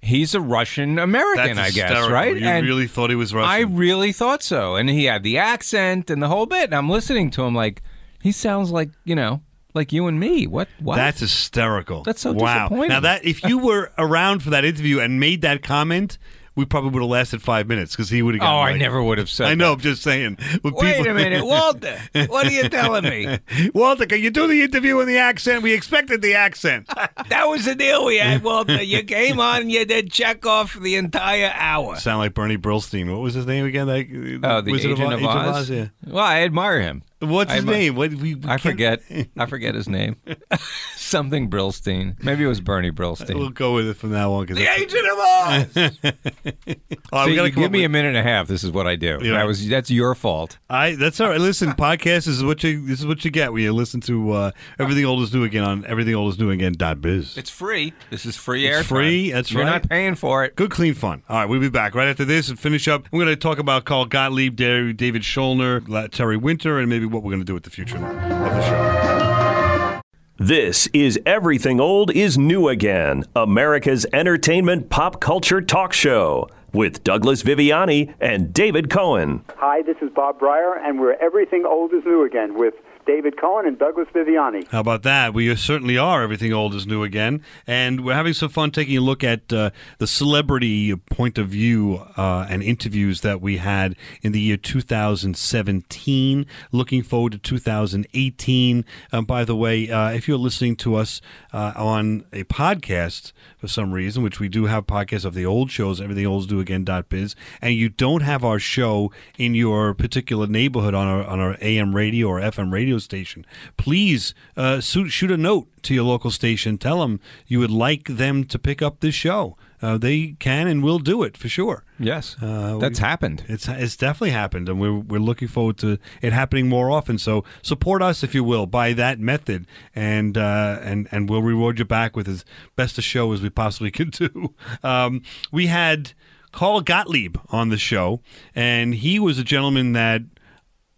he's 0.02 0.34
a 0.34 0.42
Russian 0.42 0.98
American. 1.00 1.58
I 1.58 1.72
guess 1.72 2.10
right. 2.10 2.38
You 2.38 2.46
And 2.46 2.66
really 2.66 2.88
thought 2.88 3.10
he 3.10 3.16
was 3.16 3.34
Russian? 3.34 3.50
I 3.50 3.60
really 3.62 4.12
thought 4.12 4.44
so, 4.44 4.76
and 4.76 4.90
he 4.90 5.06
had 5.06 5.24
the 5.24 5.38
accent 5.38 6.10
and 6.10 6.22
the 6.22 6.28
whole 6.28 6.46
bit. 6.46 6.66
And 6.66 6.76
I'm 6.76 6.90
listening 6.90 7.32
to 7.32 7.44
him 7.44 7.56
like 7.56 7.82
he 8.22 8.32
sounds 8.32 8.72
like 8.72 8.90
you 9.04 9.16
know 9.16 9.42
like 9.74 9.92
you 9.92 10.08
and 10.08 10.20
me. 10.20 10.48
What? 10.48 10.68
What? 10.80 10.96
That's 10.96 11.20
hysterical. 11.20 12.04
That's 12.04 12.22
so 12.22 12.34
wow. 12.34 12.68
disappointing. 12.68 12.90
Now 12.90 13.00
that 13.02 13.26
if 13.26 13.44
you 13.44 13.58
were 13.66 13.92
around 13.98 14.44
for 14.44 14.50
that 14.52 14.66
interview 14.66 15.00
and 15.00 15.20
made 15.20 15.42
that 15.42 15.64
comment, 15.64 16.18
we 16.56 16.66
probably 16.66 16.90
would 16.92 17.02
have 17.02 17.10
lasted 17.10 17.42
five 17.42 17.68
minutes 17.68 17.96
because 17.96 18.10
he 18.10 18.22
would 18.22 18.36
have. 18.36 18.44
Oh, 18.44 18.60
I 18.60 18.78
never 18.78 19.02
would 19.02 19.18
have 19.18 19.30
said 19.30 19.48
I 19.48 19.56
know. 19.56 19.68
that. 19.70 19.74
I'm 19.74 19.80
just 19.80 20.02
saying. 20.04 20.38
Wait 20.64 20.74
people- 20.98 21.08
a 21.12 21.14
minute, 21.14 21.46
Walter. 21.46 22.00
What 22.28 22.46
are 22.48 22.52
you 22.52 22.68
telling 22.70 23.04
me? 23.06 23.40
Walter, 23.74 24.06
can 24.06 24.20
you 24.22 24.30
do 24.32 24.48
the 24.48 24.62
interview 24.62 25.00
in 25.00 25.08
the 25.08 25.18
accent? 25.18 25.64
We 25.64 25.74
expected 25.74 26.22
the 26.22 26.34
accent. 26.36 26.88
That 27.30 27.46
was 27.46 27.64
the 27.66 27.76
deal 27.76 28.06
we 28.06 28.18
had, 28.18 28.44
Walter. 28.44 28.82
You 28.84 29.04
came 29.04 29.40
on, 29.40 29.70
you 29.70 29.86
did 29.86 30.12
check 30.12 30.46
off 30.46 30.74
the 30.74 30.96
entire 30.96 31.52
hour. 31.56 31.96
Sound 31.96 32.20
like 32.20 32.34
Bernie 32.34 32.58
Brillstein. 32.58 33.10
What 33.10 33.22
was 33.22 33.34
his 33.36 33.46
name 33.46 33.66
again? 33.66 33.88
That, 33.88 34.40
Oh, 34.44 34.60
the 34.62 34.72
Wizard 34.72 34.92
Agent 34.92 35.14
of, 35.14 35.24
Oz. 35.24 35.70
Yeah. 35.70 35.88
Well, 36.06 36.24
I 36.24 36.42
admire 36.42 36.82
him. 36.82 37.04
What's 37.22 37.52
I 37.52 37.56
his 37.56 37.66
admi- 37.66 37.68
name? 37.70 37.96
What, 37.96 38.14
we, 38.14 38.36
we 38.36 38.44
I 38.46 38.58
can't- 38.58 38.62
forget. 38.62 39.02
I 39.38 39.46
forget 39.46 39.76
his 39.76 39.88
name. 39.88 40.16
Something 40.96 41.50
Brillstein. 41.50 42.22
Maybe 42.24 42.44
it 42.44 42.48
was 42.48 42.60
Bernie 42.62 42.92
Brillstein. 42.92 43.36
We'll 43.36 43.50
go 43.50 43.74
with 43.76 43.88
it 43.88 43.96
from 43.96 44.12
now 44.12 44.32
on. 44.34 44.48
Cause 44.48 44.58
The 44.58 44.64
that's- 44.66 44.82
Agent 44.82 45.08
of 45.12 45.18
Oz. 45.20 46.16
All 47.12 47.20
right, 47.20 47.26
See, 47.26 47.32
we 47.32 47.36
gotta 47.36 47.50
you 47.50 47.54
come 47.54 47.62
give 47.64 47.66
up 47.66 47.72
me 47.72 47.84
a 47.84 47.90
minute 47.90 48.10
and 48.10 48.18
a 48.18 48.24
half. 48.24 48.48
This 48.48 48.64
is 48.64 48.72
what 48.72 48.88
I 48.88 48.96
do. 48.96 49.20
Yeah. 49.22 49.34
That 49.34 49.46
was 49.48 49.68
that's 49.68 49.92
your 49.92 50.16
fault. 50.16 50.58
I 50.70 50.96
that's 50.96 51.20
all 51.20 51.30
right. 51.30 51.40
Listen, 51.42 51.72
podcast 51.72 52.28
is 52.28 52.44
what 52.44 52.64
you 52.64 52.86
this 52.86 53.00
is 53.00 53.06
what 53.06 53.26
you 53.26 53.32
get 53.32 53.52
when 53.52 53.64
you 53.64 53.74
listen 53.74 54.00
to 54.02 54.32
uh, 54.32 54.52
everything 54.80 55.06
old 55.06 55.22
is 55.22 55.34
new 55.34 55.44
again 55.44 55.64
on 55.64 55.86
everything 55.86 56.16
old 56.16 56.32
is 56.34 56.40
new 56.40 56.50
again 56.52 56.74
dot 56.74 57.02
biz. 57.02 57.38
It's 57.38 57.50
free. 57.50 57.94
This 58.10 58.26
is 58.26 58.38
free 58.38 58.66
It's 58.66 58.78
air. 58.78 58.84
free. 58.84 59.32
That's 59.32 59.52
You're 59.52 59.64
right. 59.64 59.70
not 59.72 59.90
paying 59.90 60.16
for 60.16 60.46
it. 60.46 60.56
Good, 60.56 60.72
clean 60.72 60.94
fun. 60.94 61.24
All 61.28 61.38
right, 61.38 61.46
we'll 61.46 61.60
be 61.60 61.70
back 61.70 61.96
right 61.96 62.08
after 62.08 62.24
this 62.26 62.48
and 62.50 62.58
finish 62.60 62.88
up. 62.88 63.08
We're 63.12 63.24
going 63.26 63.36
to 63.36 63.40
talk 63.40 63.60
about 63.60 63.84
Carl 63.86 64.06
Gottlieb, 64.06 64.56
Dar- 64.56 64.94
David 64.94 65.24
Schulner, 65.24 65.82
La- 65.88 66.08
Terry 66.08 66.38
Winter, 66.38 66.80
and 66.80 66.90
maybe 66.90 67.06
what 67.12 67.24
we're 67.24 67.32
going 67.32 67.42
to 67.42 67.46
do 67.46 67.54
with 67.54 67.64
the 67.64 67.70
future 67.70 67.98
of 67.98 68.02
the 68.02 68.62
show. 68.64 70.02
This 70.38 70.88
is 70.88 71.20
Everything 71.24 71.80
Old 71.80 72.10
is 72.12 72.36
New 72.38 72.68
Again, 72.68 73.26
America's 73.36 74.08
entertainment 74.12 74.90
pop 74.90 75.20
culture 75.20 75.62
talk 75.62 75.94
show 75.94 76.50
with 76.74 77.04
Douglas 77.04 77.44
Viviani 77.44 78.14
and 78.20 78.52
David 78.52 78.90
Cohen. 78.90 79.44
Hi, 79.58 79.84
this 79.84 79.98
is 80.02 80.10
Bob 80.16 80.40
Brier, 80.40 80.76
and 80.76 81.00
we're 81.00 81.14
Everything 81.14 81.66
Old 81.66 81.94
is 81.94 82.04
New 82.06 82.26
again 82.26 82.58
with 82.58 82.74
David 83.06 83.40
Cohen 83.40 83.66
and 83.66 83.78
Douglas 83.78 84.08
Viviani. 84.14 84.68
How 84.70 84.80
about 84.80 85.04
that? 85.04 85.34
We 85.34 85.56
certainly 85.56 85.98
are. 85.98 86.24
Everything 86.24 86.54
old 86.54 86.76
is 86.76 86.86
new 86.88 87.04
again, 87.04 87.44
and 87.66 88.04
we're 88.06 88.14
having 88.14 88.34
some 88.34 88.50
fun 88.50 88.72
taking 88.72 88.98
a 88.98 89.02
look 89.02 89.24
at 89.24 89.52
uh, 89.52 89.72
the 89.98 90.08
celebrity 90.08 90.96
point 90.96 91.38
of 91.38 91.50
view 91.50 92.06
uh, 92.18 92.48
and 92.50 92.64
interviews 92.64 93.22
that 93.22 93.42
we 93.42 93.58
had 93.58 93.96
in 94.22 94.32
the 94.32 94.40
year 94.40 94.58
2017. 94.58 96.46
Looking 96.72 97.04
forward 97.04 97.34
to 97.34 97.38
2018. 97.38 98.86
Um, 99.12 99.26
by 99.26 99.44
the 99.46 99.56
way, 99.56 99.90
uh, 99.90 100.12
if 100.12 100.28
you're 100.28 100.38
listening 100.38 100.76
to 100.78 100.96
us 100.96 101.22
uh, 101.54 101.74
on 101.76 102.26
a 102.32 102.44
podcast 102.46 103.32
for 103.58 103.68
some 103.68 103.92
reason, 103.92 104.24
which 104.24 104.40
we 104.40 104.50
do 104.50 104.66
have 104.66 104.88
podcasts 104.88 105.26
of 105.26 105.34
the 105.34 105.46
old 105.46 105.72
shows, 105.72 106.02
everything 106.02 106.26
old 106.26 106.44
is 106.44 106.52
new 106.52 106.60
again.biz, 106.60 107.36
and 107.62 107.74
you 107.74 107.90
don't 107.90 108.22
have 108.22 108.44
our 108.44 108.60
show 108.60 109.12
in 109.38 109.56
your 109.56 109.94
particular 109.94 110.48
neighborhood 110.48 110.94
on 110.94 111.08
our 111.08 111.24
on 111.26 111.40
our 111.40 111.58
AM 111.62 111.96
radio 111.96 112.28
or 112.28 112.40
FM 112.40 112.72
radio 112.72 112.91
station, 113.00 113.46
please 113.78 114.34
uh, 114.58 114.80
shoot, 114.80 115.10
shoot 115.10 115.32
a 115.32 115.38
note 115.38 115.68
to 115.84 115.94
your 115.94 116.04
local 116.04 116.32
station. 116.32 116.78
Tell 116.78 117.02
them 117.02 117.20
you 117.48 117.60
would 117.60 117.72
like 117.72 118.06
them 118.06 118.44
to 118.46 118.60
pick 118.60 118.82
up 118.82 119.00
this 119.00 119.16
show. 119.16 119.56
Uh, 119.82 119.98
they 119.98 120.36
can 120.40 120.68
and 120.68 120.84
will 120.84 121.00
do 121.00 121.24
it 121.24 121.36
for 121.36 121.50
sure. 121.50 121.84
Yes, 121.98 122.36
uh, 122.42 122.78
that's 122.78 123.00
we, 123.00 123.06
happened. 123.06 123.44
It's 123.48 123.68
it's 123.68 123.98
definitely 123.98 124.30
happened, 124.30 124.70
and 124.70 124.80
we're 124.80 124.94
we're 125.00 125.20
looking 125.20 125.48
forward 125.48 125.78
to 125.80 125.98
it 126.22 126.34
happening 126.34 126.70
more 126.70 126.92
often. 126.92 127.18
So 127.18 127.44
support 127.64 128.04
us 128.04 128.24
if 128.24 128.36
you 128.36 128.44
will 128.44 128.68
by 128.68 128.94
that 128.94 129.20
method, 129.20 129.66
and 129.96 130.38
uh, 130.38 130.80
and 130.82 131.08
and 131.12 131.30
we'll 131.30 131.42
reward 131.42 131.80
you 131.80 131.86
back 131.86 132.16
with 132.16 132.28
as 132.28 132.46
best 132.76 133.00
a 133.00 133.02
show 133.02 133.32
as 133.34 133.42
we 133.42 133.50
possibly 133.50 133.92
can 133.92 134.10
do. 134.10 134.54
Um, 134.84 135.22
we 135.52 135.68
had 135.68 136.14
Carl 136.52 136.82
Gottlieb 136.82 137.38
on 137.50 137.70
the 137.70 137.78
show, 137.78 138.22
and 138.56 138.94
he 138.96 139.20
was 139.20 139.40
a 139.40 139.44
gentleman 139.44 139.94
that. 139.94 140.22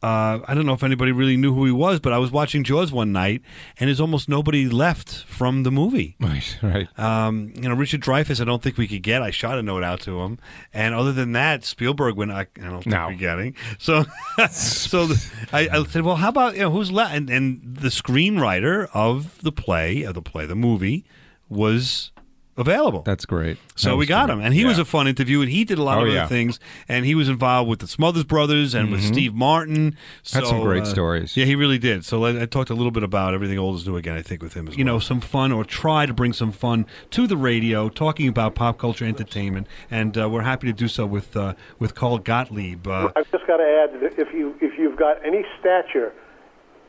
Uh, 0.03 0.41
I 0.45 0.53
don't 0.53 0.65
know 0.65 0.73
if 0.73 0.83
anybody 0.83 1.13
really 1.13 1.37
knew 1.37 1.53
who 1.53 1.63
he 1.65 1.71
was, 1.71 2.01
but 2.01 2.11
I 2.11 2.17
was 2.17 2.29
watching 2.29 2.65
Jaws 2.65 2.91
one 2.91 3.13
night, 3.13 3.41
and 3.79 3.87
there's 3.87 4.01
almost 4.01 4.27
nobody 4.27 4.67
left 4.67 5.23
from 5.23 5.63
the 5.63 5.71
movie. 5.71 6.17
Right, 6.23 6.57
right. 6.61 6.99
Um, 6.99 7.53
you 7.55 7.69
know, 7.69 7.75
Richard 7.75 8.01
Dreyfuss, 8.01 8.41
I 8.41 8.43
don't 8.43 8.61
think 8.61 8.77
we 8.77 8.87
could 8.87 9.01
get. 9.03 9.21
I 9.21 9.31
shot 9.31 9.57
a 9.57 9.63
note 9.63 9.83
out 9.83 10.01
to 10.01 10.21
him, 10.21 10.39
and 10.73 10.93
other 10.93 11.11
than 11.13 11.31
that, 11.33 11.63
Spielberg, 11.63 12.15
when 12.17 12.29
I, 12.31 12.41
I 12.41 12.45
don't 12.55 12.83
think 12.83 12.87
No. 12.87 13.07
we're 13.07 13.15
getting. 13.15 13.55
So, 13.79 14.03
so 14.51 15.07
the, 15.07 15.31
I, 15.53 15.69
I 15.71 15.83
said, 15.87 16.01
well, 16.03 16.15
how 16.17 16.29
about 16.29 16.55
you 16.55 16.61
know 16.61 16.71
who's 16.71 16.91
left? 16.91 17.13
And, 17.15 17.29
and 17.29 17.61
the 17.63 17.89
screenwriter 17.89 18.89
of 18.93 19.41
the 19.41 19.51
play, 19.51 20.03
of 20.03 20.13
the 20.15 20.21
play, 20.21 20.45
the 20.45 20.55
movie, 20.55 21.05
was 21.49 22.11
available. 22.57 23.01
That's 23.01 23.25
great. 23.25 23.57
So 23.75 23.91
That 23.91 23.95
we 23.97 24.05
got 24.05 24.27
great. 24.27 24.37
him, 24.37 24.43
and 24.45 24.53
he 24.53 24.65
was 24.65 24.77
a 24.79 24.85
fun 24.85 25.07
interview, 25.07 25.41
and 25.41 25.49
he 25.49 25.63
did 25.65 25.77
a 25.77 25.83
lot 25.83 25.97
Oh, 25.97 26.01
of 26.01 26.07
other 26.07 26.15
yeah. 26.15 26.27
things, 26.27 26.59
and 26.87 27.05
he 27.05 27.15
was 27.15 27.29
involved 27.29 27.69
with 27.69 27.79
the 27.79 27.87
Smothers 27.87 28.23
Brothers 28.23 28.73
and 28.75 28.91
with 28.91 29.01
Mhm. 29.01 29.07
Steve 29.13 29.33
Martin. 29.33 29.95
Had 30.31 30.45
some 30.45 30.61
great 30.61 30.83
uh, 30.83 30.85
stories. 30.85 31.35
Yeah, 31.35 31.45
he 31.45 31.55
really 31.55 31.77
did. 31.77 32.05
So 32.05 32.25
I, 32.25 32.43
I 32.43 32.45
talked 32.45 32.69
a 32.69 32.75
little 32.75 32.91
bit 32.91 33.03
about 33.03 33.33
everything 33.33 33.57
old 33.57 33.75
is 33.77 33.87
new 33.87 33.97
again. 33.97 34.15
I 34.15 34.21
think 34.21 34.41
with 34.43 34.53
him 34.53 34.67
as 34.67 34.77
you 34.77 34.83
know 34.83 34.99
some 34.99 35.19
fun 35.21 35.51
or 35.51 35.63
try 35.63 36.05
to 36.05 36.13
bring 36.13 36.33
some 36.33 36.51
fun 36.51 36.85
to 37.11 37.27
the 37.27 37.37
radio, 37.37 37.89
talking 37.89 38.27
about 38.27 38.55
pop 38.55 38.77
culture 38.77 39.05
entertainment, 39.05 39.67
and 39.89 40.17
uh, 40.17 40.29
we're 40.29 40.41
happy 40.41 40.67
to 40.67 40.73
do 40.73 40.87
so 40.87 41.05
with 41.05 41.35
uh, 41.35 41.53
with 41.79 41.95
Carl 41.95 42.17
Gottlieb. 42.19 42.87
Uh, 42.87 43.09
I've 43.15 43.29
just 43.31 43.47
got 43.47 43.57
to 43.57 43.63
add 43.63 44.01
that 44.01 44.19
if 44.19 44.33
you 44.33 44.55
if 44.61 44.77
you've 44.77 44.95
got 44.97 45.17
any 45.25 45.43
stature 45.59 46.13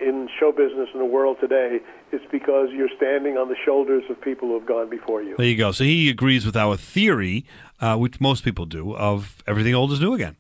in 0.01 0.29
show 0.39 0.53
business 0.53 0.89
in 0.93 0.99
the 1.01 1.05
world 1.07 1.37
today, 1.41 1.81
it's 2.13 2.25
because 2.31 2.69
you're 2.73 2.89
standing 2.97 3.37
on 3.37 3.49
the 3.49 3.57
shoulders 3.65 4.05
of 4.11 4.21
people 4.21 4.49
who 4.49 4.59
have 4.59 4.67
gone 4.67 4.89
before 4.91 5.23
you. 5.23 5.37
there 5.37 5.47
you 5.47 5.57
go. 5.57 5.73
So 5.73 5.85
he 5.85 6.09
agrees 6.11 6.45
with 6.47 6.57
our 6.57 6.77
theory, 6.77 7.45
uh, 7.81 7.97
which 7.97 8.21
most 8.21 8.45
people 8.45 8.67
do, 8.67 8.95
of 8.95 9.43
everything 9.47 9.75
old 9.75 9.93
is 9.93 10.01
new 10.01 10.15
again. 10.15 10.37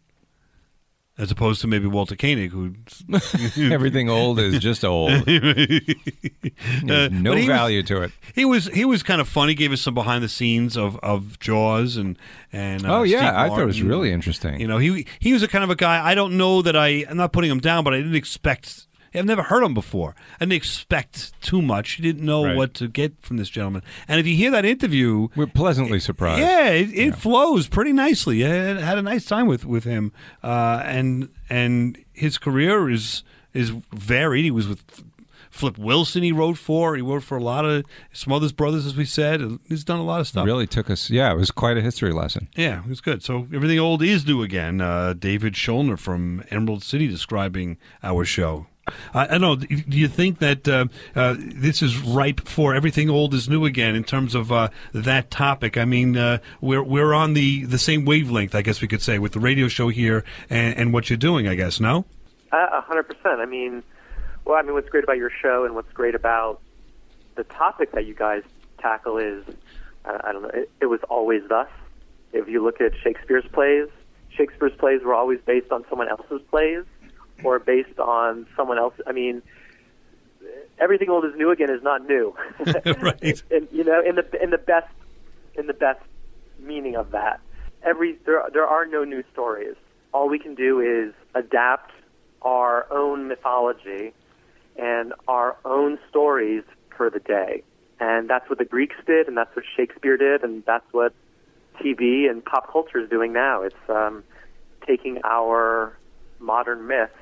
As 1.16 1.30
opposed 1.30 1.60
to 1.60 1.68
maybe 1.68 1.86
Walter 1.86 2.16
Koenig, 2.16 2.50
who 2.50 2.74
Everything 3.72 4.10
old 4.10 4.40
is 4.40 4.58
just 4.58 4.84
old. 4.84 5.12
There's 5.26 7.12
no 7.12 7.30
but 7.30 7.36
was- 7.36 7.46
value 7.46 7.82
to 7.84 8.02
it. 8.02 8.10
He 8.34 8.44
was 8.44 8.66
he 8.66 8.84
was 8.84 9.04
kind 9.04 9.20
of 9.20 9.28
funny. 9.28 9.54
Gave 9.54 9.70
us 9.70 9.80
some 9.80 9.94
behind 9.94 10.24
the 10.24 10.28
scenes 10.28 10.76
of, 10.76 10.98
of 11.04 11.38
Jaws 11.38 11.96
and 11.96 12.18
and 12.52 12.84
uh, 12.84 12.98
Oh, 12.98 13.02
yeah, 13.04 13.18
Steve 13.18 13.28
I 13.38 13.48
thought 13.48 13.60
it 13.60 13.66
was 13.66 13.80
really 13.82 14.10
interesting. 14.10 14.60
You 14.60 14.66
know, 14.66 14.78
he 14.78 15.06
he 15.20 15.32
was 15.32 15.44
a 15.44 15.48
kind 15.48 15.62
of 15.62 15.70
a 15.70 15.76
guy. 15.76 16.04
I 16.04 16.16
don't 16.16 16.36
know 16.36 16.62
that 16.62 16.76
I 16.76 17.04
I'm 17.08 17.16
not 17.16 17.32
putting 17.32 17.50
him 17.50 17.60
down, 17.60 17.84
but 17.84 17.94
I 17.94 17.98
didn't 17.98 18.16
expect. 18.16 18.86
I've 19.14 19.24
never 19.26 19.42
heard 19.44 19.62
him 19.62 19.74
before. 19.74 20.14
I 20.40 20.44
didn't 20.44 20.54
expect 20.54 21.40
too 21.40 21.62
much. 21.62 21.98
You 21.98 22.02
didn't 22.02 22.24
know 22.26 22.44
Right. 22.44 22.56
what 22.56 22.74
to 22.74 22.88
get 22.88 23.14
from 23.22 23.36
this 23.36 23.48
gentleman. 23.48 23.82
And 24.08 24.18
if 24.20 24.26
you 24.26 24.34
hear 24.36 24.50
that 24.50 24.64
interview, 24.64 25.28
We're 25.36 25.46
pleasantly 25.46 26.00
surprised. 26.00 26.40
yeah, 26.40 26.68
it, 26.70 26.90
it 26.92 27.16
flows 27.16 27.68
pretty 27.68 27.92
nicely. 27.92 28.44
I 28.44 28.48
had 28.48 28.76
had 28.78 28.98
a 28.98 29.02
nice 29.02 29.24
time 29.24 29.46
with 29.46 29.64
with 29.64 29.84
him, 29.84 30.12
uh, 30.42 30.82
and 30.84 31.28
and 31.48 31.98
his 32.12 32.38
career 32.38 32.90
is 32.90 33.22
is 33.52 33.70
varied. 33.92 34.44
He 34.44 34.50
was 34.50 34.66
with 34.66 34.82
Flip 35.50 35.78
Wilson. 35.78 36.24
He 36.24 36.32
wrote 36.32 36.58
for. 36.58 36.96
He 36.96 37.02
wrote 37.02 37.22
for 37.22 37.38
a 37.38 37.42
lot 37.42 37.64
of 37.64 37.84
Smothers 38.12 38.50
Brothers, 38.50 38.86
as 38.86 38.96
we 38.96 39.04
said. 39.04 39.40
He's 39.68 39.84
done 39.84 40.00
a 40.00 40.04
lot 40.04 40.20
of 40.20 40.26
stuff. 40.26 40.44
Really 40.46 40.66
took 40.66 40.90
us. 40.90 41.10
Yeah, 41.10 41.30
it 41.30 41.36
was 41.36 41.52
quite 41.52 41.76
a 41.76 41.80
history 41.80 42.12
lesson. 42.12 42.48
Yeah, 42.56 42.80
it 42.82 42.88
was 42.88 43.00
good. 43.00 43.22
So 43.22 43.46
everything 43.54 43.78
old 43.78 44.02
is 44.02 44.26
new 44.26 44.42
again. 44.42 44.80
Uh, 44.80 45.12
David 45.16 45.54
Schulner 45.54 45.96
from 45.96 46.42
Emerald 46.50 46.82
City 46.82 47.06
describing 47.06 47.76
our 48.02 48.24
show. 48.24 48.66
I, 49.14 49.26
I 49.26 49.38
know. 49.38 49.56
Do 49.56 49.66
you 49.96 50.08
think 50.08 50.38
that 50.40 50.68
uh, 50.68 50.86
uh, 51.14 51.36
this 51.38 51.82
is 51.82 51.98
ripe 51.98 52.46
for 52.46 52.74
everything 52.74 53.08
old 53.08 53.34
is 53.34 53.48
new 53.48 53.64
again 53.64 53.94
in 53.94 54.04
terms 54.04 54.34
of 54.34 54.52
uh, 54.52 54.68
that 54.92 55.30
topic? 55.30 55.76
I 55.76 55.84
mean, 55.84 56.16
uh, 56.16 56.38
we're 56.60 56.82
we're 56.82 57.14
on 57.14 57.34
the, 57.34 57.64
the 57.64 57.78
same 57.78 58.04
wavelength, 58.04 58.54
I 58.54 58.62
guess 58.62 58.80
we 58.80 58.88
could 58.88 59.02
say, 59.02 59.18
with 59.18 59.32
the 59.32 59.40
radio 59.40 59.68
show 59.68 59.88
here 59.88 60.24
and, 60.50 60.76
and 60.76 60.92
what 60.92 61.08
you're 61.08 61.16
doing. 61.16 61.48
I 61.48 61.54
guess 61.54 61.80
no. 61.80 62.04
A 62.52 62.80
hundred 62.82 63.04
percent. 63.04 63.40
I 63.40 63.46
mean, 63.46 63.82
well, 64.44 64.56
I 64.56 64.62
mean, 64.62 64.74
what's 64.74 64.88
great 64.88 65.04
about 65.04 65.16
your 65.16 65.30
show 65.30 65.64
and 65.64 65.74
what's 65.74 65.92
great 65.92 66.14
about 66.14 66.60
the 67.34 67.44
topic 67.44 67.92
that 67.92 68.06
you 68.06 68.14
guys 68.14 68.42
tackle 68.78 69.18
is, 69.18 69.44
I, 70.04 70.20
I 70.24 70.32
don't 70.32 70.42
know, 70.42 70.50
it, 70.50 70.70
it 70.80 70.86
was 70.86 71.00
always 71.08 71.42
thus. 71.48 71.68
If 72.32 72.48
you 72.48 72.62
look 72.62 72.80
at 72.80 72.92
Shakespeare's 73.02 73.46
plays, 73.52 73.88
Shakespeare's 74.36 74.76
plays 74.78 75.02
were 75.02 75.14
always 75.14 75.40
based 75.44 75.72
on 75.72 75.84
someone 75.88 76.08
else's 76.08 76.42
plays 76.50 76.84
or 77.42 77.58
based 77.58 77.98
on 77.98 78.46
someone 78.56 78.78
else. 78.78 78.94
I 79.06 79.12
mean, 79.12 79.42
everything 80.78 81.10
old 81.10 81.24
is 81.24 81.32
new 81.36 81.50
again 81.50 81.70
is 81.70 81.82
not 81.82 82.06
new. 82.06 82.34
right. 83.00 83.42
and 83.50 83.68
you 83.72 83.84
know, 83.84 84.02
in 84.04 84.16
the 84.16 84.42
in 84.42 84.50
the 84.50 84.58
best 84.58 84.92
in 85.54 85.66
the 85.66 85.74
best 85.74 86.00
meaning 86.58 86.96
of 86.96 87.10
that, 87.12 87.40
every 87.82 88.18
there 88.24 88.42
there 88.52 88.66
are 88.66 88.86
no 88.86 89.04
new 89.04 89.22
stories. 89.32 89.74
All 90.12 90.28
we 90.28 90.38
can 90.38 90.54
do 90.54 90.80
is 90.80 91.12
adapt 91.34 91.90
our 92.42 92.86
own 92.92 93.26
mythology 93.26 94.12
and 94.76 95.12
our 95.26 95.56
own 95.64 95.98
stories 96.08 96.62
for 96.96 97.10
the 97.10 97.20
day. 97.20 97.62
And 98.00 98.28
that's 98.28 98.48
what 98.48 98.58
the 98.58 98.64
Greeks 98.64 98.96
did, 99.06 99.28
and 99.28 99.36
that's 99.36 99.54
what 99.54 99.64
Shakespeare 99.76 100.16
did, 100.16 100.42
and 100.42 100.64
that's 100.66 100.84
what 100.92 101.14
TV 101.80 102.28
and 102.28 102.44
pop 102.44 102.70
culture 102.70 102.98
is 102.98 103.08
doing 103.08 103.32
now. 103.32 103.62
It's 103.62 103.74
um, 103.88 104.24
taking 104.86 105.20
our 105.24 105.96
modern 106.38 106.86
myths 106.86 107.12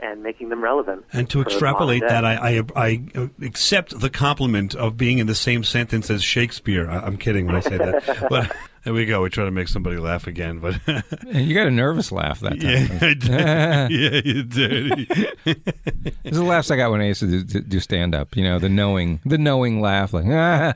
and 0.00 0.22
making 0.22 0.48
them 0.48 0.62
relevant. 0.62 1.04
And 1.12 1.28
to 1.30 1.40
extrapolate 1.40 2.02
that. 2.06 2.24
I, 2.24 2.58
I 2.58 2.62
I 2.76 3.08
accept 3.42 3.98
the 3.98 4.10
compliment 4.10 4.74
of 4.74 4.96
being 4.96 5.18
in 5.18 5.26
the 5.26 5.34
same 5.34 5.64
sentence 5.64 6.10
as 6.10 6.22
Shakespeare. 6.22 6.88
I, 6.90 6.98
I'm 6.98 7.16
kidding 7.16 7.46
when 7.46 7.56
I 7.56 7.60
say 7.60 7.78
that, 7.78 8.26
but 8.30 8.54
there 8.84 8.92
we 8.92 9.06
go. 9.06 9.22
We 9.22 9.30
try 9.30 9.44
to 9.44 9.50
make 9.50 9.68
somebody 9.68 9.96
laugh 9.96 10.26
again, 10.26 10.58
but 10.60 10.76
You 11.26 11.54
got 11.54 11.66
a 11.66 11.70
nervous 11.70 12.12
laugh 12.12 12.40
that 12.40 12.60
time. 12.60 12.60
yeah, 12.60 12.98
I 13.00 13.14
did. 13.14 13.28
yeah, 13.90 14.20
you 14.24 14.42
did. 14.42 15.08
This 15.44 16.06
is 16.24 16.38
the 16.38 16.44
laughs 16.44 16.70
I 16.70 16.76
got 16.76 16.90
when 16.90 17.00
I 17.00 17.06
used 17.08 17.20
to 17.20 17.42
do, 17.42 17.60
do 17.62 17.80
stand 17.80 18.14
up. 18.14 18.36
You 18.36 18.44
know, 18.44 18.58
the 18.58 18.68
knowing, 18.68 19.20
the 19.24 19.38
knowing 19.38 19.80
laugh, 19.80 20.12
like 20.12 20.26
ah, 20.28 20.74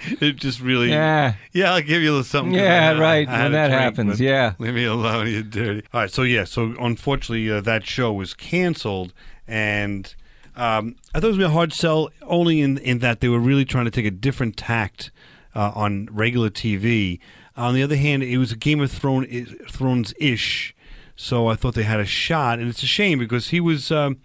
it 0.20 0.36
just 0.36 0.60
really. 0.60 0.90
Yeah. 0.90 1.34
yeah. 1.52 1.72
I'll 1.74 1.80
give 1.82 2.02
you 2.02 2.12
a 2.12 2.16
little 2.16 2.46
Yeah, 2.52 2.92
I 2.96 3.00
right, 3.00 3.28
I 3.28 3.42
when 3.44 3.52
that 3.52 3.68
drink, 3.68 3.82
happens, 3.82 4.20
yeah. 4.20 4.54
leave 4.58 4.74
me 4.74 4.84
alone, 4.84 5.28
you 5.28 5.42
dirty. 5.42 5.86
All 5.92 6.02
right, 6.02 6.10
so 6.10 6.22
yeah, 6.22 6.44
so 6.44 6.74
unfortunately, 6.80 7.50
uh, 7.50 7.60
that 7.62 7.86
show 7.86 8.12
was 8.12 8.34
canceled, 8.34 9.12
and 9.46 10.14
um, 10.56 10.96
I 11.14 11.20
thought 11.20 11.28
it 11.28 11.36
was 11.36 11.46
a 11.46 11.50
hard 11.50 11.72
sell 11.72 12.10
only 12.22 12.60
in 12.60 12.78
in 12.78 13.00
that 13.00 13.20
they 13.20 13.28
were 13.28 13.40
really 13.40 13.64
trying 13.64 13.86
to 13.86 13.90
take 13.90 14.06
a 14.06 14.10
different 14.10 14.56
tact 14.56 15.10
uh, 15.54 15.72
on 15.74 16.08
regular 16.12 16.50
TV. 16.50 17.18
On 17.56 17.74
the 17.74 17.82
other 17.82 17.96
hand, 17.96 18.22
it 18.22 18.38
was 18.38 18.52
a 18.52 18.56
Game 18.56 18.80
of 18.80 18.92
Thrones 18.92 19.52
Thrones 19.68 20.14
ish, 20.20 20.74
so 21.16 21.48
I 21.48 21.56
thought 21.56 21.74
they 21.74 21.82
had 21.82 22.00
a 22.00 22.06
shot, 22.06 22.60
and 22.60 22.68
it's 22.68 22.82
a 22.82 22.86
shame 22.86 23.18
because 23.18 23.48
he 23.48 23.60
was. 23.60 23.90
Um, 23.90 24.18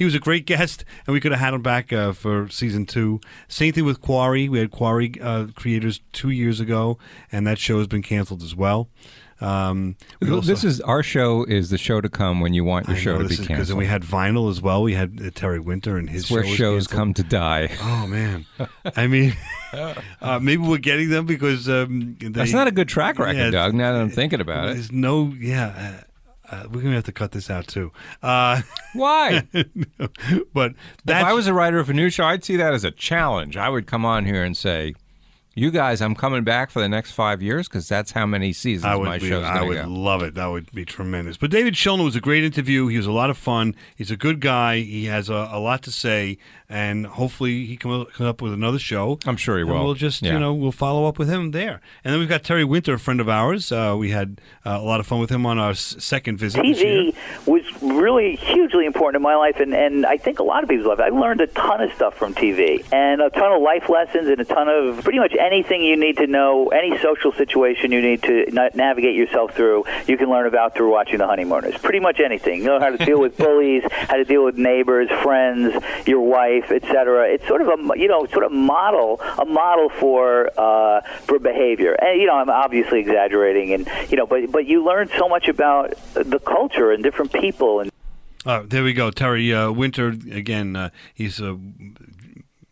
he 0.00 0.04
was 0.06 0.14
a 0.14 0.18
great 0.18 0.46
guest, 0.46 0.82
and 1.06 1.12
we 1.12 1.20
could 1.20 1.30
have 1.30 1.40
had 1.42 1.52
him 1.52 1.60
back 1.60 1.92
uh, 1.92 2.12
for 2.12 2.48
season 2.48 2.86
two. 2.86 3.20
Same 3.48 3.74
thing 3.74 3.84
with 3.84 4.00
Quarry. 4.00 4.48
We 4.48 4.58
had 4.58 4.70
Quarry 4.70 5.12
uh, 5.20 5.48
creators 5.54 6.00
two 6.14 6.30
years 6.30 6.58
ago, 6.58 6.96
and 7.30 7.46
that 7.46 7.58
show 7.58 7.76
has 7.76 7.86
been 7.86 8.00
canceled 8.00 8.42
as 8.42 8.56
well. 8.56 8.88
Um, 9.42 9.96
we 10.20 10.30
also- 10.30 10.46
this 10.46 10.64
is 10.64 10.80
our 10.80 11.02
show. 11.02 11.44
Is 11.44 11.68
the 11.68 11.76
show 11.76 12.00
to 12.00 12.08
come 12.08 12.40
when 12.40 12.54
you 12.54 12.64
want 12.64 12.88
your 12.88 12.96
I 12.96 13.00
show 13.00 13.12
know 13.16 13.22
to 13.24 13.28
be 13.28 13.34
is 13.34 13.40
because 13.40 13.56
canceled? 13.56 13.78
we 13.78 13.86
had 13.86 14.02
Vinyl 14.02 14.50
as 14.50 14.62
well. 14.62 14.82
We 14.82 14.94
had 14.94 15.20
uh, 15.22 15.30
Terry 15.34 15.60
Winter 15.60 15.98
and 15.98 16.08
his 16.08 16.22
It's 16.22 16.30
where 16.30 16.44
show 16.44 16.54
shows 16.54 16.86
canceled. 16.86 16.98
come 16.98 17.14
to 17.14 17.22
die. 17.22 17.70
Oh 17.82 18.06
man, 18.06 18.46
I 18.96 19.06
mean, 19.06 19.34
uh, 19.74 20.38
maybe 20.40 20.62
we're 20.62 20.78
getting 20.78 21.10
them 21.10 21.26
because 21.26 21.68
um, 21.68 22.16
they, 22.20 22.28
That's 22.28 22.52
not 22.54 22.68
a 22.68 22.70
good 22.72 22.88
track 22.88 23.18
record, 23.18 23.36
Yeah, 23.36 23.50
Doug. 23.50 23.74
Now 23.74 23.92
that 23.92 24.00
I'm 24.00 24.08
thinking 24.10 24.40
about 24.40 24.70
it, 24.70 24.74
There's 24.74 24.92
no, 24.92 25.34
yeah. 25.38 26.02
Uh, 26.50 26.64
we're 26.70 26.82
gonna 26.82 26.94
have 26.96 27.04
to 27.04 27.12
cut 27.12 27.32
this 27.32 27.48
out 27.50 27.66
too. 27.66 27.92
Uh, 28.22 28.62
Why? 28.94 29.46
but 30.52 30.72
if 31.06 31.10
I 31.10 31.32
was 31.32 31.46
a 31.46 31.54
writer 31.54 31.78
of 31.78 31.88
a 31.90 31.92
new 31.92 32.10
show, 32.10 32.24
I'd 32.24 32.44
see 32.44 32.56
that 32.56 32.72
as 32.74 32.84
a 32.84 32.90
challenge. 32.90 33.56
I 33.56 33.68
would 33.68 33.86
come 33.86 34.04
on 34.04 34.24
here 34.24 34.42
and 34.42 34.56
say, 34.56 34.94
"You 35.54 35.70
guys, 35.70 36.00
I'm 36.02 36.14
coming 36.14 36.42
back 36.44 36.70
for 36.70 36.80
the 36.80 36.88
next 36.88 37.12
five 37.12 37.40
years 37.42 37.68
because 37.68 37.88
that's 37.88 38.12
how 38.12 38.26
many 38.26 38.52
seasons 38.52 38.84
I 38.84 38.96
would, 38.96 39.06
my 39.06 39.18
be- 39.18 39.28
show's 39.28 39.44
I 39.44 39.62
would 39.62 39.82
go." 39.82 39.88
love 39.88 40.22
it. 40.22 40.34
That 40.34 40.46
would 40.46 40.72
be 40.72 40.84
tremendous. 40.84 41.36
But 41.36 41.50
David 41.50 41.74
Schulner 41.74 42.04
was 42.04 42.16
a 42.16 42.20
great 42.20 42.44
interview. 42.44 42.88
He 42.88 42.96
was 42.96 43.06
a 43.06 43.12
lot 43.12 43.30
of 43.30 43.38
fun. 43.38 43.74
He's 43.96 44.10
a 44.10 44.16
good 44.16 44.40
guy. 44.40 44.80
He 44.80 45.04
has 45.06 45.28
a, 45.28 45.48
a 45.52 45.60
lot 45.60 45.82
to 45.82 45.92
say, 45.92 46.38
and 46.70 47.04
hopefully 47.06 47.66
he 47.66 47.76
come 47.76 47.90
up, 48.00 48.12
come 48.12 48.26
up 48.26 48.40
with 48.40 48.52
another 48.54 48.78
show. 48.78 49.18
I'm 49.26 49.36
sure 49.36 49.56
he 49.56 49.62
And 49.62 49.70
will. 49.70 49.84
We'll 49.84 49.94
just 49.94 50.22
Yeah. 50.22 50.32
you 50.34 50.38
know 50.38 50.54
we'll 50.54 50.72
follow 50.72 51.06
up 51.06 51.18
with 51.18 51.28
him 51.28 51.50
there. 51.50 51.80
And 52.04 52.12
then 52.12 52.20
we've 52.20 52.28
got 52.28 52.44
Terry 52.44 52.64
Winter, 52.64 52.94
a 52.94 52.98
friend 52.98 53.20
of 53.20 53.28
ours. 53.28 53.72
Uh, 53.72 53.96
we 53.98 54.10
had 54.10 54.40
uh, 54.64 54.78
a 54.80 54.82
lot 54.84 55.00
of 55.00 55.06
fun 55.06 55.18
with 55.20 55.30
him 55.30 55.44
on 55.44 55.58
our 55.58 55.70
s- 55.72 55.96
second 55.98 56.38
visit. 56.38 56.62
TV 56.64 57.14
was 57.46 57.62
really 57.82 58.36
hugely 58.36 58.86
important 58.86 59.16
in 59.16 59.22
my 59.22 59.34
life, 59.34 59.58
and, 59.60 59.74
and 59.74 60.06
I 60.06 60.16
think 60.16 60.38
a 60.38 60.42
lot 60.44 60.62
of 60.62 60.68
people's 60.68 60.86
life. 60.86 61.00
I 61.00 61.08
learned 61.08 61.40
a 61.40 61.48
ton 61.48 61.80
of 61.82 61.92
stuff 61.94 62.16
from 62.16 62.34
TV, 62.34 62.84
and 62.92 63.20
a 63.20 63.30
ton 63.30 63.52
of 63.52 63.60
life 63.62 63.88
lessons, 63.88 64.28
and 64.28 64.38
a 64.40 64.44
ton 64.44 64.68
of 64.68 65.02
pretty 65.02 65.18
much 65.18 65.34
anything 65.34 65.82
you 65.82 65.96
need 65.96 66.16
to 66.18 66.26
know, 66.28 66.68
any 66.68 66.96
social 66.98 67.32
situation 67.32 67.90
you 67.90 68.00
need 68.00 68.22
to 68.22 68.46
na- 68.52 68.68
navigate 68.74 69.16
yourself 69.16 69.54
through, 69.56 69.84
you 70.06 70.16
can 70.16 70.30
learn 70.30 70.46
about 70.46 70.74
through 70.76 70.92
watching 70.92 71.18
The 71.18 71.26
Honeymooners. 71.26 71.76
Pretty 71.78 72.00
much 72.00 72.20
anything. 72.20 72.60
You 72.60 72.66
know 72.66 72.78
how 72.80 72.90
to 72.90 73.04
deal 73.04 73.20
with 73.20 73.36
bullies, 73.44 73.82
how 73.90 74.16
to 74.16 74.24
deal 74.24 74.44
with 74.44 74.56
neighbors, 74.56 75.08
friends, 75.22 75.74
your 76.06 76.20
wife, 76.20 76.59
etc. 76.70 77.28
It's 77.32 77.46
sort 77.46 77.62
of 77.62 77.68
a 77.68 77.98
you 77.98 78.08
know 78.08 78.26
sort 78.26 78.44
of 78.44 78.52
model 78.52 79.20
a 79.38 79.44
model 79.44 79.88
for 79.88 80.50
uh, 80.58 81.00
for 81.22 81.38
behavior. 81.38 81.92
And 81.94 82.20
you 82.20 82.26
know 82.26 82.34
I'm 82.34 82.50
obviously 82.50 83.00
exaggerating, 83.00 83.72
and 83.72 83.88
you 84.10 84.16
know 84.16 84.26
but 84.26 84.50
but 84.50 84.66
you 84.66 84.84
learn 84.84 85.08
so 85.16 85.28
much 85.28 85.48
about 85.48 85.94
the 86.14 86.40
culture 86.40 86.92
and 86.92 87.02
different 87.02 87.32
people 87.32 87.80
and 87.80 87.90
Uh, 88.46 88.62
there 88.66 88.82
we 88.82 88.94
go. 88.94 89.10
Terry 89.10 89.52
uh, 89.52 89.70
Winter, 89.70 90.08
again, 90.32 90.74
uh, 90.74 90.88
he's 91.12 91.40
a 91.40 91.58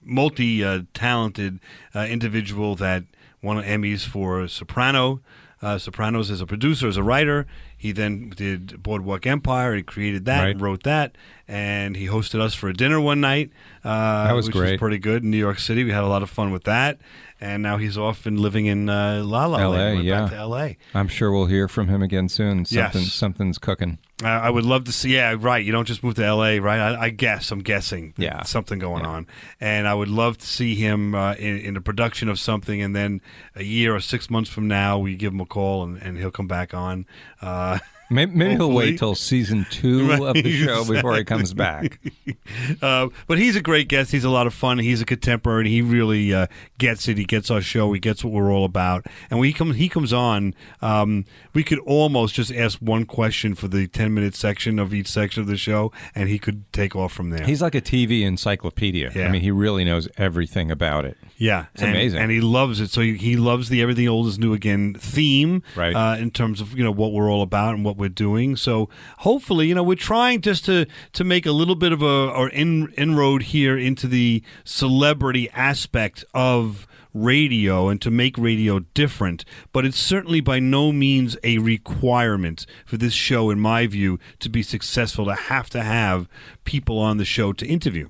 multi 0.03 0.65
uh, 0.65 0.81
uh, 1.03 2.07
individual 2.09 2.75
that 2.77 3.05
won 3.43 3.63
Emmys 3.63 4.07
for 4.07 4.49
Soprano. 4.49 5.21
Uh, 5.61 5.77
Sopranos 5.77 6.31
as 6.31 6.41
a 6.41 6.47
producer, 6.47 6.87
as 6.87 6.97
a 6.97 7.03
writer. 7.03 7.45
He 7.77 7.91
then 7.91 8.31
did 8.37 8.81
Boardwalk 8.83 9.27
Empire. 9.27 9.75
He 9.75 9.83
created 9.83 10.25
that, 10.27 10.41
Right. 10.43 10.51
and 10.51 10.61
wrote 10.61 10.85
that, 10.85 11.17
and 11.49 11.97
he 11.97 12.07
hosted 12.07 12.41
us 12.41 12.55
for 12.55 12.69
a 12.69 12.73
dinner 12.73 13.01
one 13.01 13.21
night. 13.21 13.51
Uh, 13.85 14.29
That 14.29 14.35
was 14.37 14.47
which 14.47 14.55
great. 14.57 14.71
was 14.73 14.79
pretty 14.79 14.99
good 14.99 15.25
in 15.25 15.31
New 15.31 15.37
York 15.37 15.59
City. 15.59 15.83
We 15.83 15.91
had 15.91 16.05
a 16.05 16.09
lot 16.09 16.23
of 16.23 16.31
fun 16.31 16.53
with 16.53 16.63
that, 16.65 16.99
and 17.41 17.63
now 17.63 17.77
he's 17.77 17.97
off 17.97 18.27
and 18.27 18.39
living 18.39 18.67
in 18.67 18.89
uh, 18.89 19.23
La 19.25 19.47
La 19.47 19.59
L.A. 19.59 19.77
Land. 19.77 20.05
Yeah, 20.05 20.21
back 20.23 20.31
to 20.31 20.37
L.A. 20.37 20.77
I'm 20.95 21.09
sure 21.09 21.31
we'll 21.33 21.47
hear 21.47 21.69
from 21.69 21.89
him 21.89 22.03
again 22.03 22.29
soon. 22.29 22.65
Something, 22.65 23.03
Yes. 23.03 23.13
something's 23.13 23.59
cooking. 23.59 23.99
I 24.23 24.29
I 24.29 24.51
would 24.51 24.65
love 24.65 24.85
to 24.85 24.93
see. 24.93 25.15
Yeah, 25.15 25.37
right. 25.39 25.65
You 25.65 25.71
don't 25.73 25.87
just 25.87 26.03
move 26.03 26.15
to 26.17 26.25
L.A., 26.25 26.59
right? 26.59 26.79
I, 26.81 27.03
I 27.03 27.11
guess. 27.11 27.51
I'm 27.51 27.61
guessing. 27.61 28.15
Yeah. 28.17 28.43
Something 28.43 28.79
going 28.79 29.07
on, 29.07 29.27
and 29.61 29.87
I 29.87 29.95
would 29.95 30.09
love 30.09 30.39
to 30.39 30.47
see 30.47 30.75
him 30.75 31.15
uh, 31.15 31.35
in, 31.35 31.59
in 31.59 31.77
a 31.77 31.81
production 31.81 32.29
of 32.29 32.39
something, 32.41 32.83
and 32.83 32.95
then 32.97 33.21
a 33.55 33.63
year 33.63 33.95
or 33.95 34.01
six 34.01 34.29
months 34.31 34.51
from 34.51 34.67
now, 34.69 34.99
we 34.99 35.15
give 35.17 35.33
him 35.33 35.41
a 35.41 35.47
call, 35.47 35.85
and, 35.85 36.03
and 36.03 36.19
he'll 36.19 36.31
come 36.33 36.49
back 36.49 36.75
on. 36.75 37.07
Uh, 37.41 37.79
Maybe, 38.11 38.35
maybe 38.35 38.55
he'll 38.55 38.73
wait 38.73 38.99
till 38.99 39.15
season 39.15 39.67
two 39.71 40.13
of 40.25 40.35
the 40.35 40.53
show 40.53 40.85
before 40.85 41.17
he 41.17 41.25
comes 41.25 41.53
back. 41.53 42.01
uh, 42.83 43.09
but 43.27 43.39
he's 43.39 43.55
a 43.55 43.61
great 43.61 43.89
guest. 43.89 44.13
He's 44.13 44.25
a 44.25 44.31
lot 44.31 44.47
of 44.47 44.55
fun. 44.55 44.79
He's 44.79 45.01
a 45.03 45.05
contemporary. 45.05 45.69
He 45.69 45.83
really 45.83 46.33
uh, 46.33 46.47
gets 46.79 47.07
it. 47.09 47.19
He 47.19 47.25
gets 47.25 47.51
our 47.51 47.61
show. 47.61 47.93
He 47.93 48.01
gets 48.01 48.25
what 48.25 48.33
we're 48.33 48.53
all 48.53 48.65
about. 48.65 49.07
And 49.31 49.39
when 49.39 49.47
he 49.47 49.53
comes, 49.53 49.77
he 49.77 49.89
comes 49.89 50.13
on. 50.13 50.55
Um, 50.81 51.27
we 51.53 51.63
could 51.63 51.81
almost 51.81 52.35
just 52.35 52.53
ask 52.53 52.79
one 52.79 53.05
question 53.05 53.55
for 53.55 53.69
the 53.69 53.87
ten 53.87 54.15
minute 54.15 54.35
section 54.35 54.79
of 54.79 54.95
each 54.95 55.09
section 55.09 55.43
of 55.43 55.47
the 55.47 55.57
show, 55.57 55.93
and 56.15 56.29
he 56.29 56.39
could 56.39 56.71
take 56.73 56.97
off 56.97 57.13
from 57.13 57.31
there. 57.31 57.45
He's 57.45 57.61
like 57.61 57.75
a 57.75 57.83
TV 57.83 58.23
encyclopedia. 58.23 59.13
Yeah. 59.15 59.27
I 59.27 59.29
mean, 59.31 59.43
he 59.43 59.51
really 59.51 59.85
knows 59.85 60.09
everything 60.17 60.71
about 60.71 61.05
it. 61.05 61.19
Yeah, 61.41 61.67
It's 61.73 61.83
and, 61.83 61.93
amazing. 61.93 62.19
and 62.21 62.31
he 62.33 62.41
loves 62.41 62.81
it. 62.81 62.91
So 62.91 63.01
he, 63.01 63.17
he 63.17 63.37
loves 63.37 63.69
the 63.69 63.81
everything 63.81 64.09
old 64.09 64.27
is 64.27 64.39
new 64.41 64.53
again 64.53 64.95
theme, 64.95 65.63
Right. 65.77 65.95
Uh, 65.95 66.17
in 66.19 66.33
terms 66.33 66.61
of 66.61 66.77
you 66.77 66.83
know 66.83 66.91
what 66.91 67.13
we're 67.13 67.31
all 67.31 67.43
about 67.43 67.75
and 67.77 67.85
what 67.85 67.97
we're 67.97 68.09
doing. 68.09 68.57
So 68.57 68.89
hopefully, 69.19 69.69
you 69.69 69.75
know, 69.77 69.85
we're 69.85 69.95
trying 69.95 70.41
just 70.41 70.65
to 70.65 70.87
to 71.13 71.23
make 71.25 71.47
a 71.47 71.53
little 71.53 71.77
bit 71.77 71.93
of 71.93 72.03
a 72.03 72.07
or 72.31 72.49
in, 72.49 72.93
inroad 72.97 73.45
here 73.45 73.79
into 73.79 74.09
the 74.09 74.43
celebrity 74.65 75.49
aspect 75.51 76.25
of 76.35 76.87
radio 77.15 77.89
and 77.89 78.03
to 78.03 78.11
make 78.11 78.37
radio 78.37 78.81
different. 78.95 79.45
But 79.73 79.85
it's 79.87 79.99
certainly 79.99 80.41
by 80.41 80.59
no 80.61 80.93
means 80.93 81.37
a 81.45 81.59
requirement 81.59 82.67
for 82.85 82.97
this 82.97 83.13
show, 83.15 83.51
in 83.51 83.61
my 83.61 83.87
view, 83.87 84.19
to 84.41 84.49
be 84.49 84.63
successful 84.63 85.25
to 85.27 85.35
have 85.35 85.71
to 85.71 85.83
have 85.83 86.29
people 86.65 86.99
on 86.99 87.17
the 87.17 87.25
show 87.25 87.53
to 87.53 87.67
interview. 87.67 88.09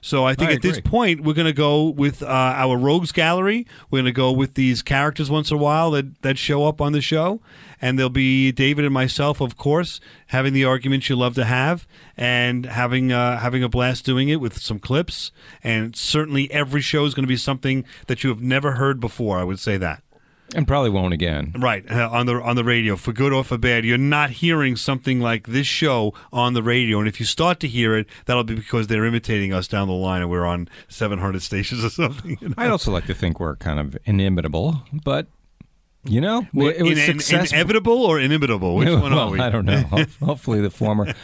So 0.00 0.24
I 0.24 0.34
think 0.34 0.50
I 0.50 0.54
at 0.54 0.62
this 0.62 0.80
point 0.80 1.22
we're 1.22 1.34
going 1.34 1.46
to 1.46 1.52
go 1.52 1.88
with 1.88 2.22
uh, 2.22 2.26
our 2.26 2.76
rogues 2.76 3.12
gallery. 3.12 3.66
We're 3.90 3.98
going 3.98 4.06
to 4.06 4.12
go 4.12 4.32
with 4.32 4.54
these 4.54 4.82
characters 4.82 5.30
once 5.30 5.50
in 5.50 5.56
a 5.56 5.60
while 5.60 5.90
that 5.92 6.22
that 6.22 6.38
show 6.38 6.66
up 6.66 6.80
on 6.80 6.92
the 6.92 7.00
show, 7.00 7.40
and 7.80 7.98
there'll 7.98 8.10
be 8.10 8.52
David 8.52 8.84
and 8.84 8.94
myself, 8.94 9.40
of 9.40 9.56
course, 9.56 10.00
having 10.28 10.52
the 10.52 10.64
arguments 10.64 11.08
you 11.08 11.16
love 11.16 11.34
to 11.34 11.44
have, 11.44 11.86
and 12.16 12.66
having 12.66 13.12
uh, 13.12 13.38
having 13.38 13.62
a 13.62 13.68
blast 13.68 14.04
doing 14.04 14.28
it 14.28 14.40
with 14.40 14.58
some 14.58 14.78
clips. 14.78 15.32
And 15.62 15.94
certainly 15.94 16.50
every 16.50 16.80
show 16.80 17.04
is 17.04 17.14
going 17.14 17.24
to 17.24 17.28
be 17.28 17.36
something 17.36 17.84
that 18.06 18.24
you 18.24 18.30
have 18.30 18.40
never 18.42 18.72
heard 18.72 19.00
before. 19.00 19.38
I 19.38 19.44
would 19.44 19.58
say 19.58 19.76
that. 19.76 20.02
And 20.54 20.66
probably 20.66 20.90
won't 20.90 21.14
again. 21.14 21.52
Right 21.58 21.88
uh, 21.90 22.08
on 22.10 22.26
the 22.26 22.34
on 22.42 22.56
the 22.56 22.64
radio, 22.64 22.96
for 22.96 23.12
good 23.12 23.32
or 23.32 23.44
for 23.44 23.56
bad, 23.56 23.84
you're 23.84 23.98
not 23.98 24.30
hearing 24.30 24.76
something 24.76 25.20
like 25.20 25.46
this 25.46 25.66
show 25.66 26.12
on 26.32 26.54
the 26.54 26.62
radio. 26.62 26.98
And 26.98 27.06
if 27.08 27.20
you 27.20 27.26
start 27.26 27.60
to 27.60 27.68
hear 27.68 27.96
it, 27.96 28.06
that'll 28.26 28.44
be 28.44 28.54
because 28.54 28.88
they're 28.88 29.04
imitating 29.04 29.52
us 29.52 29.68
down 29.68 29.86
the 29.88 29.94
line, 29.94 30.22
and 30.22 30.30
we're 30.30 30.46
on 30.46 30.68
700 30.88 31.42
stations 31.42 31.84
or 31.84 31.90
something. 31.90 32.36
you 32.40 32.48
know? 32.48 32.54
I'd 32.58 32.70
also 32.70 32.90
like 32.90 33.06
to 33.06 33.14
think 33.14 33.38
we're 33.38 33.56
kind 33.56 33.78
of 33.78 33.96
inimitable, 34.04 34.82
but 35.04 35.28
you 36.04 36.20
know, 36.20 36.46
it 36.54 36.82
was 36.82 36.98
in- 37.30 37.38
in- 37.38 37.46
inevitable 37.46 38.02
or 38.04 38.18
inimitable? 38.18 38.76
Which 38.76 38.88
one 38.90 39.12
well, 39.12 39.28
are 39.28 39.30
we? 39.30 39.38
I 39.40 39.50
don't 39.50 39.66
know. 39.66 39.82
Hopefully 40.24 40.60
the 40.60 40.70
former. 40.70 41.14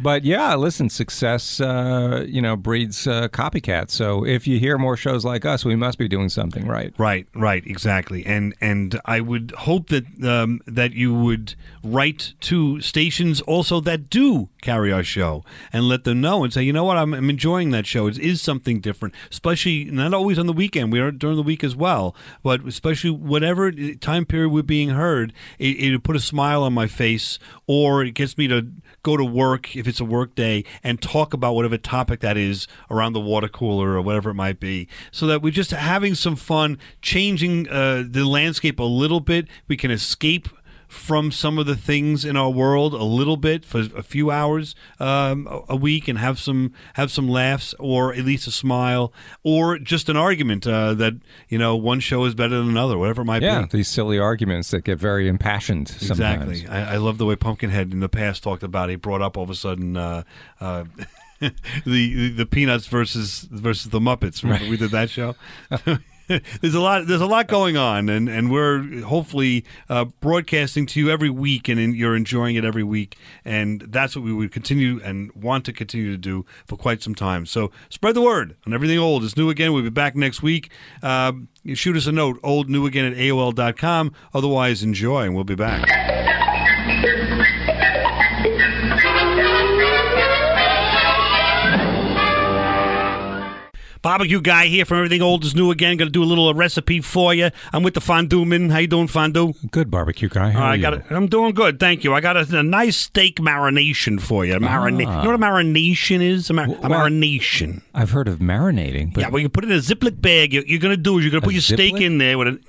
But 0.00 0.24
yeah, 0.24 0.54
listen, 0.56 0.90
success, 0.90 1.60
uh, 1.60 2.24
you 2.26 2.42
know, 2.42 2.56
breeds 2.56 3.06
uh, 3.06 3.28
copycats. 3.28 3.90
So 3.90 4.24
if 4.26 4.46
you 4.46 4.58
hear 4.58 4.78
more 4.78 4.96
shows 4.96 5.24
like 5.24 5.44
us, 5.44 5.64
we 5.64 5.76
must 5.76 5.98
be 5.98 6.08
doing 6.08 6.28
something 6.28 6.66
right. 6.66 6.92
Right, 6.98 7.26
right, 7.34 7.64
exactly, 7.66 8.24
and 8.26 8.54
and 8.60 9.00
I 9.04 9.20
would 9.20 9.52
hope 9.58 9.88
that 9.88 10.04
um, 10.24 10.60
that 10.66 10.92
you 10.92 11.14
would 11.14 11.54
write 11.84 12.34
to 12.40 12.80
stations 12.80 13.40
also 13.42 13.80
that 13.80 14.10
do 14.10 14.48
carry 14.60 14.92
our 14.92 15.02
show 15.02 15.44
and 15.72 15.88
let 15.88 16.04
them 16.04 16.20
know 16.20 16.44
and 16.44 16.52
say, 16.52 16.62
you 16.62 16.72
know 16.72 16.84
what, 16.84 16.96
I'm, 16.96 17.12
I'm 17.12 17.28
enjoying 17.28 17.70
that 17.70 17.86
show. 17.86 18.06
It 18.06 18.18
is 18.18 18.40
something 18.40 18.80
different, 18.80 19.14
especially 19.30 19.84
not 19.84 20.14
always 20.14 20.38
on 20.38 20.46
the 20.46 20.52
weekend. 20.52 20.92
We 20.92 21.00
are 21.00 21.10
during 21.10 21.36
the 21.36 21.42
week 21.42 21.64
as 21.64 21.74
well, 21.74 22.14
but 22.42 22.66
especially 22.66 23.10
whatever 23.10 23.72
time 23.96 24.24
period 24.24 24.50
we're 24.50 24.62
being 24.62 24.90
heard, 24.90 25.32
it, 25.58 25.76
it 25.80 26.02
put 26.02 26.16
a 26.16 26.20
smile 26.20 26.62
on 26.62 26.72
my 26.72 26.86
face, 26.86 27.38
or 27.66 28.04
it 28.04 28.12
gets 28.12 28.38
me 28.38 28.48
to 28.48 28.68
go 29.02 29.16
to 29.16 29.24
work 29.24 29.74
if 29.76 29.86
it's 29.88 30.00
a 30.00 30.04
work 30.04 30.34
day 30.34 30.64
and 30.82 31.00
talk 31.00 31.34
about 31.34 31.54
whatever 31.54 31.76
topic 31.76 32.20
that 32.20 32.36
is 32.36 32.66
around 32.90 33.12
the 33.12 33.20
water 33.20 33.48
cooler 33.48 33.92
or 33.92 34.02
whatever 34.02 34.30
it 34.30 34.34
might 34.34 34.60
be 34.60 34.88
so 35.10 35.26
that 35.26 35.42
we're 35.42 35.50
just 35.50 35.70
having 35.70 36.14
some 36.14 36.36
fun 36.36 36.78
changing 37.00 37.68
uh, 37.68 38.04
the 38.06 38.24
landscape 38.24 38.78
a 38.78 38.84
little 38.84 39.20
bit. 39.20 39.48
We 39.68 39.76
can 39.76 39.90
escape 39.90 40.48
from 40.92 41.32
some 41.32 41.56
of 41.58 41.64
the 41.64 41.74
things 41.74 42.22
in 42.22 42.36
our 42.36 42.50
world 42.50 42.92
a 42.92 43.02
little 43.02 43.38
bit 43.38 43.64
for 43.64 43.80
a 43.96 44.02
few 44.02 44.30
hours 44.30 44.74
um, 45.00 45.48
a- 45.50 45.62
a 45.70 45.76
week 45.76 46.06
and 46.06 46.18
have 46.18 46.38
some 46.38 46.70
have 46.94 47.10
some 47.10 47.26
laughs 47.26 47.74
or 47.78 48.12
at 48.12 48.26
least 48.26 48.46
a 48.46 48.50
smile 48.50 49.10
or 49.42 49.78
just 49.78 50.10
an 50.10 50.16
argument 50.18 50.66
uh, 50.66 50.92
that 50.92 51.14
you 51.48 51.56
know 51.56 51.74
one 51.74 51.98
show 51.98 52.24
is 52.26 52.34
better 52.34 52.58
than 52.58 52.68
another 52.68 52.98
whatever 52.98 53.22
it 53.22 53.24
might 53.24 53.40
Yeah, 53.42 53.62
be 53.62 53.68
these 53.78 53.88
silly 53.88 54.18
arguments 54.18 54.70
that 54.70 54.84
get 54.84 54.98
very 54.98 55.28
impassioned 55.28 55.88
sometimes. 55.88 56.50
Exactly. 56.60 56.68
I, 56.68 56.94
I 56.94 56.96
love 56.98 57.16
the 57.16 57.24
way 57.24 57.36
Pumpkinhead 57.36 57.90
in 57.92 58.00
the 58.00 58.08
past 58.10 58.42
talked 58.42 58.62
about. 58.62 58.90
It. 58.90 58.92
He 58.92 58.96
brought 58.96 59.22
up 59.22 59.38
all 59.38 59.44
of 59.44 59.50
a 59.50 59.54
sudden 59.54 59.96
uh, 59.96 60.24
uh, 60.60 60.84
the, 61.86 62.28
the 62.28 62.44
Peanuts 62.46 62.86
versus 62.86 63.48
versus 63.50 63.90
the 63.90 63.98
Muppets. 64.00 64.42
Remember 64.42 64.68
we 64.68 64.76
did 64.76 64.90
that 64.90 65.08
show. 65.10 65.34
there's 66.60 66.74
a 66.74 66.80
lot. 66.80 67.06
There's 67.06 67.20
a 67.20 67.26
lot 67.26 67.48
going 67.48 67.76
on, 67.76 68.08
and 68.08 68.28
and 68.28 68.50
we're 68.50 69.02
hopefully 69.02 69.64
uh, 69.88 70.06
broadcasting 70.20 70.86
to 70.86 71.00
you 71.00 71.10
every 71.10 71.30
week, 71.30 71.68
and 71.68 71.78
in, 71.78 71.94
you're 71.94 72.16
enjoying 72.16 72.56
it 72.56 72.64
every 72.64 72.84
week. 72.84 73.16
And 73.44 73.82
that's 73.88 74.16
what 74.16 74.24
we 74.24 74.32
would 74.32 74.52
continue 74.52 75.00
and 75.02 75.32
want 75.32 75.64
to 75.66 75.72
continue 75.72 76.10
to 76.10 76.18
do 76.18 76.44
for 76.66 76.76
quite 76.76 77.02
some 77.02 77.14
time. 77.14 77.46
So 77.46 77.70
spread 77.88 78.14
the 78.14 78.22
word 78.22 78.56
on 78.66 78.72
everything 78.72 78.98
old 78.98 79.24
is 79.24 79.36
new 79.36 79.50
again. 79.50 79.72
We'll 79.72 79.82
be 79.82 79.90
back 79.90 80.16
next 80.16 80.42
week. 80.42 80.70
Uh, 81.02 81.32
shoot 81.74 81.96
us 81.96 82.06
a 82.06 82.12
note, 82.12 82.38
old 82.42 82.68
new 82.68 82.86
again 82.86 83.04
at 83.04 83.18
AOL.com. 83.18 84.12
Otherwise, 84.34 84.82
enjoy, 84.82 85.24
and 85.24 85.34
we'll 85.34 85.44
be 85.44 85.54
back. 85.54 86.11
Barbecue 94.02 94.40
guy 94.40 94.66
here 94.66 94.84
from 94.84 94.98
Everything 94.98 95.22
Old 95.22 95.44
is 95.44 95.54
New 95.54 95.70
again. 95.70 95.96
Going 95.96 96.08
to 96.08 96.12
do 96.12 96.24
a 96.24 96.26
little 96.26 96.52
recipe 96.54 97.00
for 97.00 97.32
you. 97.32 97.50
I'm 97.72 97.84
with 97.84 97.94
the 97.94 98.00
fondue 98.00 98.44
man. 98.44 98.68
How 98.68 98.78
you 98.78 98.88
doing, 98.88 99.06
fondue? 99.06 99.52
Good 99.70 99.92
barbecue 99.92 100.28
guy. 100.28 100.50
How 100.50 100.58
Uh, 100.58 100.62
are 100.64 100.70
I 100.72 100.76
got. 100.78 101.10
I'm 101.12 101.28
doing 101.28 101.54
good, 101.54 101.78
thank 101.78 102.02
you. 102.02 102.12
I 102.12 102.20
got 102.20 102.36
a, 102.36 102.58
a 102.58 102.62
nice 102.64 102.96
steak 102.96 103.36
marination 103.36 104.20
for 104.20 104.44
you. 104.44 104.58
Marina- 104.58 105.04
Ah. 105.06 105.18
You 105.22 105.24
know 105.30 105.30
what 105.30 105.34
a 105.36 105.38
marination 105.38 106.20
is? 106.20 106.50
A, 106.50 106.52
mar- 106.52 106.64
a 106.66 106.88
marination. 106.88 107.82
I've 107.94 108.10
heard 108.10 108.26
of 108.26 108.40
marinating, 108.40 109.14
but 109.14 109.20
yeah, 109.20 109.28
well, 109.28 109.40
you 109.40 109.48
put 109.48 109.62
it 109.64 109.70
in 109.70 109.76
a 109.76 109.80
Ziploc 109.80 110.20
bag. 110.20 110.52
You're, 110.52 110.64
you're 110.66 110.80
going 110.80 110.96
to 110.96 111.00
do 111.00 111.18
is 111.18 111.24
you're 111.24 111.30
going 111.30 111.42
to 111.42 111.46
put 111.46 111.54
your 111.54 111.62
steak 111.62 112.00
in 112.00 112.18
there 112.18 112.36
with 112.38 112.48
a. 112.48 112.60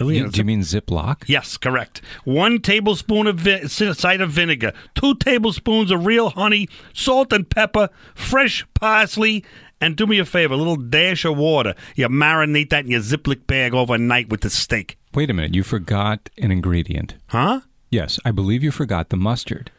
You- 0.00 0.28
do 0.28 0.38
you 0.38 0.44
mean 0.44 0.60
Ziploc? 0.60 1.22
Yes, 1.26 1.56
correct. 1.56 2.02
One 2.24 2.60
tablespoon 2.60 3.26
of 3.26 3.36
vi- 3.38 3.66
cider 3.66 4.26
vinegar, 4.26 4.72
two 4.94 5.14
tablespoons 5.14 5.90
of 5.90 6.04
real 6.06 6.30
honey, 6.30 6.68
salt 6.92 7.32
and 7.32 7.48
pepper, 7.48 7.88
fresh 8.14 8.64
parsley, 8.74 9.44
and 9.80 9.96
do 9.96 10.06
me 10.06 10.18
a 10.18 10.24
favor, 10.24 10.54
a 10.54 10.56
little 10.56 10.76
dash 10.76 11.24
of 11.24 11.36
water. 11.36 11.74
You 11.94 12.08
marinate 12.08 12.70
that 12.70 12.84
in 12.84 12.90
your 12.90 13.00
Ziploc 13.00 13.46
bag 13.46 13.74
overnight 13.74 14.28
with 14.28 14.40
the 14.42 14.50
steak. 14.50 14.98
Wait 15.14 15.30
a 15.30 15.34
minute, 15.34 15.54
you 15.54 15.62
forgot 15.62 16.28
an 16.38 16.50
ingredient. 16.50 17.14
Huh? 17.28 17.60
Yes, 17.90 18.18
I 18.24 18.30
believe 18.32 18.62
you 18.62 18.70
forgot 18.70 19.08
the 19.10 19.16
mustard. 19.16 19.70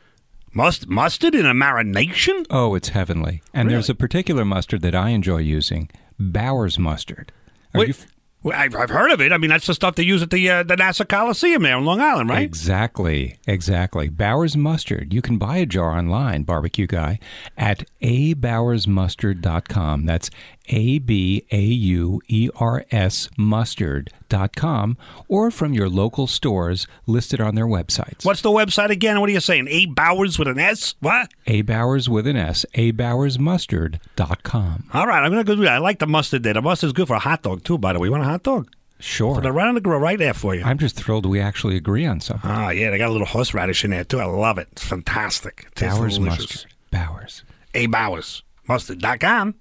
Must 0.54 0.88
mustard 0.88 1.36
in 1.36 1.46
a 1.46 1.54
marination? 1.54 2.46
Oh, 2.50 2.74
it's 2.74 2.90
heavenly. 2.90 3.44
And 3.54 3.70
there's 3.70 3.90
a 3.90 3.96
particular 3.96 4.44
mustard 4.46 4.82
that 4.82 4.96
I 4.96 5.10
enjoy 5.10 5.38
using, 5.40 5.90
Bauer's 6.20 6.80
mustard. 6.80 7.32
Are 7.76 7.80
Wait, 7.80 7.88
you 7.90 7.94
f- 7.94 8.08
I've, 8.46 8.90
heard 8.90 9.12
of 9.12 9.20
it. 9.20 9.34
I 9.34 9.38
mean, 9.38 9.50
that's 9.50 9.68
the 9.68 9.74
stuff 9.74 9.96
they 9.96 10.04
use 10.04 10.22
at 10.22 10.30
the 10.30 10.50
uh, 10.50 10.64
the 10.64 10.78
Nassau 10.78 11.04
Coliseum 11.06 11.64
there 11.64 11.78
in 11.78 11.84
Long 11.86 12.00
Island, 12.00 12.30
right? 12.30 12.44
Exactly, 12.44 13.38
exactly. 13.48 14.08
Bauer's 14.10 14.56
mustard. 14.56 15.14
You 15.14 15.22
can 15.22 15.38
buy 15.38 15.58
a 15.58 15.66
jar 15.66 15.98
online, 15.98 16.44
barbecue 16.44 16.88
guy, 16.88 17.20
at 17.58 17.84
abauersmustard.com. 18.02 20.06
That's 20.06 20.30
A 20.70 21.00
B 21.00 21.46
A 21.52 21.60
U 21.62 22.22
E 22.28 22.50
R 22.56 22.86
S 22.92 23.30
mustard.com 23.38 24.98
or 25.28 25.52
from 25.52 25.74
your 25.74 25.90
local 25.90 26.28
stores 26.28 26.88
listed 27.06 27.42
on 27.42 27.56
their 27.56 27.68
websites. 27.68 28.26
What's 28.26 28.42
the 28.42 28.50
website 28.50 28.90
again? 28.90 29.20
What 29.20 29.30
are 29.30 29.34
you 29.34 29.40
saying? 29.40 29.68
A 29.70 29.86
Bauer's 29.88 30.38
with 30.40 30.48
an 30.48 30.60
S? 30.60 30.96
What? 31.00 31.32
A 31.46 31.62
Bauer's 31.62 32.10
with 32.10 32.26
an 32.28 32.36
S, 32.36 32.66
abauersmustard.com. 32.74 34.90
All 34.94 35.08
right, 35.08 35.24
I'm 35.24 35.32
gonna 35.32 35.44
go 35.44 35.56
do 35.56 35.64
that. 35.64 35.74
I 35.74 35.78
like 35.80 36.00
the 36.00 36.08
mustard 36.08 36.44
there. 36.44 36.54
The 36.54 36.62
mustard's 36.62 36.94
good 36.94 37.08
for 37.08 37.16
a 37.16 37.20
hot 37.20 37.44
dog 37.44 37.64
too. 37.64 37.78
By 37.78 37.94
the 37.94 38.00
way, 38.00 38.08
you 38.08 38.12
want 38.12 38.24
a 38.24 38.28
hot 38.28 38.44
dog? 38.44 38.70
Sure. 39.00 39.36
Put 39.36 39.46
it 39.46 39.52
right 39.52 39.68
on 39.68 39.76
the 39.76 39.82
grill, 39.82 40.00
right 40.00 40.18
there 40.18 40.34
for 40.34 40.56
you. 40.56 40.64
I'm 40.64 40.80
just 40.80 40.96
thrilled 40.96 41.28
we 41.28 41.40
actually 41.40 41.78
agree 41.78 42.04
on 42.06 42.20
something. 42.20 42.50
Ah, 42.50 42.72
yeah, 42.72 42.90
they 42.90 42.98
got 42.98 43.10
a 43.10 43.12
little 43.12 43.28
horseradish 43.28 43.86
in 43.86 43.92
there 43.92 44.04
too. 44.04 44.20
I 44.20 44.26
love 44.26 44.58
it. 44.58 44.68
It's 44.72 44.84
fantastic. 44.84 45.68
It 45.76 45.82
Bauer's 45.82 46.18
delicious. 46.18 46.40
mustard. 46.40 46.72
Bauer's. 46.92 47.44
A 47.76 47.86
Bauer's 47.86 48.42
Mustard.com. 48.68 49.54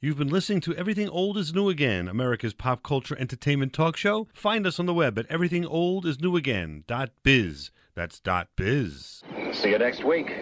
You've 0.00 0.16
been 0.16 0.28
listening 0.28 0.60
to 0.60 0.76
Everything 0.76 1.08
Old 1.08 1.36
is 1.36 1.52
New 1.52 1.68
Again, 1.68 2.06
America's 2.06 2.54
pop 2.54 2.84
culture 2.84 3.16
entertainment 3.18 3.72
talk 3.72 3.96
show. 3.96 4.28
Find 4.32 4.64
us 4.64 4.78
on 4.78 4.86
the 4.86 4.94
web 4.94 5.18
at 5.18 5.28
everythingoldisnewagain.biz. 5.28 7.70
That's 7.96 8.20
dot 8.20 8.46
biz. 8.54 9.24
See 9.50 9.70
you 9.70 9.78
next 9.78 10.04
week. 10.04 10.32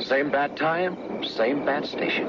Same 0.00 0.30
bat 0.30 0.54
time, 0.54 1.24
same 1.24 1.64
bat 1.64 1.86
station. 1.86 2.26